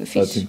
é 0.00 0.04
fixe. 0.04 0.48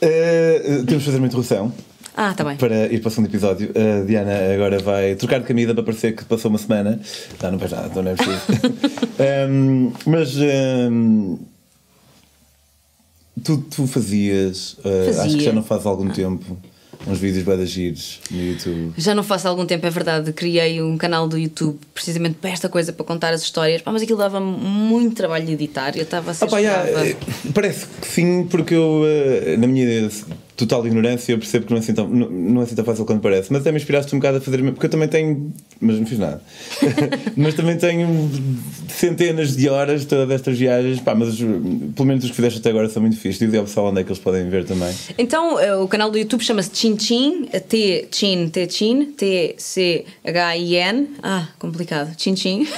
Eh, 0.00 0.60
temos 0.86 1.02
de 1.02 1.04
fazer 1.06 1.18
uma 1.18 1.26
interrupção 1.26 1.72
Ah, 2.16 2.32
tá 2.32 2.42
bem. 2.42 2.56
para 2.56 2.86
ir 2.86 3.00
para 3.00 3.08
o 3.08 3.10
segundo 3.10 3.28
episódio. 3.28 3.70
A 3.76 4.04
Diana 4.04 4.32
agora 4.54 4.78
vai 4.78 5.14
trocar 5.16 5.38
de 5.40 5.46
camisa 5.46 5.74
para 5.74 5.82
parecer 5.82 6.16
que 6.16 6.24
passou 6.24 6.48
uma 6.48 6.58
semana. 6.58 6.98
Não, 7.42 7.52
não 7.52 7.58
faz 7.58 7.72
nada, 7.72 7.88
então 7.88 8.02
não 8.02 8.10
é 8.10 8.14
preciso. 8.14 8.40
Ehm, 9.18 9.92
mas 10.06 10.36
ehm, 10.36 11.36
tu, 13.42 13.58
tu 13.58 13.86
fazias, 13.86 14.76
eh, 14.84 14.88
acho 14.88 15.06
que 15.10 15.14
Fazia. 15.14 15.40
já 15.40 15.52
não 15.52 15.62
faz 15.62 15.86
algum 15.86 16.08
tempo, 16.10 16.56
uns 17.06 17.18
vídeos 17.18 17.44
de 17.44 17.66
giros 17.66 18.20
no 18.30 18.42
YouTube. 18.42 18.92
Já 18.98 19.14
não 19.14 19.22
faço 19.22 19.46
há 19.46 19.50
algum 19.50 19.64
tempo, 19.64 19.86
é 19.86 19.90
verdade. 19.90 20.32
Criei 20.32 20.82
um 20.82 20.98
canal 20.98 21.28
do 21.28 21.38
YouTube 21.38 21.78
precisamente 21.94 22.36
para 22.40 22.50
esta 22.50 22.68
coisa, 22.68 22.92
para 22.92 23.04
contar 23.06 23.32
as 23.32 23.42
histórias. 23.42 23.80
Pá, 23.80 23.92
mas 23.92 24.02
aquilo 24.02 24.18
dava 24.18 24.40
muito 24.40 25.14
trabalho 25.14 25.46
de 25.46 25.52
editar. 25.52 25.96
Eu 25.96 26.02
estava 26.02 26.30
a 26.32 26.34
ser 26.34 26.44
Ah, 26.44 26.48
pá, 26.48 26.60
eh, 26.60 27.16
parece 27.54 27.86
que 28.00 28.06
sim, 28.06 28.46
porque 28.50 28.74
eu, 28.74 29.02
eh, 29.06 29.56
na 29.56 29.66
minha 29.66 29.84
total 30.56 30.86
ignorância, 30.86 31.32
eu 31.32 31.38
percebo 31.38 31.66
que 31.66 31.72
não 31.72 31.76
é 31.78 31.80
assim 31.80 31.92
tão, 31.92 32.08
não, 32.08 32.30
não 32.30 32.60
é 32.62 32.64
assim 32.64 32.74
tão 32.74 32.84
fácil 32.84 33.04
quanto 33.04 33.20
parece. 33.20 33.52
Mas 33.52 33.60
até 33.60 33.70
me 33.70 33.76
inspiraste 33.76 34.14
um 34.14 34.18
bocado 34.18 34.38
a 34.38 34.40
fazer. 34.40 34.62
Porque 34.72 34.86
eu 34.86 34.90
também 34.90 35.08
tenho. 35.08 35.52
Mas 35.80 35.98
não 35.98 36.06
fiz 36.06 36.18
nada. 36.18 36.42
mas 37.36 37.54
também 37.54 37.76
tenho 37.76 38.30
centenas 38.88 39.54
de 39.54 39.68
horas 39.68 40.06
todas 40.06 40.30
estas 40.30 40.58
viagens. 40.58 41.00
Pá, 41.00 41.14
mas 41.14 41.36
pelo 41.36 42.06
menos 42.06 42.24
os 42.24 42.30
que 42.30 42.36
fizeste 42.36 42.58
até 42.58 42.70
agora 42.70 42.88
são 42.88 43.02
muito 43.02 43.18
fixos. 43.18 43.46
Diz 43.46 43.54
ao 43.54 43.64
pessoal 43.64 43.88
onde 43.88 44.00
é 44.00 44.04
que 44.04 44.08
eles 44.08 44.18
podem 44.18 44.48
ver 44.48 44.64
também. 44.64 44.94
Então, 45.18 45.60
eh, 45.60 45.76
o 45.76 45.86
canal 45.86 46.10
do 46.10 46.16
YouTube 46.18 46.42
chama-se 46.42 46.70
Chin 46.72 46.98
Chin, 46.98 47.46
T 47.68 48.08
Chin, 48.10 48.48
T 48.48 48.68
Chin, 48.70 49.12
T-C-H-I-N. 49.16 51.08
Ah, 51.22 51.48
complicado. 51.58 52.14
Chin 52.16 52.34
Chin. 52.34 52.66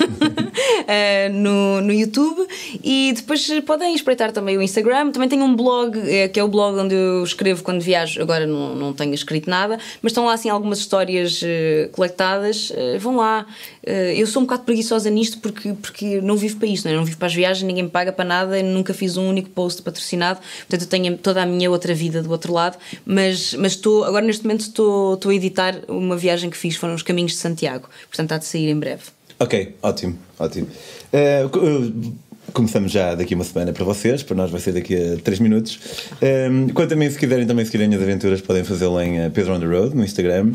Eh, 0.87 1.29
no, 1.29 1.81
no 1.83 1.93
YouTube. 1.93 2.47
E 2.83 3.13
depois 3.15 3.47
podem 3.67 3.95
espreitar 3.95 4.33
também 4.33 4.57
o 4.57 4.63
Instagram. 4.63 5.11
Também 5.11 5.29
tenho 5.29 5.45
um 5.45 5.55
blog, 5.55 5.99
eh, 5.99 6.29
que 6.29 6.41
é 6.41 6.45
o 6.45 6.49
blog 6.49 6.79
onde 6.79 6.95
eu 6.95 7.23
escrevo 7.23 7.63
quando 7.69 7.83
viajo. 7.83 8.23
Agora 8.23 8.47
não, 8.47 8.75
não 8.75 8.95
tenho 8.95 9.13
escrito 9.13 9.51
nada, 9.51 9.79
mas 10.01 10.13
estão 10.13 10.25
lá 10.25 10.33
assim 10.33 10.49
algumas 10.49 10.79
histórias 10.79 11.43
uh, 11.43 11.91
coletadas. 11.93 12.71
Uh, 12.71 12.99
vão 12.99 13.17
lá. 13.17 13.47
Uh, 13.87 13.91
eu 14.17 14.27
sou 14.27 14.41
um 14.41 14.47
bocado 14.47 14.63
preguiçosa 14.63 15.11
nisto 15.11 15.39
porque, 15.39 15.75
porque 15.75 16.19
não 16.23 16.35
vivo 16.35 16.57
para 16.57 16.67
isto, 16.67 16.87
não, 16.87 16.93
é? 16.93 16.97
não 16.97 17.05
vivo 17.05 17.19
para 17.19 17.27
as 17.27 17.35
viagens, 17.35 17.67
ninguém 17.67 17.83
me 17.83 17.91
paga 17.91 18.11
para 18.11 18.25
nada, 18.25 18.63
nunca 18.63 18.95
fiz 18.95 19.19
um 19.19 19.29
único 19.29 19.51
post 19.51 19.83
patrocinado. 19.83 20.41
Portanto, 20.61 20.81
eu 20.81 20.89
tenho 20.89 21.19
toda 21.19 21.43
a 21.43 21.47
minha 21.47 21.71
outra 21.71 21.95
vida 21.95 22.23
do 22.23 22.31
outro 22.31 22.55
lado. 22.55 22.79
Mas, 23.05 23.53
mas 23.53 23.73
estou, 23.73 24.05
agora 24.05 24.25
neste 24.25 24.45
momento 24.45 24.61
estou, 24.61 25.13
estou 25.13 25.31
a 25.31 25.35
editar 25.35 25.79
uma 25.89 26.17
viagem 26.17 26.49
que 26.49 26.57
fiz, 26.57 26.75
foram 26.75 26.95
os 26.95 27.03
Caminhos 27.03 27.33
de 27.33 27.39
Santiago. 27.39 27.91
Portanto, 28.09 28.33
há 28.33 28.39
de 28.39 28.47
sair 28.47 28.71
em 28.71 28.79
breve. 28.79 29.03
Ok, 29.39 29.75
ótimo, 29.83 30.19
ótimo. 30.39 30.69
Uh, 31.13 32.15
começamos 32.53 32.93
já 32.93 33.15
daqui 33.15 33.35
uma 33.35 33.45
semana 33.45 33.73
para 33.73 33.85
vocês, 33.85 34.23
para 34.23 34.37
nós 34.37 34.51
vai 34.51 34.61
ser 34.61 34.73
daqui 34.73 34.95
a 34.95 35.17
3 35.17 35.41
minutos. 35.41 35.79
Um, 36.23 36.69
quanto 36.69 36.95
a 36.95 36.97
mim, 36.97 37.09
se 37.11 37.19
quiserem 37.19 37.47
também 37.47 37.65
seguirem 37.65 37.95
as 37.95 38.03
aventuras, 38.03 38.41
podem 38.41 38.65
fazê-lo 38.65 39.01
em 39.01 39.27
uh, 39.27 39.31
Pedro 39.31 39.55
on 39.55 39.61
the 39.61 39.67
Road, 39.67 39.97
no 39.97 40.05
Instagram. 40.05 40.53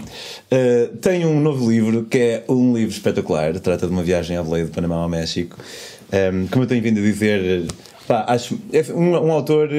Uh, 0.52 0.96
tenho 0.98 1.30
um 1.30 1.40
novo 1.40 1.70
livro, 1.70 2.06
que 2.06 2.18
é 2.18 2.44
um 2.50 2.76
livro 2.76 2.92
espetacular, 2.92 3.60
trata 3.60 3.88
de 3.88 3.94
uma 3.94 4.04
viagem 4.04 4.38
à 4.38 4.42
Veleia 4.42 4.66
de 4.66 4.72
Panamá 4.72 4.96
ao 4.96 5.10
México. 5.10 5.58
Um, 6.12 6.48
como 6.48 6.64
eu 6.64 6.68
tenho 6.68 6.82
vindo 6.82 7.00
a 7.00 7.02
dizer, 7.02 7.66
pá, 8.08 8.26
acho, 8.28 8.60
é 8.72 8.84
um, 8.94 9.12
um, 9.12 9.32
autor, 9.32 9.70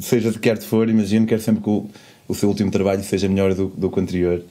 seja 0.00 0.30
de 0.30 0.38
que 0.38 0.50
arte 0.50 0.64
for, 0.64 0.88
imagino, 0.88 1.26
quer 1.26 1.40
sempre 1.40 1.62
que 1.62 1.70
o, 1.70 1.86
o 2.28 2.34
seu 2.34 2.48
último 2.48 2.70
trabalho 2.70 3.02
seja 3.02 3.28
melhor 3.28 3.54
do, 3.54 3.68
do 3.68 3.90
que 3.90 3.98
o 3.98 4.02
anterior. 4.02 4.42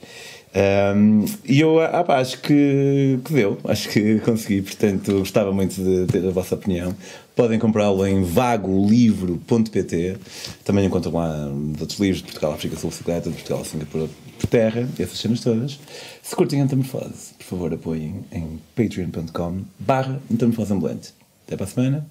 Um, 0.52 1.24
e 1.44 1.60
eu 1.60 1.78
ah, 1.80 2.04
acho 2.18 2.40
que, 2.40 3.20
que 3.24 3.32
deu, 3.32 3.58
acho 3.64 3.88
que 3.88 4.18
consegui, 4.26 4.62
portanto 4.62 5.18
gostava 5.20 5.52
muito 5.52 5.80
de 5.80 6.06
ter 6.06 6.26
a 6.26 6.30
vossa 6.30 6.54
opinião. 6.54 6.94
Podem 7.36 7.58
comprá-lo 7.58 8.04
em 8.06 8.22
vagolivro.pt. 8.22 10.16
Também 10.64 10.86
encontram 10.86 11.12
lá 11.12 11.48
outros 11.80 11.98
livros 11.98 12.18
de 12.18 12.24
Portugal, 12.24 12.52
África 12.52 12.76
Sul, 12.76 12.90
Bicicleta, 12.90 13.30
de 13.30 13.36
Portugal, 13.36 13.64
Singapura, 13.64 14.08
por 14.38 14.46
terra, 14.48 14.88
essas 14.98 15.18
cenas 15.18 15.40
todas. 15.40 15.78
Se 16.22 16.34
curtem 16.34 16.60
a 16.60 16.64
metamorfose, 16.64 17.34
por 17.38 17.44
favor 17.44 17.72
apoiem 17.72 18.24
em 18.32 18.60
patreon.com 18.74 19.62
barra 19.78 20.20
metamorfose 20.28 20.72
ambulante. 20.72 21.14
Até 21.46 21.56
para 21.56 21.66
a 21.66 21.68
semana. 21.68 22.06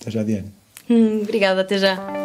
Até 0.00 0.10
já, 0.10 0.22
Diana. 0.22 0.48
Hum, 0.88 1.22
obrigada, 1.22 1.62
até 1.62 1.78
já. 1.78 2.21